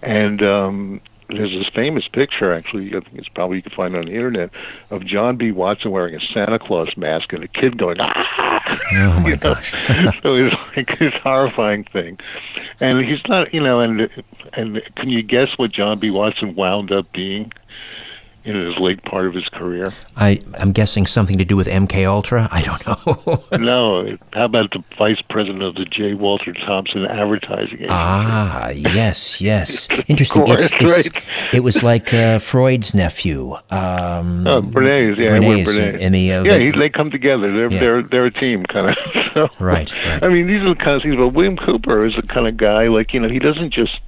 And 0.02 0.42
um, 0.44 1.02
there's 1.30 1.52
this 1.52 1.70
famous 1.74 2.08
picture, 2.08 2.54
actually, 2.54 2.88
I 2.90 3.00
think 3.00 3.16
it's 3.16 3.28
probably 3.30 3.58
you 3.58 3.64
can 3.64 3.72
find 3.74 3.96
it 3.96 4.00
on 4.00 4.06
the 4.06 4.14
internet, 4.14 4.50
of 4.90 5.06
John 5.06 5.38
B. 5.38 5.52
Watson 5.52 5.92
wearing 5.92 6.16
a 6.16 6.20
Santa 6.34 6.60
Claus 6.60 6.96
mask 6.96 7.34
and 7.34 7.44
a 7.44 7.48
kid 7.48 7.78
going, 7.78 7.98
ah! 8.00 8.48
Oh 8.94 9.20
my 9.22 9.36
gosh. 9.40 9.72
so 10.24 10.34
it's 10.36 10.56
like 10.76 11.00
this 11.00 11.14
horrifying 11.24 11.84
thing. 11.86 12.20
And 12.80 13.06
he's 13.06 13.22
not, 13.28 13.54
you 13.54 13.62
know, 13.62 13.80
and 13.80 14.10
and 14.54 14.82
can 14.96 15.10
you 15.10 15.24
guess 15.24 15.58
what 15.58 15.72
John 15.72 16.00
B. 16.00 16.12
Watson 16.12 16.56
wound 16.56 16.92
up 16.92 17.12
being 17.12 17.52
in 18.48 18.56
his 18.56 18.80
late 18.80 19.04
part 19.04 19.26
of 19.28 19.34
his 19.34 19.48
career? 19.50 19.91
I 20.16 20.39
I'm 20.60 20.72
guessing 20.72 21.06
something 21.06 21.38
to 21.38 21.45
do 21.45 21.56
with 21.58 21.68
MK 21.68 22.06
Ultra. 22.08 22.48
I 22.52 22.62
don't 22.62 22.86
know. 22.88 23.43
no, 23.58 24.18
how 24.34 24.45
about 24.45 24.72
the 24.72 24.84
vice 24.98 25.22
president 25.30 25.64
of 25.64 25.76
the 25.76 25.86
J. 25.86 26.14
Walter 26.14 26.54
Thompson 26.54 27.06
Advertising 27.06 27.74
Agency? 27.80 27.88
ah, 27.91 28.70
yes, 28.70 29.41
yes. 29.41 29.88
Interesting. 30.08 30.43
course, 30.45 30.72
it's, 30.72 30.84
it's 30.84 31.16
right. 31.16 31.54
it 31.56 31.60
was 31.64 31.84
like 31.84 32.14
uh, 32.14 32.39
Freud's 32.39 32.95
nephew. 32.95 33.54
Um, 33.70 34.48
Oh, 34.48 34.62
Bernays, 34.62 35.18
yeah, 35.18 35.28
Bernays, 35.28 35.66
Bernays. 35.66 36.02
and 36.02 36.16
the, 36.16 36.32
uh, 36.34 36.43
yeah, 36.43 36.58
the- 36.58 36.66
he, 36.66 36.72
they 36.72 36.89
come 36.89 37.12
together. 37.12 37.52
They're 37.52 37.72
Yeah. 37.72 37.80
they're 37.80 38.04
they're 38.04 38.26
a 38.26 38.32
team, 38.32 38.64
kind 38.66 38.89
of. 38.89 38.95
so, 39.34 39.50
Right, 39.60 39.91
right. 40.06 40.24
I 40.24 40.30
mean, 40.30 40.48
these 40.48 40.62
are 40.64 40.70
the 40.70 40.76
kind 40.76 40.91
of 40.95 41.02
things. 41.02 41.16
But 41.18 41.30
William 41.30 41.58
Cooper 41.58 42.06
is 42.06 42.16
the 42.16 42.22
kind 42.24 42.48
of 42.48 42.56
guy, 42.56 42.88
like 42.88 43.14
you 43.14 43.20
know, 43.20 43.28
he 43.30 43.39
doesn't 43.39 43.72
just 43.72 44.00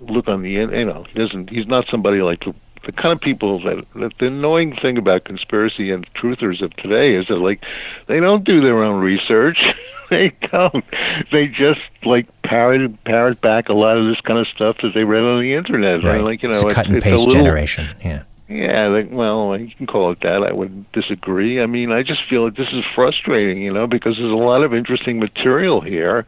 look 0.00 0.28
on 0.28 0.42
the 0.42 0.58
in- 0.58 0.70
you 0.72 0.84
know, 0.84 1.04
he 1.08 1.14
doesn't. 1.18 1.50
He's 1.50 1.66
not 1.66 1.86
somebody 1.88 2.20
like 2.22 2.40
the, 2.40 2.54
the 2.84 2.92
kind 2.92 3.12
of 3.12 3.20
people 3.20 3.60
that, 3.60 3.84
that. 3.94 4.12
The 4.18 4.26
annoying 4.26 4.76
thing 4.76 4.98
about 4.98 5.24
conspiracy 5.24 5.90
and 5.90 6.06
truthers 6.14 6.62
of 6.62 6.74
today 6.76 7.14
is 7.14 7.28
that 7.28 7.36
like 7.36 7.64
they 8.06 8.20
don't 8.20 8.44
do 8.44 8.60
their 8.60 8.82
own 8.82 9.00
research. 9.00 9.62
they 10.10 10.32
don't. 10.50 10.84
They 11.30 11.46
just 11.46 11.80
like 12.04 12.26
parrot 12.42 13.02
parrot 13.04 13.40
back 13.40 13.68
a 13.68 13.72
lot 13.72 13.96
of 13.96 14.06
this 14.06 14.20
kind 14.20 14.38
of 14.38 14.46
stuff 14.48 14.76
that 14.82 14.92
they 14.94 15.04
read 15.04 15.22
on 15.22 15.40
the 15.40 15.54
internet. 15.54 16.02
right. 16.02 16.16
And, 16.16 16.24
like 16.24 16.42
you 16.42 16.48
know, 16.48 16.54
it's 16.54 16.64
a 16.64 16.74
cut 16.74 16.88
and 16.88 17.02
paste 17.02 17.26
little, 17.26 17.42
generation. 17.42 17.88
Yeah. 18.04 18.24
yeah, 18.48 18.86
like, 18.88 19.08
well, 19.10 19.56
you 19.58 19.74
can 19.74 19.86
call 19.86 20.10
it 20.10 20.20
that. 20.20 20.42
I 20.42 20.52
wouldn't 20.52 20.90
disagree. 20.92 21.62
I 21.62 21.66
mean, 21.66 21.92
I 21.92 22.02
just 22.02 22.28
feel 22.28 22.44
that 22.46 22.56
this 22.56 22.68
is 22.72 22.84
frustrating, 22.94 23.62
you 23.62 23.72
know, 23.72 23.86
because 23.86 24.18
there's 24.18 24.32
a 24.32 24.36
lot 24.36 24.62
of 24.62 24.74
interesting 24.74 25.18
material 25.18 25.80
here 25.80 26.26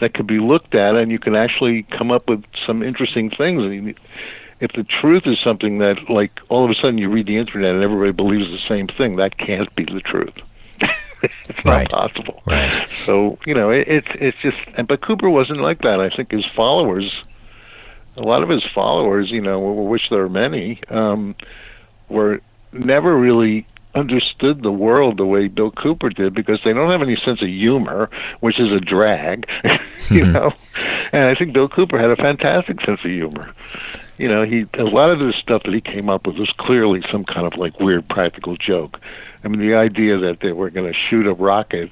that 0.00 0.14
could 0.14 0.26
be 0.26 0.38
looked 0.38 0.74
at, 0.74 0.96
and 0.96 1.10
you 1.10 1.18
can 1.18 1.36
actually 1.36 1.84
come 1.84 2.10
up 2.10 2.28
with 2.28 2.44
some 2.66 2.82
interesting 2.82 3.30
things. 3.30 3.62
I 3.62 3.68
mean, 3.68 3.94
if 4.62 4.72
the 4.72 4.84
truth 4.84 5.24
is 5.26 5.38
something 5.42 5.78
that, 5.78 6.08
like, 6.08 6.40
all 6.48 6.64
of 6.64 6.70
a 6.70 6.74
sudden 6.74 6.96
you 6.96 7.10
read 7.10 7.26
the 7.26 7.36
internet 7.36 7.74
and 7.74 7.82
everybody 7.82 8.12
believes 8.12 8.48
the 8.48 8.60
same 8.68 8.86
thing, 8.88 9.16
that 9.16 9.36
can't 9.36 9.74
be 9.74 9.84
the 9.84 10.00
truth. 10.00 10.34
it's 11.22 11.64
not 11.64 11.74
Right. 11.74 11.90
possible. 11.90 12.42
Right. 12.46 12.88
So 13.04 13.38
you 13.46 13.54
know, 13.54 13.70
it, 13.70 13.86
it's 13.88 14.08
it's 14.14 14.38
just. 14.42 14.56
and 14.76 14.88
But 14.88 15.02
Cooper 15.02 15.28
wasn't 15.28 15.60
like 15.60 15.82
that. 15.82 16.00
I 16.00 16.08
think 16.08 16.30
his 16.30 16.46
followers 16.56 17.12
a 18.16 18.22
lot 18.22 18.42
of 18.42 18.48
his 18.48 18.64
followers, 18.74 19.30
you 19.30 19.40
know, 19.40 19.58
which 19.58 20.10
there 20.10 20.22
are 20.22 20.28
many, 20.28 20.80
um, 20.88 21.34
were 22.08 22.40
never 22.72 23.16
really 23.16 23.66
understood 23.94 24.62
the 24.62 24.72
world 24.72 25.18
the 25.18 25.26
way 25.26 25.48
Bill 25.48 25.70
Cooper 25.70 26.08
did 26.08 26.34
because 26.34 26.60
they 26.64 26.72
don't 26.72 26.90
have 26.90 27.02
any 27.02 27.16
sense 27.16 27.42
of 27.42 27.48
humor, 27.48 28.08
which 28.40 28.58
is 28.58 28.72
a 28.72 28.80
drag, 28.80 29.46
you 29.64 30.24
mm-hmm. 30.24 30.32
know. 30.32 30.52
And 31.12 31.24
I 31.24 31.34
think 31.34 31.52
Bill 31.52 31.68
Cooper 31.68 31.98
had 31.98 32.10
a 32.10 32.16
fantastic 32.16 32.80
sense 32.80 33.00
of 33.04 33.10
humor. 33.10 33.54
You 34.18 34.28
know, 34.28 34.44
he 34.44 34.66
a 34.74 34.84
lot 34.84 35.10
of 35.10 35.18
the 35.18 35.32
stuff 35.32 35.62
that 35.64 35.74
he 35.74 35.80
came 35.80 36.08
up 36.08 36.26
with 36.26 36.36
was 36.36 36.50
clearly 36.58 37.02
some 37.10 37.24
kind 37.24 37.46
of 37.46 37.56
like 37.56 37.80
weird 37.80 38.08
practical 38.08 38.56
joke. 38.56 39.00
I 39.44 39.48
mean, 39.48 39.60
the 39.60 39.74
idea 39.74 40.18
that 40.18 40.40
they 40.40 40.52
were 40.52 40.70
going 40.70 40.92
to 40.92 40.98
shoot 40.98 41.26
a 41.26 41.32
rocket 41.32 41.90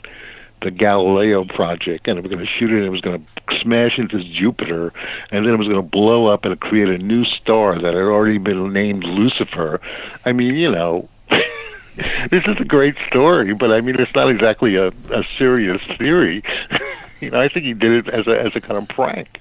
the 0.60 0.70
Galileo 0.70 1.44
project, 1.44 2.08
and 2.08 2.18
it 2.18 2.22
was 2.22 2.30
going 2.30 2.44
to 2.44 2.50
shoot 2.50 2.70
it, 2.70 2.76
and 2.76 2.84
it 2.84 2.90
was 2.90 3.00
going 3.00 3.24
to 3.24 3.60
smash 3.60 3.98
into 3.98 4.22
Jupiter, 4.22 4.92
and 5.30 5.46
then 5.46 5.54
it 5.54 5.58
was 5.58 5.68
going 5.68 5.80
to 5.80 5.88
blow 5.88 6.26
up 6.26 6.44
and 6.44 6.58
create 6.60 6.88
a 6.88 6.98
new 6.98 7.24
star 7.24 7.74
that 7.74 7.94
had 7.94 7.96
already 7.96 8.38
been 8.38 8.72
named 8.72 9.04
Lucifer. 9.04 9.80
I 10.24 10.32
mean, 10.32 10.54
you 10.54 10.70
know, 10.70 11.08
this 11.30 12.44
is 12.46 12.56
a 12.58 12.64
great 12.64 12.96
story, 13.08 13.54
but 13.54 13.72
I 13.72 13.80
mean, 13.80 13.98
it's 13.98 14.14
not 14.14 14.30
exactly 14.30 14.76
a, 14.76 14.88
a 14.88 15.24
serious 15.38 15.82
theory. 15.98 16.42
you 17.20 17.30
know, 17.30 17.40
I 17.40 17.48
think 17.48 17.66
he 17.66 17.74
did 17.74 18.06
it 18.06 18.14
as 18.14 18.26
a 18.26 18.40
as 18.40 18.56
a 18.56 18.60
kind 18.60 18.78
of 18.78 18.88
prank. 18.88 19.40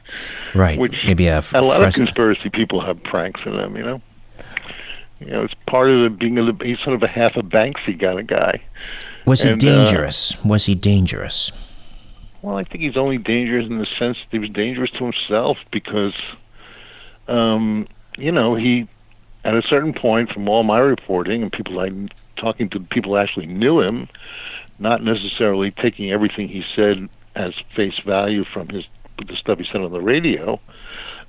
Right. 0.53 0.79
Which 0.79 1.05
maybe 1.05 1.27
a, 1.27 1.43
a 1.53 1.61
lot 1.61 1.83
of 1.83 1.93
conspiracy 1.93 2.49
people 2.49 2.81
have 2.81 3.01
pranks 3.03 3.41
in 3.45 3.55
them. 3.55 3.75
You 3.75 3.83
know. 3.83 4.01
You 5.19 5.31
know, 5.31 5.43
it's 5.43 5.53
part 5.67 5.89
of 5.89 6.01
the 6.01 6.09
being 6.09 6.37
a 6.37 6.53
he's 6.63 6.79
sort 6.79 6.95
of 6.95 7.03
a 7.03 7.07
half 7.07 7.35
a 7.35 7.41
Banksy 7.41 7.99
kind 7.99 8.19
of 8.19 8.27
guy. 8.27 8.61
Was 9.25 9.43
and, 9.43 9.61
he 9.61 9.69
uh, 9.69 9.75
dangerous? 9.75 10.35
Uh, 10.35 10.49
was 10.49 10.65
he 10.65 10.75
dangerous? 10.75 11.51
Well, 12.41 12.57
I 12.57 12.63
think 12.63 12.81
he's 12.81 12.95
only 12.95 13.17
dangerous 13.17 13.67
in 13.67 13.79
the 13.79 13.85
sense 13.97 14.17
that 14.17 14.29
he 14.31 14.39
was 14.39 14.49
dangerous 14.49 14.91
to 14.91 15.03
himself 15.03 15.57
because, 15.71 16.15
um, 17.27 17.85
you 18.17 18.31
know, 18.31 18.55
he, 18.55 18.87
at 19.43 19.55
a 19.55 19.61
certain 19.61 19.93
point, 19.93 20.31
from 20.31 20.47
all 20.47 20.63
my 20.63 20.79
reporting 20.79 21.43
and 21.43 21.51
people 21.51 21.79
I 21.81 21.91
talking 22.37 22.69
to 22.69 22.79
people 22.79 23.17
actually 23.17 23.47
knew 23.47 23.81
him, 23.81 24.07
not 24.79 25.03
necessarily 25.03 25.71
taking 25.71 26.11
everything 26.11 26.47
he 26.47 26.63
said 26.75 27.09
as 27.39 27.53
face 27.73 27.97
value 28.05 28.43
from 28.43 28.67
his 28.67 28.85
the 29.27 29.35
stuff 29.35 29.57
he 29.57 29.65
said 29.65 29.81
on 29.81 29.91
the 29.91 30.01
radio, 30.01 30.59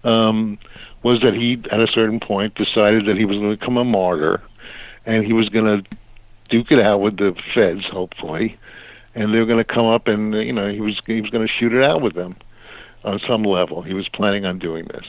um, 0.04 0.58
was 1.02 1.20
that 1.22 1.34
he, 1.34 1.54
at 1.72 1.80
a 1.80 1.88
certain 1.90 2.20
point, 2.20 2.54
decided 2.54 3.06
that 3.06 3.16
he 3.16 3.24
was 3.24 3.38
going 3.38 3.50
to 3.50 3.56
become 3.56 3.76
a 3.76 3.84
martyr, 3.84 4.40
and 5.06 5.24
he 5.24 5.32
was 5.32 5.48
going 5.48 5.64
to 5.64 5.96
duke 6.48 6.70
it 6.70 6.80
out 6.80 7.00
with 7.00 7.16
the 7.16 7.34
feds, 7.54 7.84
hopefully, 7.86 8.56
and 9.14 9.34
they 9.34 9.38
were 9.38 9.46
going 9.46 9.64
to 9.64 9.64
come 9.64 9.86
up 9.86 10.06
and 10.06 10.34
you 10.34 10.52
know 10.52 10.70
he 10.70 10.80
was 10.80 11.00
he 11.06 11.20
was 11.20 11.30
going 11.30 11.46
to 11.46 11.52
shoot 11.52 11.72
it 11.72 11.82
out 11.82 12.02
with 12.02 12.14
them 12.14 12.34
on 13.04 13.20
some 13.26 13.42
level. 13.42 13.82
He 13.82 13.94
was 13.94 14.08
planning 14.08 14.44
on 14.44 14.58
doing 14.58 14.86
this, 14.86 15.06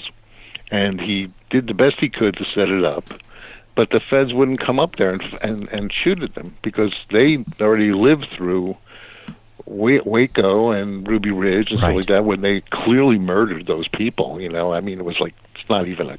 and 0.71 0.99
he 0.99 1.31
did 1.49 1.67
the 1.67 1.73
best 1.73 1.97
he 1.99 2.09
could 2.09 2.35
to 2.37 2.45
set 2.45 2.69
it 2.69 2.83
up. 2.83 3.05
But 3.73 3.89
the 3.91 4.01
feds 4.01 4.33
wouldn't 4.33 4.59
come 4.59 4.79
up 4.79 4.95
there 4.97 5.11
and 5.11 5.39
and, 5.41 5.69
and 5.69 5.93
shoot 5.93 6.21
at 6.23 6.35
them 6.35 6.55
because 6.63 6.93
they 7.11 7.43
already 7.59 7.93
lived 7.93 8.27
through 8.35 8.77
Waco 9.65 10.71
and 10.71 11.07
Ruby 11.07 11.31
Ridge 11.31 11.71
and 11.71 11.81
right. 11.81 11.89
stuff 11.89 11.95
like 11.97 12.05
that 12.07 12.25
when 12.25 12.41
they 12.41 12.61
clearly 12.61 13.17
murdered 13.17 13.67
those 13.67 13.87
people. 13.87 14.39
You 14.39 14.49
know, 14.49 14.73
I 14.73 14.81
mean, 14.81 14.99
it 14.99 15.05
was 15.05 15.19
like 15.19 15.35
it's 15.55 15.69
not 15.69 15.87
even 15.87 16.09
a 16.09 16.17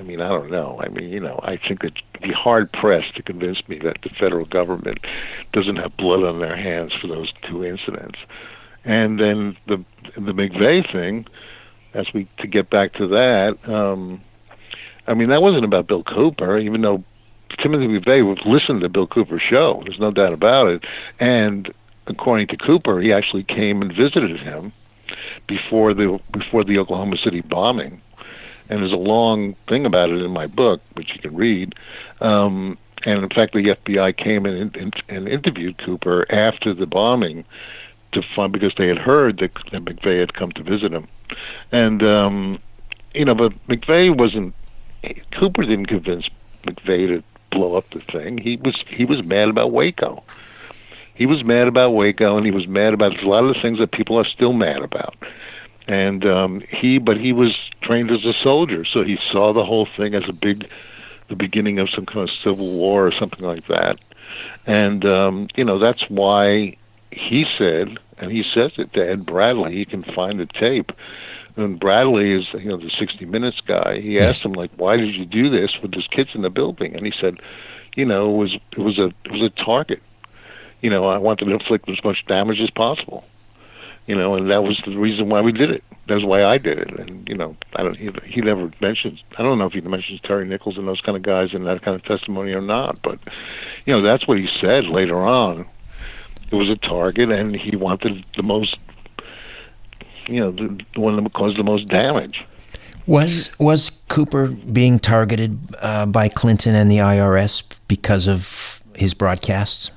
I 0.00 0.02
mean, 0.02 0.22
I 0.22 0.28
don't 0.28 0.50
know. 0.50 0.80
I 0.82 0.88
mean, 0.88 1.10
you 1.10 1.20
know, 1.20 1.38
I 1.42 1.58
think 1.58 1.84
it'd 1.84 2.00
be 2.22 2.32
hard 2.32 2.72
pressed 2.72 3.16
to 3.16 3.22
convince 3.22 3.68
me 3.68 3.78
that 3.80 4.00
the 4.02 4.08
federal 4.08 4.46
government 4.46 4.98
doesn't 5.52 5.76
have 5.76 5.94
blood 5.98 6.24
on 6.24 6.38
their 6.38 6.56
hands 6.56 6.94
for 6.94 7.06
those 7.06 7.30
two 7.42 7.64
incidents. 7.66 8.18
And 8.82 9.20
then 9.20 9.58
the 9.66 9.84
the 10.14 10.32
McVeigh 10.32 10.90
thing, 10.90 11.26
as 11.92 12.12
we 12.14 12.26
to 12.38 12.46
get 12.46 12.70
back 12.70 12.94
to 12.94 13.08
that, 13.08 13.68
um, 13.68 14.22
I 15.06 15.12
mean, 15.12 15.28
that 15.28 15.42
wasn't 15.42 15.64
about 15.64 15.86
Bill 15.86 16.02
Cooper, 16.02 16.56
even 16.56 16.80
though 16.80 17.04
Timothy 17.58 17.88
McVeigh 17.88 18.26
would 18.26 18.46
listen 18.46 18.80
to 18.80 18.88
Bill 18.88 19.06
Cooper's 19.06 19.42
show. 19.42 19.82
There's 19.84 19.98
no 19.98 20.10
doubt 20.10 20.32
about 20.32 20.68
it. 20.68 20.84
And 21.18 21.70
according 22.10 22.48
to 22.48 22.56
Cooper, 22.56 23.00
he 23.00 23.12
actually 23.12 23.44
came 23.44 23.82
and 23.82 23.92
visited 23.92 24.40
him 24.40 24.72
before 25.46 25.94
the 25.94 26.20
before 26.32 26.64
the 26.64 26.78
Oklahoma 26.78 27.16
City 27.16 27.40
bombing 27.40 28.00
and 28.70 28.80
there's 28.80 28.92
a 28.92 28.96
long 28.96 29.54
thing 29.68 29.84
about 29.84 30.10
it 30.10 30.22
in 30.22 30.30
my 30.30 30.46
book, 30.46 30.80
which 30.94 31.12
you 31.12 31.20
can 31.20 31.34
read. 31.34 31.74
Um, 32.20 32.78
and 33.04 33.22
in 33.22 33.28
fact, 33.28 33.52
the 33.52 33.64
FBI 33.64 34.16
came 34.16 34.46
in 34.46 34.70
and, 34.74 35.02
and 35.08 35.28
interviewed 35.28 35.76
Cooper 35.78 36.24
after 36.32 36.72
the 36.72 36.86
bombing 36.86 37.44
to 38.12 38.22
find 38.22 38.52
because 38.52 38.72
they 38.78 38.86
had 38.86 38.98
heard 38.98 39.38
that, 39.38 39.54
that 39.72 39.84
McVeigh 39.84 40.20
had 40.20 40.34
come 40.34 40.52
to 40.52 40.62
visit 40.62 40.92
him, 40.92 41.08
and 41.72 42.02
um, 42.02 42.58
you 43.14 43.24
know, 43.24 43.34
but 43.34 43.52
McVeigh 43.66 44.16
wasn't. 44.16 44.54
Cooper 45.32 45.62
didn't 45.62 45.86
convince 45.86 46.28
McVeigh 46.64 47.08
to 47.08 47.24
blow 47.50 47.74
up 47.74 47.88
the 47.90 48.00
thing. 48.00 48.38
He 48.38 48.56
was 48.56 48.76
he 48.86 49.04
was 49.04 49.22
mad 49.22 49.48
about 49.48 49.72
Waco. 49.72 50.22
He 51.20 51.26
was 51.26 51.44
mad 51.44 51.68
about 51.68 51.92
Waco, 51.92 52.36
and 52.36 52.46
he 52.46 52.50
was 52.50 52.66
mad 52.66 52.94
about 52.94 53.22
a 53.22 53.28
lot 53.28 53.44
of 53.44 53.54
the 53.54 53.60
things 53.60 53.78
that 53.78 53.92
people 53.92 54.18
are 54.18 54.24
still 54.24 54.52
mad 54.52 54.80
about 54.82 55.14
and 55.90 56.24
um, 56.24 56.60
he 56.68 56.98
but 56.98 57.18
he 57.18 57.32
was 57.32 57.68
trained 57.82 58.12
as 58.12 58.24
a 58.24 58.32
soldier, 58.32 58.84
so 58.84 59.02
he 59.02 59.18
saw 59.32 59.52
the 59.52 59.64
whole 59.64 59.88
thing 59.96 60.14
as 60.14 60.22
a 60.28 60.32
big, 60.32 60.70
the 61.28 61.34
beginning 61.34 61.80
of 61.80 61.90
some 61.90 62.06
kind 62.06 62.28
of 62.28 62.30
civil 62.44 62.78
war 62.78 63.06
or 63.06 63.12
something 63.12 63.44
like 63.44 63.66
that, 63.66 63.98
and 64.66 65.04
um, 65.04 65.48
you 65.56 65.64
know 65.64 65.80
that's 65.80 66.08
why 66.08 66.76
he 67.10 67.44
said, 67.58 67.98
and 68.18 68.30
he 68.30 68.44
says 68.54 68.70
it 68.78 68.92
to 68.92 69.04
Ed 69.04 69.26
Bradley. 69.26 69.76
You 69.76 69.86
can 69.86 70.04
find 70.04 70.38
the 70.38 70.46
tape. 70.46 70.92
And 71.56 71.80
Bradley 71.80 72.30
is, 72.30 72.46
you 72.54 72.68
know, 72.68 72.76
the 72.76 72.88
60 72.88 73.26
Minutes 73.26 73.60
guy. 73.60 74.00
He 74.00 74.20
asked 74.20 74.44
him, 74.44 74.52
like, 74.52 74.70
"Why 74.76 74.96
did 74.96 75.16
you 75.16 75.26
do 75.26 75.50
this 75.50 75.72
with 75.82 75.92
those 75.92 76.06
kids 76.06 76.36
in 76.36 76.42
the 76.42 76.48
building?" 76.48 76.94
And 76.94 77.04
he 77.04 77.12
said, 77.20 77.40
"You 77.96 78.04
know, 78.04 78.32
it 78.32 78.36
was 78.36 78.54
it 78.54 78.78
was 78.78 78.98
a 78.98 79.06
it 79.24 79.32
was 79.32 79.42
a 79.42 79.50
target. 79.50 80.00
You 80.80 80.90
know, 80.90 81.04
I 81.06 81.18
wanted 81.18 81.44
to 81.46 81.50
inflict 81.52 81.88
as 81.88 82.02
much 82.04 82.24
damage 82.26 82.60
as 82.60 82.70
possible." 82.70 83.24
you 84.10 84.16
know, 84.16 84.34
and 84.34 84.50
that 84.50 84.64
was 84.64 84.76
the 84.84 84.98
reason 84.98 85.28
why 85.28 85.40
we 85.40 85.52
did 85.52 85.70
it. 85.70 85.84
That's 86.08 86.24
why 86.24 86.44
I 86.44 86.58
did 86.58 86.78
it. 86.80 86.90
And 86.98 87.28
you 87.28 87.36
know, 87.36 87.56
I 87.76 87.84
don't. 87.84 87.96
He, 87.96 88.10
he 88.24 88.40
never 88.40 88.68
mentions. 88.80 89.22
I 89.38 89.44
don't 89.44 89.56
know 89.56 89.66
if 89.66 89.72
he 89.72 89.80
mentions 89.82 90.20
Terry 90.22 90.46
Nichols 90.48 90.76
and 90.76 90.88
those 90.88 91.00
kind 91.00 91.16
of 91.16 91.22
guys 91.22 91.54
in 91.54 91.62
that 91.62 91.82
kind 91.82 91.94
of 91.94 92.02
testimony 92.02 92.52
or 92.52 92.60
not. 92.60 93.00
But 93.02 93.20
you 93.86 93.92
know, 93.92 94.02
that's 94.02 94.26
what 94.26 94.38
he 94.38 94.48
said 94.60 94.86
later 94.86 95.16
on. 95.18 95.64
It 96.50 96.56
was 96.56 96.68
a 96.68 96.74
target, 96.74 97.30
and 97.30 97.54
he 97.54 97.76
wanted 97.76 98.24
the 98.36 98.42
most. 98.42 98.76
You 100.26 100.40
know, 100.40 100.50
the, 100.50 100.84
the 100.94 101.00
one 101.00 101.22
that 101.22 101.32
caused 101.32 101.56
the 101.56 101.62
most 101.62 101.86
damage. 101.86 102.44
Was 103.06 103.50
was 103.60 103.90
Cooper 104.08 104.48
being 104.48 104.98
targeted 104.98 105.56
uh, 105.80 106.06
by 106.06 106.28
Clinton 106.28 106.74
and 106.74 106.90
the 106.90 106.98
IRS 106.98 107.62
because 107.86 108.26
of 108.26 108.82
his 108.96 109.14
broadcasts? 109.14 109.92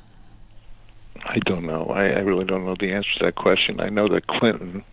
I 1.25 1.39
don't 1.39 1.65
know. 1.65 1.85
I, 1.85 2.05
I 2.09 2.19
really 2.19 2.45
don't 2.45 2.65
know 2.65 2.75
the 2.79 2.91
answer 2.91 3.09
to 3.17 3.25
that 3.25 3.35
question. 3.35 3.79
I 3.79 3.89
know 3.89 4.07
that 4.09 4.27
Clinton 4.27 4.83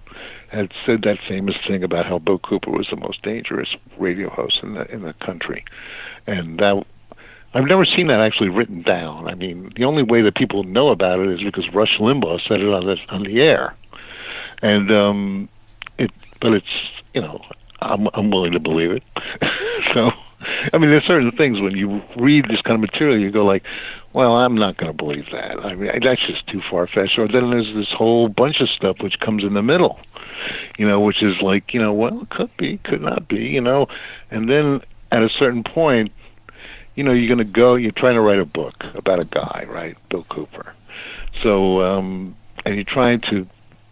had 0.48 0.72
said 0.84 1.02
that 1.02 1.18
famous 1.28 1.56
thing 1.66 1.82
about 1.82 2.06
how 2.06 2.18
Bill 2.18 2.38
Cooper 2.38 2.70
was 2.70 2.88
the 2.88 2.96
most 2.96 3.22
dangerous 3.22 3.74
radio 3.98 4.28
host 4.30 4.60
in 4.62 4.74
the 4.74 4.90
in 4.92 5.02
the 5.02 5.12
country, 5.14 5.64
and 6.26 6.58
that 6.58 6.84
I've 7.54 7.64
never 7.64 7.84
seen 7.84 8.06
that 8.08 8.20
actually 8.20 8.48
written 8.48 8.82
down. 8.82 9.28
I 9.28 9.34
mean, 9.34 9.72
the 9.76 9.84
only 9.84 10.02
way 10.02 10.22
that 10.22 10.36
people 10.36 10.62
know 10.64 10.88
about 10.88 11.20
it 11.20 11.28
is 11.28 11.42
because 11.42 11.68
Rush 11.74 11.98
Limbaugh 11.98 12.46
said 12.46 12.60
it 12.60 12.68
on 12.68 12.86
the 12.86 12.96
on 13.08 13.24
the 13.24 13.40
air, 13.40 13.74
and 14.62 14.90
um, 14.90 15.48
it. 15.98 16.10
But 16.40 16.54
it's 16.54 16.66
you 17.12 17.20
know 17.20 17.40
I'm 17.80 18.08
I'm 18.14 18.30
willing 18.30 18.52
to 18.52 18.60
believe 18.60 18.92
it. 18.92 19.02
so, 19.94 20.12
I 20.40 20.78
mean, 20.78 20.90
there's 20.90 21.04
certain 21.04 21.32
things 21.32 21.60
when 21.60 21.76
you 21.76 22.02
read 22.16 22.46
this 22.48 22.62
kind 22.62 22.74
of 22.74 22.80
material, 22.80 23.20
you 23.20 23.30
go 23.30 23.44
like, 23.44 23.64
well, 24.12 24.36
I'm 24.36 24.54
not 24.54 24.76
going 24.76 24.90
to 24.90 24.96
believe 24.96 25.26
that. 25.32 25.64
I 25.64 25.74
mean, 25.74 25.90
that's 26.02 26.26
just 26.26 26.46
too 26.46 26.62
far 26.70 26.86
fetched. 26.86 27.18
Or 27.18 27.28
then 27.28 27.50
there's 27.50 27.72
this 27.74 27.90
whole 27.90 28.28
bunch 28.28 28.60
of 28.60 28.68
stuff 28.70 29.00
which 29.00 29.20
comes 29.20 29.44
in 29.44 29.54
the 29.54 29.62
middle, 29.62 30.00
you 30.78 30.88
know, 30.88 31.00
which 31.00 31.22
is 31.22 31.40
like, 31.42 31.74
you 31.74 31.80
know, 31.80 31.92
well, 31.92 32.26
could 32.30 32.54
be, 32.56 32.78
could 32.78 33.02
not 33.02 33.28
be, 33.28 33.44
you 33.44 33.60
know, 33.60 33.86
and 34.30 34.48
then 34.48 34.80
at 35.12 35.22
a 35.22 35.28
certain 35.28 35.62
point, 35.62 36.12
you 36.94 37.04
know, 37.04 37.12
you're 37.12 37.28
going 37.34 37.38
to 37.38 37.44
go. 37.44 37.76
You're 37.76 37.92
trying 37.92 38.14
to 38.14 38.20
write 38.20 38.40
a 38.40 38.44
book 38.44 38.84
about 38.94 39.20
a 39.20 39.24
guy, 39.24 39.64
right, 39.68 39.96
Bill 40.08 40.24
Cooper. 40.24 40.74
So, 41.42 41.80
um, 41.82 42.36
and 42.64 42.74
you're 42.74 42.84
trying 42.84 43.20
to 43.30 43.46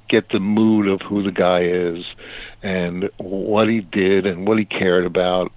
get 0.08 0.30
the 0.30 0.40
mood 0.40 0.88
of 0.88 1.00
who 1.02 1.22
the 1.22 1.30
guy 1.30 1.62
is 1.62 2.04
and 2.62 3.08
what 3.18 3.68
he 3.68 3.80
did 3.80 4.26
and 4.26 4.46
what 4.46 4.58
he 4.58 4.64
cared 4.64 5.04
about, 5.04 5.52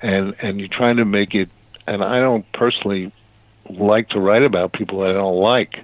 and 0.00 0.34
and 0.40 0.58
you're 0.58 0.68
trying 0.68 0.96
to 0.96 1.04
make 1.04 1.34
it. 1.34 1.48
And 1.86 2.02
I 2.02 2.18
don't 2.20 2.50
personally 2.52 3.12
like 3.70 4.08
to 4.10 4.20
write 4.20 4.42
about 4.42 4.72
people 4.72 5.02
I 5.02 5.12
don't 5.12 5.36
like. 5.36 5.76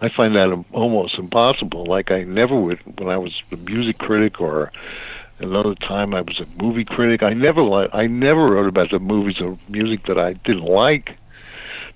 I 0.00 0.08
find 0.08 0.34
that 0.34 0.64
almost 0.72 1.18
impossible. 1.18 1.86
Like 1.86 2.10
I 2.10 2.24
never 2.24 2.58
would 2.58 2.80
when 2.98 3.08
I 3.08 3.18
was 3.18 3.32
a 3.50 3.56
music 3.56 3.98
critic 3.98 4.40
or 4.40 4.72
another 5.38 5.74
time 5.74 6.14
I 6.14 6.22
was 6.22 6.40
a 6.40 6.62
movie 6.62 6.84
critic. 6.84 7.22
I 7.22 7.32
never 7.32 7.62
li- 7.62 7.88
I 7.92 8.06
never 8.06 8.46
wrote 8.50 8.68
about 8.68 8.90
the 8.90 8.98
movies 8.98 9.40
or 9.40 9.58
music 9.68 10.06
that 10.06 10.18
I 10.18 10.34
didn't 10.34 10.64
like 10.64 11.16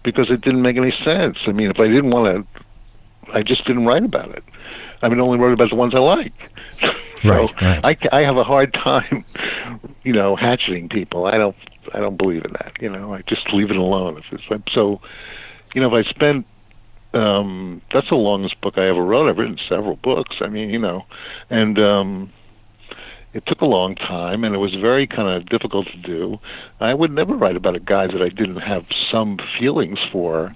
because 0.03 0.31
it 0.31 0.41
didn't 0.41 0.63
make 0.63 0.77
any 0.77 0.95
sense. 1.05 1.39
I 1.47 1.53
mean, 1.53 1.71
if 1.71 1.81
I 1.81 1.89
didn't 1.89 2.11
want 2.11 2.35
to, 2.35 3.33
I 3.33 3.43
just 3.43 3.65
didn't 3.67 3.87
write 3.87 4.05
about 4.05 4.31
it. 4.31 4.45
I 5.03 5.09
mean, 5.09 5.21
only 5.21 5.39
wrote 5.39 5.53
about 5.53 5.71
the 5.71 5.77
ones 5.77 5.95
I 5.95 5.99
liked. 5.99 6.41
So 7.23 7.29
Right, 7.29 7.63
right. 7.63 7.99
I, 8.13 8.19
I 8.19 8.21
have 8.23 8.37
a 8.37 8.45
hard 8.45 8.73
time, 8.75 9.25
you 10.03 10.13
know, 10.13 10.37
hatcheting 10.37 10.89
people. 10.89 11.27
I 11.27 11.39
don't 11.39 11.57
I 11.95 12.01
don't 12.01 12.17
believe 12.17 12.45
in 12.45 12.53
that. 12.53 12.73
You 12.81 12.91
know, 12.91 13.15
I 13.15 13.23
just 13.23 13.53
leave 13.53 13.71
it 13.71 13.77
alone. 13.77 14.19
If 14.19 14.41
it's 14.51 14.73
so, 14.73 15.01
you 15.75 15.81
know, 15.81 15.95
if 15.95 16.07
I 16.07 16.11
spend 16.11 16.45
um 17.15 17.81
that's 17.93 18.09
the 18.09 18.17
longest 18.17 18.61
book 18.61 18.75
I 18.77 18.89
ever 18.89 19.05
wrote. 19.05 19.29
I've 19.29 19.39
written 19.39 19.59
several 19.69 19.97
books. 19.97 20.37
I 20.41 20.49
mean, 20.49 20.71
you 20.71 20.79
know, 20.79 21.05
and 21.51 21.79
um 21.79 22.33
it 23.33 23.45
took 23.47 23.61
a 23.61 23.67
long 23.67 23.95
time 23.97 24.45
and 24.45 24.55
it 24.55 24.59
was 24.59 24.75
very 24.75 25.07
kind 25.07 25.29
of 25.29 25.47
difficult 25.47 25.87
to 25.89 25.97
do. 25.99 26.39
I 26.81 26.95
would 26.95 27.11
never 27.11 27.35
write 27.35 27.57
about 27.57 27.77
a 27.77 27.81
guy 27.81 28.07
that 28.07 28.23
I 28.23 28.31
didn't 28.31 28.57
have 28.57 28.87
some 29.11 29.39
feelings 29.59 29.99
for 30.13 30.55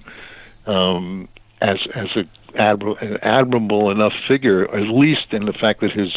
um 0.66 1.28
as 1.61 1.78
as 1.94 2.08
a 2.16 2.24
admir- 2.54 3.00
an 3.00 3.18
admirable 3.22 3.90
enough 3.90 4.14
figure, 4.26 4.68
at 4.74 4.88
least 4.88 5.32
in 5.32 5.46
the 5.46 5.52
fact 5.52 5.80
that 5.80 5.92
his 5.92 6.14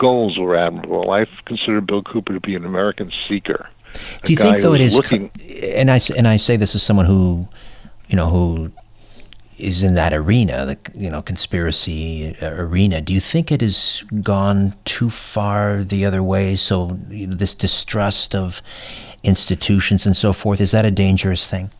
goals 0.00 0.38
were 0.38 0.56
admirable. 0.56 1.10
I 1.12 1.26
consider 1.44 1.80
Bill 1.80 2.02
Cooper 2.02 2.32
to 2.32 2.40
be 2.40 2.56
an 2.56 2.64
American 2.64 3.12
seeker. 3.28 3.68
Do 4.24 4.32
you 4.32 4.36
think 4.36 4.60
though 4.60 4.74
it 4.74 4.80
is? 4.80 4.96
looking 4.96 5.30
and 5.76 5.90
I 5.90 6.00
and 6.16 6.26
I 6.26 6.36
say 6.38 6.56
this 6.56 6.74
as 6.74 6.82
someone 6.82 7.06
who, 7.06 7.48
you 8.08 8.16
know, 8.16 8.28
who 8.28 8.72
is 9.58 9.82
in 9.82 9.94
that 9.96 10.14
arena, 10.14 10.64
the 10.64 10.78
you 10.94 11.10
know 11.10 11.22
conspiracy 11.22 12.36
uh, 12.40 12.50
arena. 12.50 13.00
Do 13.00 13.12
you 13.12 13.20
think 13.20 13.52
it 13.52 13.60
has 13.60 14.02
gone 14.22 14.74
too 14.84 15.10
far 15.10 15.82
the 15.82 16.04
other 16.04 16.22
way? 16.22 16.56
So 16.56 16.98
you 17.08 17.26
know, 17.26 17.34
this 17.34 17.54
distrust 17.54 18.34
of 18.34 18.62
institutions 19.22 20.06
and 20.06 20.16
so 20.16 20.32
forth 20.32 20.60
is 20.60 20.70
that 20.70 20.86
a 20.86 20.90
dangerous 20.90 21.46
thing? 21.46 21.70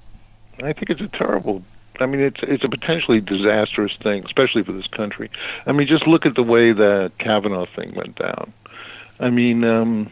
I 0.63 0.75
think 0.75 0.91
it's 0.91 1.01
a 1.01 1.09
terrible. 1.09 1.63
I 2.01 2.07
mean, 2.07 2.21
it's 2.21 2.41
it's 2.43 2.65
a 2.65 2.69
potentially 2.69 3.21
disastrous 3.21 3.97
thing, 3.97 4.25
especially 4.25 4.63
for 4.63 4.73
this 4.73 4.87
country. 4.87 5.31
I 5.67 5.73
mean, 5.73 5.87
just 5.87 6.07
look 6.07 6.27
at 6.27 6.35
the 6.35 6.43
way 6.43 6.73
the 6.73 7.13
Kavanaugh 7.19 7.67
thing 7.77 7.95
went 7.95 8.17
down. 8.17 8.53
I 9.19 9.31
mean, 9.31 9.65
um, 9.65 10.11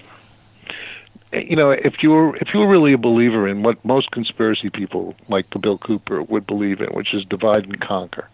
you 1.33 1.57
know, 1.57 1.71
if 1.71 2.03
you 2.03 2.11
were 2.11 2.37
if 2.37 2.53
you 2.53 2.61
were 2.61 2.69
really 2.69 2.93
a 2.93 2.99
believer 2.99 3.49
in 3.49 3.63
what 3.63 3.83
most 3.85 4.11
conspiracy 4.11 4.71
people 4.71 5.15
like 5.29 5.49
the 5.51 5.59
Bill 5.59 5.79
Cooper 5.79 6.23
would 6.23 6.47
believe 6.47 6.81
in, 6.81 6.89
which 6.89 7.15
is 7.15 7.25
divide 7.25 7.65
and 7.65 7.81
conquer, 7.81 8.29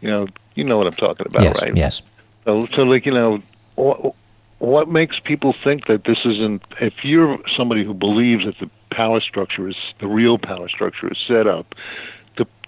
you 0.00 0.08
know, 0.08 0.28
you 0.54 0.64
know 0.64 0.78
what 0.78 0.86
I'm 0.86 0.94
talking 0.94 1.26
about, 1.26 1.42
yes, 1.42 1.62
right? 1.62 1.76
yes. 1.76 2.02
So, 2.44 2.66
so 2.74 2.82
like 2.82 3.06
you 3.06 3.12
know, 3.12 3.42
what, 3.76 4.14
what 4.58 4.88
makes 4.88 5.18
people 5.20 5.54
think 5.64 5.86
that 5.86 6.04
this 6.04 6.18
isn't? 6.24 6.62
If 6.80 7.04
you're 7.04 7.38
somebody 7.56 7.84
who 7.84 7.94
believes 7.94 8.44
that 8.44 8.58
the 8.58 8.70
power 8.90 9.20
structure 9.20 9.68
is 9.68 9.76
the 10.00 10.06
real 10.06 10.38
power 10.38 10.68
structure 10.68 11.10
is 11.10 11.18
set 11.26 11.46
up 11.46 11.74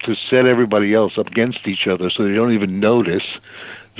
to 0.06 0.14
set 0.30 0.46
everybody 0.46 0.94
else 0.94 1.18
up 1.18 1.26
against 1.26 1.66
each 1.66 1.86
other, 1.86 2.10
so 2.10 2.24
they 2.24 2.34
don't 2.34 2.52
even 2.52 2.80
notice 2.80 3.26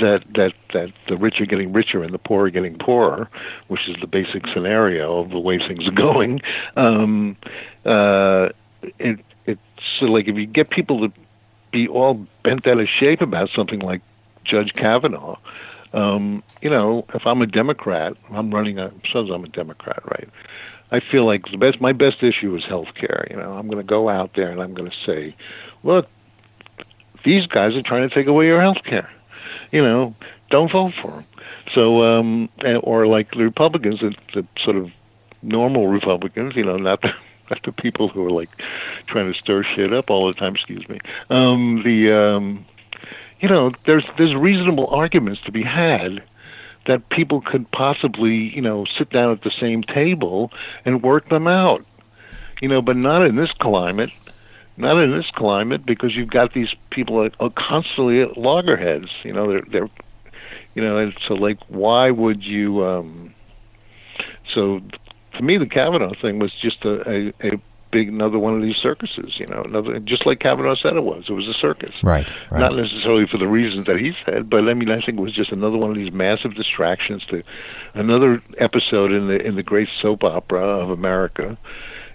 that 0.01 0.25
that 0.35 0.53
that 0.73 0.93
the 1.09 1.17
rich 1.17 1.41
are 1.41 1.47
getting 1.47 1.73
richer 1.73 2.03
and 2.03 2.13
the 2.13 2.19
poor 2.19 2.47
are 2.47 2.51
getting 2.51 2.77
poorer, 2.79 3.29
which 3.69 3.89
is 3.89 3.97
the 4.01 4.07
basic 4.07 4.47
scenario 4.49 5.21
of 5.21 5.31
the 5.31 5.39
way 5.39 5.59
things 5.59 5.87
are 5.87 5.93
going. 5.93 6.41
Um, 6.77 7.37
uh, 7.85 8.49
it 8.99 9.21
it's 9.47 9.61
like 10.01 10.29
if 10.29 10.37
you 10.37 10.47
get 10.47 10.71
people 10.71 11.09
to 11.09 11.13
be 11.73 11.89
all 11.89 12.27
bent 12.43 12.67
out 12.67 12.81
of 12.81 12.89
shape 12.89 13.21
about 13.21 13.51
something 13.55 13.81
like 13.81 14.01
Judge 14.45 14.73
Kavanaugh. 14.75 15.39
Um, 15.93 16.43
you 16.61 16.71
know, 16.71 17.05
if 17.15 17.27
I'm 17.27 17.43
a 17.43 17.47
Democrat, 17.47 18.15
I'm 18.31 18.53
running 18.53 18.79
a 18.79 18.93
says 19.13 19.29
I'm 19.33 19.45
a 19.45 19.49
Democrat, 19.49 20.03
right? 20.05 20.29
I 20.91 21.01
feel 21.01 21.27
like 21.27 21.51
the 21.51 21.57
best 21.57 21.81
my 21.81 21.93
best 21.93 22.23
issue 22.23 22.55
is 22.57 22.65
health 22.65 22.95
care. 22.95 23.27
You 23.31 23.37
know, 23.37 23.53
I'm 23.53 23.67
going 23.67 23.85
to 23.85 23.89
go 23.89 24.09
out 24.09 24.35
there 24.35 24.51
and 24.51 24.61
I'm 24.61 24.75
going 24.75 24.91
to 24.91 24.97
say, 25.05 25.35
look, 25.83 26.09
these 27.25 27.47
guys 27.47 27.75
are 27.75 27.83
trying 27.83 28.09
to 28.09 28.15
take 28.15 28.27
away 28.27 28.47
your 28.47 28.61
health 28.61 28.83
care. 28.85 29.11
You 29.73 29.83
know, 29.83 30.15
don't 30.51 30.71
vote 30.71 30.95
for 30.95 31.11
them. 31.11 31.25
So, 31.75 32.03
um, 32.05 32.49
or 32.83 33.07
like 33.07 33.33
the 33.33 33.45
Republicans, 33.45 34.01
the, 34.01 34.15
the 34.33 34.47
sort 34.63 34.77
of 34.77 34.91
normal 35.43 35.89
Republicans, 35.89 36.55
you 36.57 36.65
know, 36.65 36.77
not 36.77 37.03
the 37.03 37.13
not 37.51 37.63
the 37.65 37.73
people 37.73 38.09
who 38.09 38.25
are 38.25 38.31
like 38.31 38.51
trying 39.07 39.33
to 39.33 39.39
stir 39.39 39.63
shit 39.63 39.93
up 39.93 40.11
all 40.11 40.27
the 40.27 40.33
time. 40.33 40.55
Excuse 40.55 40.89
me. 40.89 41.01
Um, 41.31 41.83
the 41.85 42.13
um, 42.13 42.67
you 43.41 43.49
know, 43.49 43.73
there's 43.85 44.05
there's 44.19 44.35
reasonable 44.35 44.87
arguments 44.89 45.41
to 45.43 45.53
be 45.53 45.63
had 45.63 46.23
that 46.87 47.09
people 47.09 47.41
could 47.41 47.69
possibly, 47.73 48.55
you 48.55 48.63
know, 48.63 48.87
sit 48.97 49.11
down 49.11 49.33
at 49.33 49.43
the 49.43 49.51
same 49.51 49.83
table 49.83 50.53
and 50.85 51.03
work 51.03 51.29
them 51.29 51.47
out. 51.47 51.85
You 52.63 52.69
know, 52.69 52.81
but 52.81 52.97
not 52.97 53.27
in 53.27 53.37
this 53.37 53.53
climate. 53.53 54.11
Not 54.77 55.03
in 55.03 55.11
this 55.11 55.31
climate 55.35 55.87
because 55.87 56.15
you've 56.15 56.31
got 56.31 56.53
these 56.53 56.75
people 56.91 57.23
that 57.23 57.35
are 57.41 57.51
constantly 57.51 58.21
at 58.21 58.37
loggerheads. 58.37 59.09
You 59.23 59.33
know, 59.33 59.49
they're 59.49 59.63
they're 59.63 59.89
you 60.75 60.83
know, 60.83 60.99
and 60.99 61.17
so 61.27 61.35
like 61.35 61.59
why 61.69 62.11
would 62.11 62.45
you 62.45 62.85
um 62.85 63.35
so 64.55 64.81
to 65.37 65.43
me 65.43 65.57
the 65.57 65.67
Kavanaugh 65.67 66.15
thing 66.21 66.39
was 66.39 66.53
just 66.53 66.85
a, 66.85 67.11
a, 67.11 67.33
a 67.43 67.61
big 67.91 68.11
another 68.11 68.39
one 68.39 68.55
of 68.55 68.61
these 68.61 68.77
circuses, 68.77 69.39
you 69.39 69.47
know, 69.47 69.63
another 69.63 69.99
just 70.01 70.27
like 70.27 70.41
Kavanaugh 70.41 70.77
said 70.77 70.95
it 70.97 71.05
was. 71.05 71.25
It 71.29 71.33
was 71.33 71.49
a 71.49 71.55
circus. 71.55 71.95
Right, 72.03 72.29
right. 72.51 72.61
Not 72.61 72.77
necessarily 72.77 73.27
for 73.27 73.39
the 73.39 73.49
reasons 73.49 73.87
that 73.87 73.99
he 73.99 74.15
said, 74.27 74.51
but 74.51 74.69
I 74.69 74.75
mean 74.75 74.91
I 74.91 75.01
think 75.01 75.19
it 75.19 75.23
was 75.23 75.33
just 75.33 75.51
another 75.51 75.79
one 75.79 75.91
of 75.91 75.97
these 75.97 76.13
massive 76.13 76.55
distractions 76.55 77.25
to 77.27 77.43
another 77.95 78.43
episode 78.59 79.13
in 79.13 79.29
the 79.29 79.41
in 79.41 79.57
the 79.57 79.63
great 79.63 79.89
soap 80.03 80.25
opera 80.25 80.63
of 80.63 80.91
America. 80.91 81.57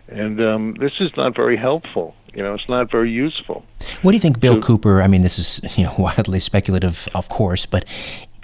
And 0.07 0.39
um 0.39 0.76
this 0.76 0.93
is 0.99 1.09
not 1.18 1.36
very 1.36 1.57
helpful. 1.57 2.16
You 2.34 2.43
know, 2.43 2.53
it's 2.53 2.69
not 2.69 2.89
very 2.89 3.11
useful. 3.11 3.65
What 4.01 4.11
do 4.11 4.15
you 4.17 4.21
think, 4.21 4.39
Bill 4.39 4.61
Cooper? 4.61 5.01
I 5.01 5.07
mean, 5.07 5.21
this 5.21 5.38
is 5.38 5.59
you 5.77 5.86
know 5.86 5.93
wildly 5.97 6.39
speculative, 6.39 7.07
of 7.13 7.29
course, 7.29 7.65
but 7.65 7.86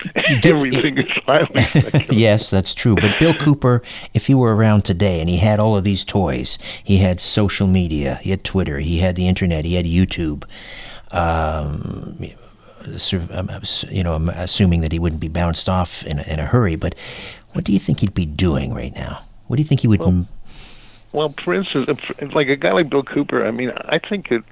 Everything 0.45 0.97
is 0.97 1.11
violent. 1.25 2.11
yes, 2.11 2.49
that's 2.49 2.73
true. 2.73 2.95
But 2.95 3.19
Bill 3.19 3.33
Cooper, 3.33 3.81
if 4.13 4.27
he 4.27 4.35
were 4.35 4.55
around 4.55 4.85
today 4.85 5.19
and 5.19 5.29
he 5.29 5.37
had 5.37 5.59
all 5.59 5.75
of 5.75 5.83
these 5.83 6.05
toys, 6.05 6.57
he 6.83 6.97
had 6.97 7.19
social 7.19 7.67
media, 7.67 8.19
he 8.21 8.29
had 8.29 8.43
Twitter, 8.43 8.79
he 8.79 8.99
had 8.99 9.15
the 9.15 9.27
internet, 9.27 9.65
he 9.65 9.73
had 9.75 9.85
YouTube. 9.85 10.43
Um, 11.11 12.17
um, 13.31 13.49
you 13.89 14.03
know, 14.03 14.13
I'm 14.13 14.29
assuming 14.29 14.81
that 14.81 14.91
he 14.91 14.99
wouldn't 14.99 15.21
be 15.21 15.27
bounced 15.27 15.67
off 15.67 16.05
in 16.05 16.19
a, 16.19 16.23
in 16.23 16.39
a 16.39 16.45
hurry. 16.45 16.75
But 16.75 16.95
what 17.53 17.65
do 17.65 17.73
you 17.73 17.79
think 17.79 18.01
he'd 18.01 18.13
be 18.13 18.25
doing 18.25 18.73
right 18.73 18.93
now? 18.93 19.23
What 19.47 19.57
do 19.57 19.61
you 19.61 19.67
think 19.67 19.81
he 19.81 19.87
would? 19.87 20.01
m- 20.01 20.27
Well, 21.17 21.33
for 21.43 21.55
instance, 21.55 21.89
if, 21.89 22.35
like 22.35 22.47
a 22.47 22.55
guy 22.55 22.73
like 22.73 22.91
Bill 22.91 23.01
Cooper, 23.01 23.43
I 23.43 23.49
mean, 23.49 23.71
I 23.71 23.97
think 23.97 24.29
that 24.29 24.43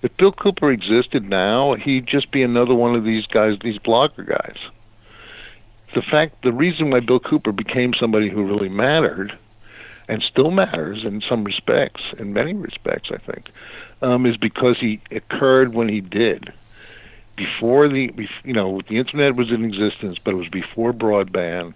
if 0.00 0.16
Bill 0.16 0.32
Cooper 0.32 0.72
existed 0.72 1.28
now, 1.28 1.74
he'd 1.74 2.06
just 2.06 2.30
be 2.30 2.42
another 2.42 2.74
one 2.74 2.94
of 2.94 3.04
these 3.04 3.26
guys, 3.26 3.58
these 3.60 3.76
blogger 3.76 4.26
guys. 4.26 4.56
The 5.94 6.00
fact, 6.00 6.42
the 6.42 6.54
reason 6.54 6.88
why 6.88 7.00
Bill 7.00 7.20
Cooper 7.20 7.52
became 7.52 7.92
somebody 7.92 8.30
who 8.30 8.46
really 8.46 8.70
mattered, 8.70 9.36
and 10.08 10.22
still 10.22 10.50
matters 10.50 11.04
in 11.04 11.20
some 11.20 11.44
respects, 11.44 12.00
in 12.16 12.32
many 12.32 12.54
respects, 12.54 13.10
I 13.12 13.18
think, 13.18 13.50
um, 14.00 14.24
is 14.24 14.38
because 14.38 14.78
he 14.78 15.00
occurred 15.10 15.74
when 15.74 15.90
he 15.90 16.00
did. 16.00 16.50
Before 17.36 17.88
the, 17.88 18.10
you 18.42 18.54
know, 18.54 18.80
the 18.88 18.96
internet 18.96 19.36
was 19.36 19.50
in 19.50 19.66
existence, 19.66 20.18
but 20.18 20.30
it 20.30 20.38
was 20.38 20.48
before 20.48 20.94
broadband 20.94 21.74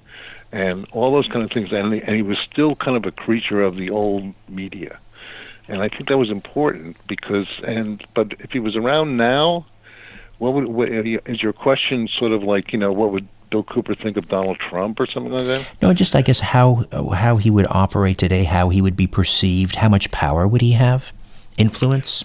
and 0.55 0.87
all 0.93 1.13
those 1.13 1.27
kind 1.27 1.43
of 1.43 1.51
things. 1.51 1.73
And 1.73 1.93
he, 1.93 2.01
and 2.01 2.15
he 2.15 2.23
was 2.23 2.39
still 2.39 2.77
kind 2.77 2.97
of 2.97 3.05
a 3.05 3.11
creature 3.11 3.63
of 3.63 3.77
the 3.77 3.91
old 3.91 4.33
media, 4.49 4.99
and 5.69 5.83
I 5.83 5.89
think 5.89 6.09
that 6.09 6.17
was 6.17 6.31
important 6.31 6.97
because. 7.07 7.49
And 7.65 8.03
but 8.15 8.35
if 8.39 8.53
he 8.53 8.61
was 8.61 8.77
around 8.77 9.17
now, 9.17 9.67
what 10.39 10.55
would 10.55 10.67
what, 10.67 10.89
is 10.89 11.43
your 11.43 11.53
question 11.53 12.09
sort 12.09 12.33
of 12.33 12.43
like 12.43 12.73
you 12.73 12.79
know 12.79 12.93
what 12.93 13.11
would 13.11 13.27
Bill 13.51 13.65
Cooper 13.65 13.95
think 13.95 14.17
of 14.17 14.29
Donald 14.29 14.59
Trump 14.59 15.01
or 15.01 15.07
something 15.07 15.33
like 15.33 15.45
that? 15.45 15.75
No, 15.83 15.93
just 15.93 16.15
I 16.15 16.23
guess 16.23 16.41
how 16.41 16.85
how 17.13 17.37
he 17.37 17.51
would 17.51 17.67
operate 17.71 18.19
today, 18.19 18.45
how 18.45 18.69
he 18.69 18.81
would 18.81 18.97
be 18.97 19.07
perceived, 19.07 19.77
how 19.77 19.89
much 19.89 20.11
power 20.11 20.47
would 20.47 20.61
he 20.61 20.73
have, 20.73 21.13
influence. 21.59 22.25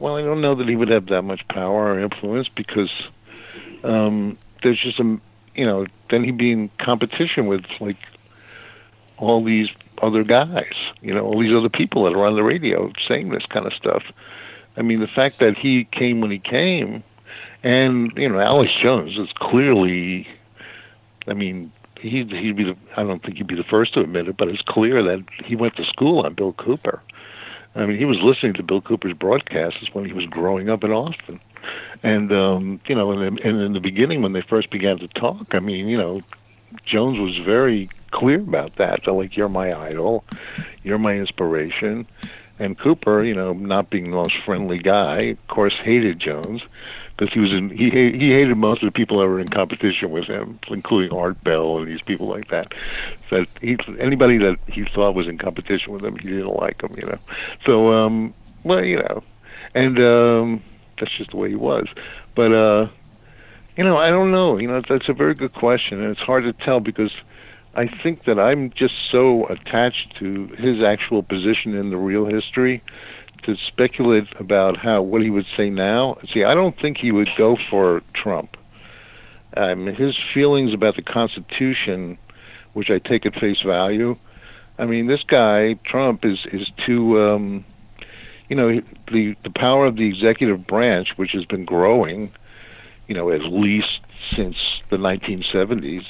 Well, 0.00 0.16
I 0.16 0.22
don't 0.22 0.40
know 0.40 0.56
that 0.56 0.68
he 0.68 0.76
would 0.76 0.88
have 0.88 1.06
that 1.06 1.22
much 1.22 1.46
power 1.48 1.94
or 1.94 2.00
influence 2.00 2.48
because 2.48 2.90
um, 3.84 4.36
there's 4.62 4.80
just 4.80 4.96
some, 4.96 5.20
you 5.54 5.64
know, 5.64 5.86
then 6.10 6.24
he'd 6.24 6.36
be 6.36 6.52
in 6.52 6.70
competition 6.78 7.46
with 7.46 7.64
like 7.80 7.96
all 9.18 9.42
these 9.44 9.68
other 10.02 10.24
guys, 10.24 10.74
you 11.00 11.14
know, 11.14 11.24
all 11.24 11.40
these 11.40 11.54
other 11.54 11.68
people 11.68 12.04
that 12.04 12.14
are 12.14 12.26
on 12.26 12.34
the 12.34 12.42
radio 12.42 12.92
saying 13.06 13.30
this 13.30 13.46
kind 13.46 13.66
of 13.66 13.72
stuff. 13.72 14.02
I 14.76 14.82
mean, 14.82 15.00
the 15.00 15.06
fact 15.06 15.38
that 15.38 15.56
he 15.56 15.84
came 15.84 16.20
when 16.20 16.30
he 16.30 16.38
came, 16.38 17.04
and 17.62 18.12
you 18.16 18.28
know, 18.28 18.40
Alex 18.40 18.72
Jones 18.82 19.16
is 19.16 19.28
clearly, 19.36 20.28
I 21.26 21.34
mean, 21.34 21.72
he'd 22.00 22.30
he'd 22.32 22.56
be 22.56 22.64
the 22.64 22.76
I 22.96 23.04
don't 23.04 23.22
think 23.22 23.36
he'd 23.36 23.46
be 23.46 23.54
the 23.54 23.64
first 23.64 23.94
to 23.94 24.00
admit 24.00 24.28
it, 24.28 24.36
but 24.36 24.48
it's 24.48 24.62
clear 24.62 25.02
that 25.02 25.24
he 25.44 25.56
went 25.56 25.76
to 25.76 25.84
school 25.84 26.20
on 26.20 26.34
Bill 26.34 26.52
Cooper. 26.54 27.00
I 27.76 27.86
mean, 27.86 27.98
he 27.98 28.04
was 28.04 28.18
listening 28.20 28.54
to 28.54 28.62
Bill 28.62 28.80
Cooper's 28.80 29.14
broadcasts 29.14 29.88
when 29.92 30.04
he 30.04 30.12
was 30.12 30.26
growing 30.26 30.68
up 30.70 30.84
in 30.84 30.92
Austin. 30.92 31.40
And 32.02 32.32
um, 32.32 32.80
you 32.86 32.94
know, 32.94 33.12
and, 33.12 33.38
and 33.40 33.60
in 33.60 33.72
the 33.72 33.80
beginning 33.80 34.22
when 34.22 34.32
they 34.32 34.42
first 34.42 34.70
began 34.70 34.98
to 34.98 35.08
talk, 35.08 35.54
I 35.54 35.60
mean, 35.60 35.88
you 35.88 35.96
know, 35.96 36.22
Jones 36.84 37.18
was 37.18 37.36
very 37.38 37.88
clear 38.10 38.40
about 38.40 38.76
that. 38.76 39.00
So 39.04 39.14
like, 39.14 39.36
you're 39.36 39.48
my 39.48 39.72
idol, 39.72 40.24
you're 40.82 40.98
my 40.98 41.14
inspiration. 41.14 42.06
And 42.58 42.78
Cooper, 42.78 43.24
you 43.24 43.34
know, 43.34 43.52
not 43.52 43.90
being 43.90 44.10
the 44.10 44.16
most 44.16 44.34
friendly 44.44 44.78
guy, 44.78 45.20
of 45.22 45.48
course, 45.48 45.74
hated 45.82 46.20
Jones 46.20 46.62
because 47.16 47.32
he 47.32 47.40
was 47.40 47.52
in 47.52 47.70
he 47.70 47.90
he 47.90 48.30
hated 48.30 48.56
most 48.56 48.82
of 48.82 48.86
the 48.86 48.92
people 48.92 49.18
that 49.18 49.26
were 49.26 49.40
in 49.40 49.48
competition 49.48 50.10
with 50.10 50.24
him, 50.24 50.58
including 50.68 51.16
Art 51.16 51.42
Bell 51.42 51.78
and 51.78 51.88
these 51.88 52.02
people 52.02 52.28
like 52.28 52.48
that. 52.48 52.72
That 53.30 53.46
he 53.60 53.76
anybody 53.98 54.38
that 54.38 54.58
he 54.68 54.84
thought 54.84 55.14
was 55.14 55.26
in 55.26 55.38
competition 55.38 55.92
with 55.92 56.04
him, 56.04 56.16
he 56.16 56.28
didn't 56.28 56.54
like 56.54 56.82
him, 56.82 56.92
you 56.96 57.06
know. 57.06 57.18
So 57.64 57.92
um, 57.92 58.34
well, 58.64 58.84
you 58.84 58.98
know, 58.98 59.22
and 59.74 59.98
um, 59.98 60.62
that's 61.04 61.16
just 61.16 61.30
the 61.30 61.36
way 61.36 61.50
he 61.50 61.56
was. 61.56 61.86
But 62.34 62.52
uh, 62.52 62.88
you 63.76 63.84
know, 63.84 63.98
I 63.98 64.10
don't 64.10 64.30
know. 64.30 64.58
You 64.58 64.68
know, 64.68 64.80
that's 64.80 65.08
a 65.08 65.12
very 65.12 65.34
good 65.34 65.52
question, 65.52 66.00
and 66.00 66.10
it's 66.10 66.20
hard 66.20 66.44
to 66.44 66.52
tell 66.52 66.80
because 66.80 67.12
I 67.74 67.86
think 67.86 68.24
that 68.24 68.38
I'm 68.38 68.70
just 68.70 68.94
so 69.10 69.46
attached 69.48 70.16
to 70.16 70.46
his 70.56 70.82
actual 70.82 71.22
position 71.22 71.74
in 71.74 71.90
the 71.90 71.98
real 71.98 72.24
history 72.24 72.82
to 73.42 73.56
speculate 73.56 74.28
about 74.40 74.78
how 74.78 75.02
what 75.02 75.22
he 75.22 75.28
would 75.28 75.46
say 75.56 75.68
now. 75.68 76.16
See, 76.32 76.44
I 76.44 76.54
don't 76.54 76.78
think 76.80 76.96
he 76.96 77.12
would 77.12 77.28
go 77.36 77.58
for 77.68 78.02
Trump. 78.14 78.56
Um, 79.56 79.86
his 79.86 80.16
feelings 80.32 80.72
about 80.72 80.96
the 80.96 81.02
Constitution, 81.02 82.18
which 82.72 82.90
I 82.90 82.98
take 82.98 83.26
at 83.26 83.34
face 83.34 83.60
value. 83.60 84.16
I 84.78 84.86
mean, 84.86 85.06
this 85.06 85.22
guy 85.22 85.74
Trump 85.84 86.24
is 86.24 86.46
is 86.46 86.70
too. 86.86 87.20
Um, 87.20 87.64
you 88.48 88.56
know, 88.56 88.80
the 89.10 89.36
the 89.42 89.50
power 89.50 89.86
of 89.86 89.96
the 89.96 90.06
executive 90.06 90.66
branch, 90.66 91.16
which 91.16 91.32
has 91.32 91.44
been 91.44 91.64
growing, 91.64 92.32
you 93.08 93.14
know, 93.14 93.30
at 93.30 93.42
least 93.42 94.00
since 94.34 94.56
the 94.90 94.96
1970s. 94.96 96.04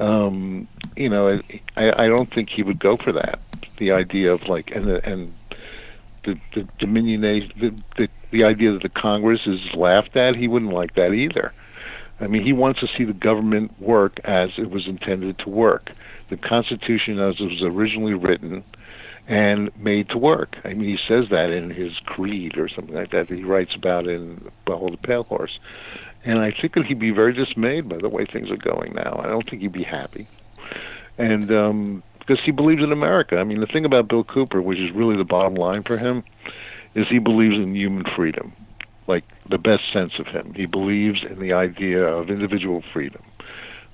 Um, 0.00 0.68
you 0.96 1.08
know, 1.08 1.40
I, 1.76 2.04
I 2.04 2.08
don't 2.08 2.32
think 2.32 2.50
he 2.50 2.62
would 2.62 2.78
go 2.78 2.96
for 2.96 3.12
that. 3.12 3.38
The 3.78 3.92
idea 3.92 4.32
of 4.32 4.48
like 4.48 4.74
and 4.74 4.88
and 4.88 5.32
the 6.24 6.38
the 6.54 6.66
dominion 6.78 7.20
the, 7.20 7.74
the 7.96 8.08
the 8.30 8.44
idea 8.44 8.72
that 8.72 8.82
the 8.82 8.88
Congress 8.88 9.46
is 9.46 9.60
laughed 9.74 10.16
at, 10.16 10.34
he 10.34 10.48
wouldn't 10.48 10.72
like 10.72 10.94
that 10.94 11.12
either. 11.12 11.52
I 12.18 12.26
mean, 12.26 12.42
he 12.44 12.52
wants 12.52 12.80
to 12.80 12.88
see 12.88 13.04
the 13.04 13.12
government 13.12 13.78
work 13.80 14.20
as 14.24 14.50
it 14.58 14.70
was 14.70 14.86
intended 14.86 15.38
to 15.40 15.50
work. 15.50 15.92
The 16.28 16.36
Constitution, 16.36 17.20
as 17.20 17.38
it 17.38 17.44
was 17.44 17.62
originally 17.62 18.14
written 18.14 18.64
and 19.28 19.76
made 19.76 20.08
to 20.10 20.18
work. 20.18 20.56
I 20.64 20.74
mean, 20.74 20.88
he 20.88 20.98
says 21.08 21.28
that 21.30 21.50
in 21.50 21.70
his 21.70 21.98
creed 22.00 22.56
or 22.58 22.68
something 22.68 22.94
like 22.94 23.10
that 23.10 23.28
that 23.28 23.36
he 23.36 23.44
writes 23.44 23.74
about 23.74 24.06
in 24.06 24.48
Behold 24.64 24.92
the 24.92 24.98
Pale 24.98 25.24
Horse. 25.24 25.58
And 26.24 26.38
I 26.38 26.50
think 26.50 26.74
that 26.74 26.86
he'd 26.86 26.98
be 26.98 27.10
very 27.10 27.32
dismayed 27.32 27.88
by 27.88 27.98
the 27.98 28.08
way 28.08 28.24
things 28.24 28.50
are 28.50 28.56
going 28.56 28.94
now. 28.94 29.20
I 29.22 29.28
don't 29.28 29.48
think 29.48 29.62
he'd 29.62 29.72
be 29.72 29.84
happy. 29.84 30.26
And 31.18 31.50
um, 31.50 32.02
because 32.26 32.42
he 32.44 32.50
believes 32.50 32.82
in 32.82 32.92
America. 32.92 33.38
I 33.38 33.44
mean, 33.44 33.60
the 33.60 33.66
thing 33.66 33.84
about 33.84 34.08
Bill 34.08 34.24
Cooper, 34.24 34.60
which 34.60 34.78
is 34.78 34.90
really 34.90 35.16
the 35.16 35.24
bottom 35.24 35.54
line 35.54 35.82
for 35.82 35.96
him, 35.96 36.24
is 36.94 37.06
he 37.08 37.18
believes 37.18 37.54
in 37.54 37.74
human 37.74 38.04
freedom, 38.16 38.52
like 39.06 39.24
the 39.48 39.58
best 39.58 39.92
sense 39.92 40.18
of 40.18 40.26
him. 40.26 40.52
He 40.54 40.66
believes 40.66 41.22
in 41.22 41.38
the 41.38 41.52
idea 41.52 42.04
of 42.04 42.30
individual 42.30 42.82
freedom. 42.92 43.22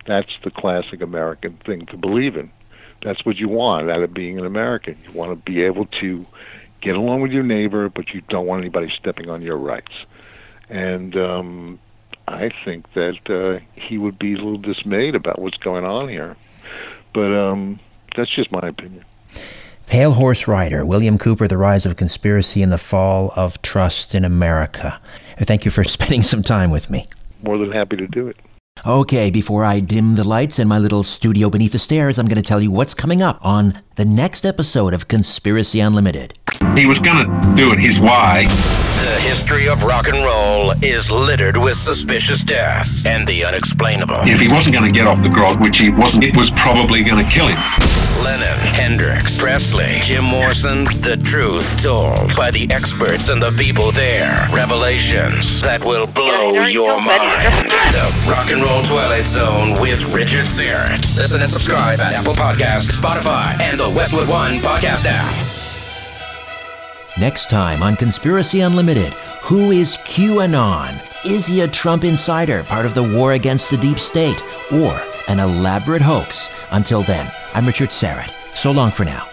That's 0.07 0.33
the 0.43 0.51
classic 0.51 1.03
American 1.03 1.59
thing 1.65 1.87
to 1.87 1.97
believe 1.97 2.37
in. 2.37 2.51
That's 3.03 3.25
what 3.25 3.37
you 3.37 3.49
want 3.49 3.91
out 3.91 4.03
of 4.03 4.15
being 4.15 4.39
an 4.39 4.47
American. 4.47 4.97
You 5.05 5.13
want 5.13 5.31
to 5.31 5.37
be 5.37 5.63
able 5.63 5.87
to 5.87 6.25
get 6.81 6.97
along 6.97 7.21
with 7.21 7.33
your 7.33 7.43
neighbor, 7.43 7.89
but 7.89 8.15
you 8.15 8.21
don't 8.29 8.47
want 8.47 8.61
anybody 8.61 8.93
stepping 8.97 9.29
on 9.29 9.43
your 9.43 9.57
rights. 9.57 9.93
And 10.69 11.17
um, 11.17 11.79
I 12.29 12.51
think 12.65 12.93
that 12.95 13.31
uh, 13.31 13.61
he 13.75 13.99
would 13.99 14.19
be 14.19 14.35
a 14.35 14.37
little 14.37 14.59
dismayed 14.59 15.15
about 15.15 15.41
what's 15.41 15.59
going 15.59 15.85
on 15.85 16.09
here. 16.09 16.37
But 17.13 17.33
um, 17.33 17.81
that's 18.17 18.31
just 18.31 18.53
my 18.53 18.69
opinion. 18.69 19.05
Pale 19.87 20.13
Horse 20.13 20.49
Rider, 20.49 20.87
William 20.87 21.19
Cooper, 21.19 21.47
The 21.47 21.59
Rise 21.59 21.85
of 21.85 21.97
Conspiracy 21.97 22.63
and 22.63 22.73
the 22.73 22.79
Fall 22.79 23.33
of 23.37 23.61
Trust 23.63 24.15
in 24.15 24.25
America. 24.25 25.01
Thank 25.39 25.65
you 25.65 25.71
for 25.71 25.85
spending 25.85 26.23
some 26.23 26.43
time 26.43 26.71
with 26.71 26.89
me. 26.89 27.07
More 27.43 27.59
than 27.59 27.73
happy 27.73 27.97
to 27.97 28.07
do 28.07 28.29
it. 28.29 28.37
Okay, 28.85 29.31
before 29.31 29.65
I 29.65 29.79
dim 29.79 30.17
the 30.17 30.27
lights 30.27 30.59
in 30.59 30.67
my 30.67 30.79
little 30.79 31.05
studio 31.05 31.49
beneath 31.49 31.71
the 31.71 31.79
stairs, 31.79 32.19
I'm 32.19 32.27
going 32.27 32.43
to 32.43 32.43
tell 32.43 32.61
you 32.61 32.73
what's 32.73 32.95
coming 32.95 33.23
up 33.23 33.39
on 33.45 33.75
the 33.97 34.05
next 34.05 34.47
episode 34.47 34.95
of 34.95 35.09
Conspiracy 35.09 35.81
Unlimited. 35.81 36.35
He 36.77 36.87
was 36.87 36.99
going 36.99 37.27
to 37.27 37.55
do 37.57 37.73
it 37.73 37.79
his 37.79 38.01
way. 38.01 38.47
The 39.03 39.19
history 39.21 39.69
of 39.69 39.85
rock 39.85 40.09
and 40.09 40.25
roll 40.25 40.71
is 40.83 41.11
littered 41.11 41.57
with 41.57 41.77
suspicious 41.77 42.45
deaths 42.45 43.05
and 43.05 43.27
the 43.27 43.45
unexplainable. 43.45 44.21
If 44.23 44.41
he 44.41 44.49
wasn't 44.49 44.77
going 44.77 44.91
to 44.91 44.97
get 44.97 45.07
off 45.07 45.23
the 45.23 45.29
grog, 45.29 45.61
which 45.61 45.79
he 45.79 45.91
wasn't, 45.91 46.25
it 46.25 46.37
was 46.37 46.51
probably 46.51 47.03
going 47.03 47.23
to 47.25 47.31
kill 47.31 47.49
him. 47.49 47.59
Lennon, 48.23 48.57
Hendrix, 48.77 49.41
Presley, 49.43 49.99
Jim 50.03 50.25
Morrison, 50.25 50.85
the 51.03 51.21
truth 51.25 51.83
told 51.83 52.37
by 52.37 52.51
the 52.53 52.71
experts 52.71 53.29
and 53.29 53.43
the 53.43 53.51
people 53.59 53.91
there. 53.91 54.47
Revelations 54.53 55.61
that 55.63 55.85
will 55.85 56.07
blow 56.07 56.53
your 56.67 56.97
mind. 57.03 57.53
The 57.91 58.31
Rock 58.31 58.51
and 58.51 58.63
Roll 58.63 58.83
Twilight 58.83 59.25
Zone 59.25 59.81
with 59.81 60.15
Richard 60.15 60.47
Syrett. 60.47 61.17
Listen 61.17 61.41
and 61.41 61.51
subscribe 61.51 61.99
at 61.99 62.13
Apple 62.13 62.35
Podcasts, 62.35 62.93
Spotify, 62.95 63.59
and 63.61 63.81
the 63.83 63.91
Westwood 63.91 64.29
One 64.29 64.59
podcast 64.59 65.07
app. 65.09 65.35
Next 67.19 67.51
time 67.51 67.83
on 67.83 67.97
Conspiracy 67.97 68.61
Unlimited, 68.61 69.13
who 69.43 69.73
is 69.73 69.97
QAnon? 69.99 71.05
Is 71.27 71.47
he 71.47 71.63
a 71.63 71.69
Trump 71.69 72.05
insider, 72.05 72.63
part 72.63 72.87
of 72.87 72.95
the 72.95 73.03
war 73.03 73.33
against 73.33 73.71
the 73.71 73.77
deep 73.77 73.99
state, 73.99 74.41
or 74.71 75.03
an 75.27 75.41
elaborate 75.41 76.01
hoax? 76.01 76.49
Until 76.71 77.03
then, 77.03 77.29
I'm 77.55 77.67
Richard 77.67 77.89
Syrett. 77.89 78.33
So 78.55 78.71
long 78.71 78.93
for 78.93 79.05
now. 79.05 79.29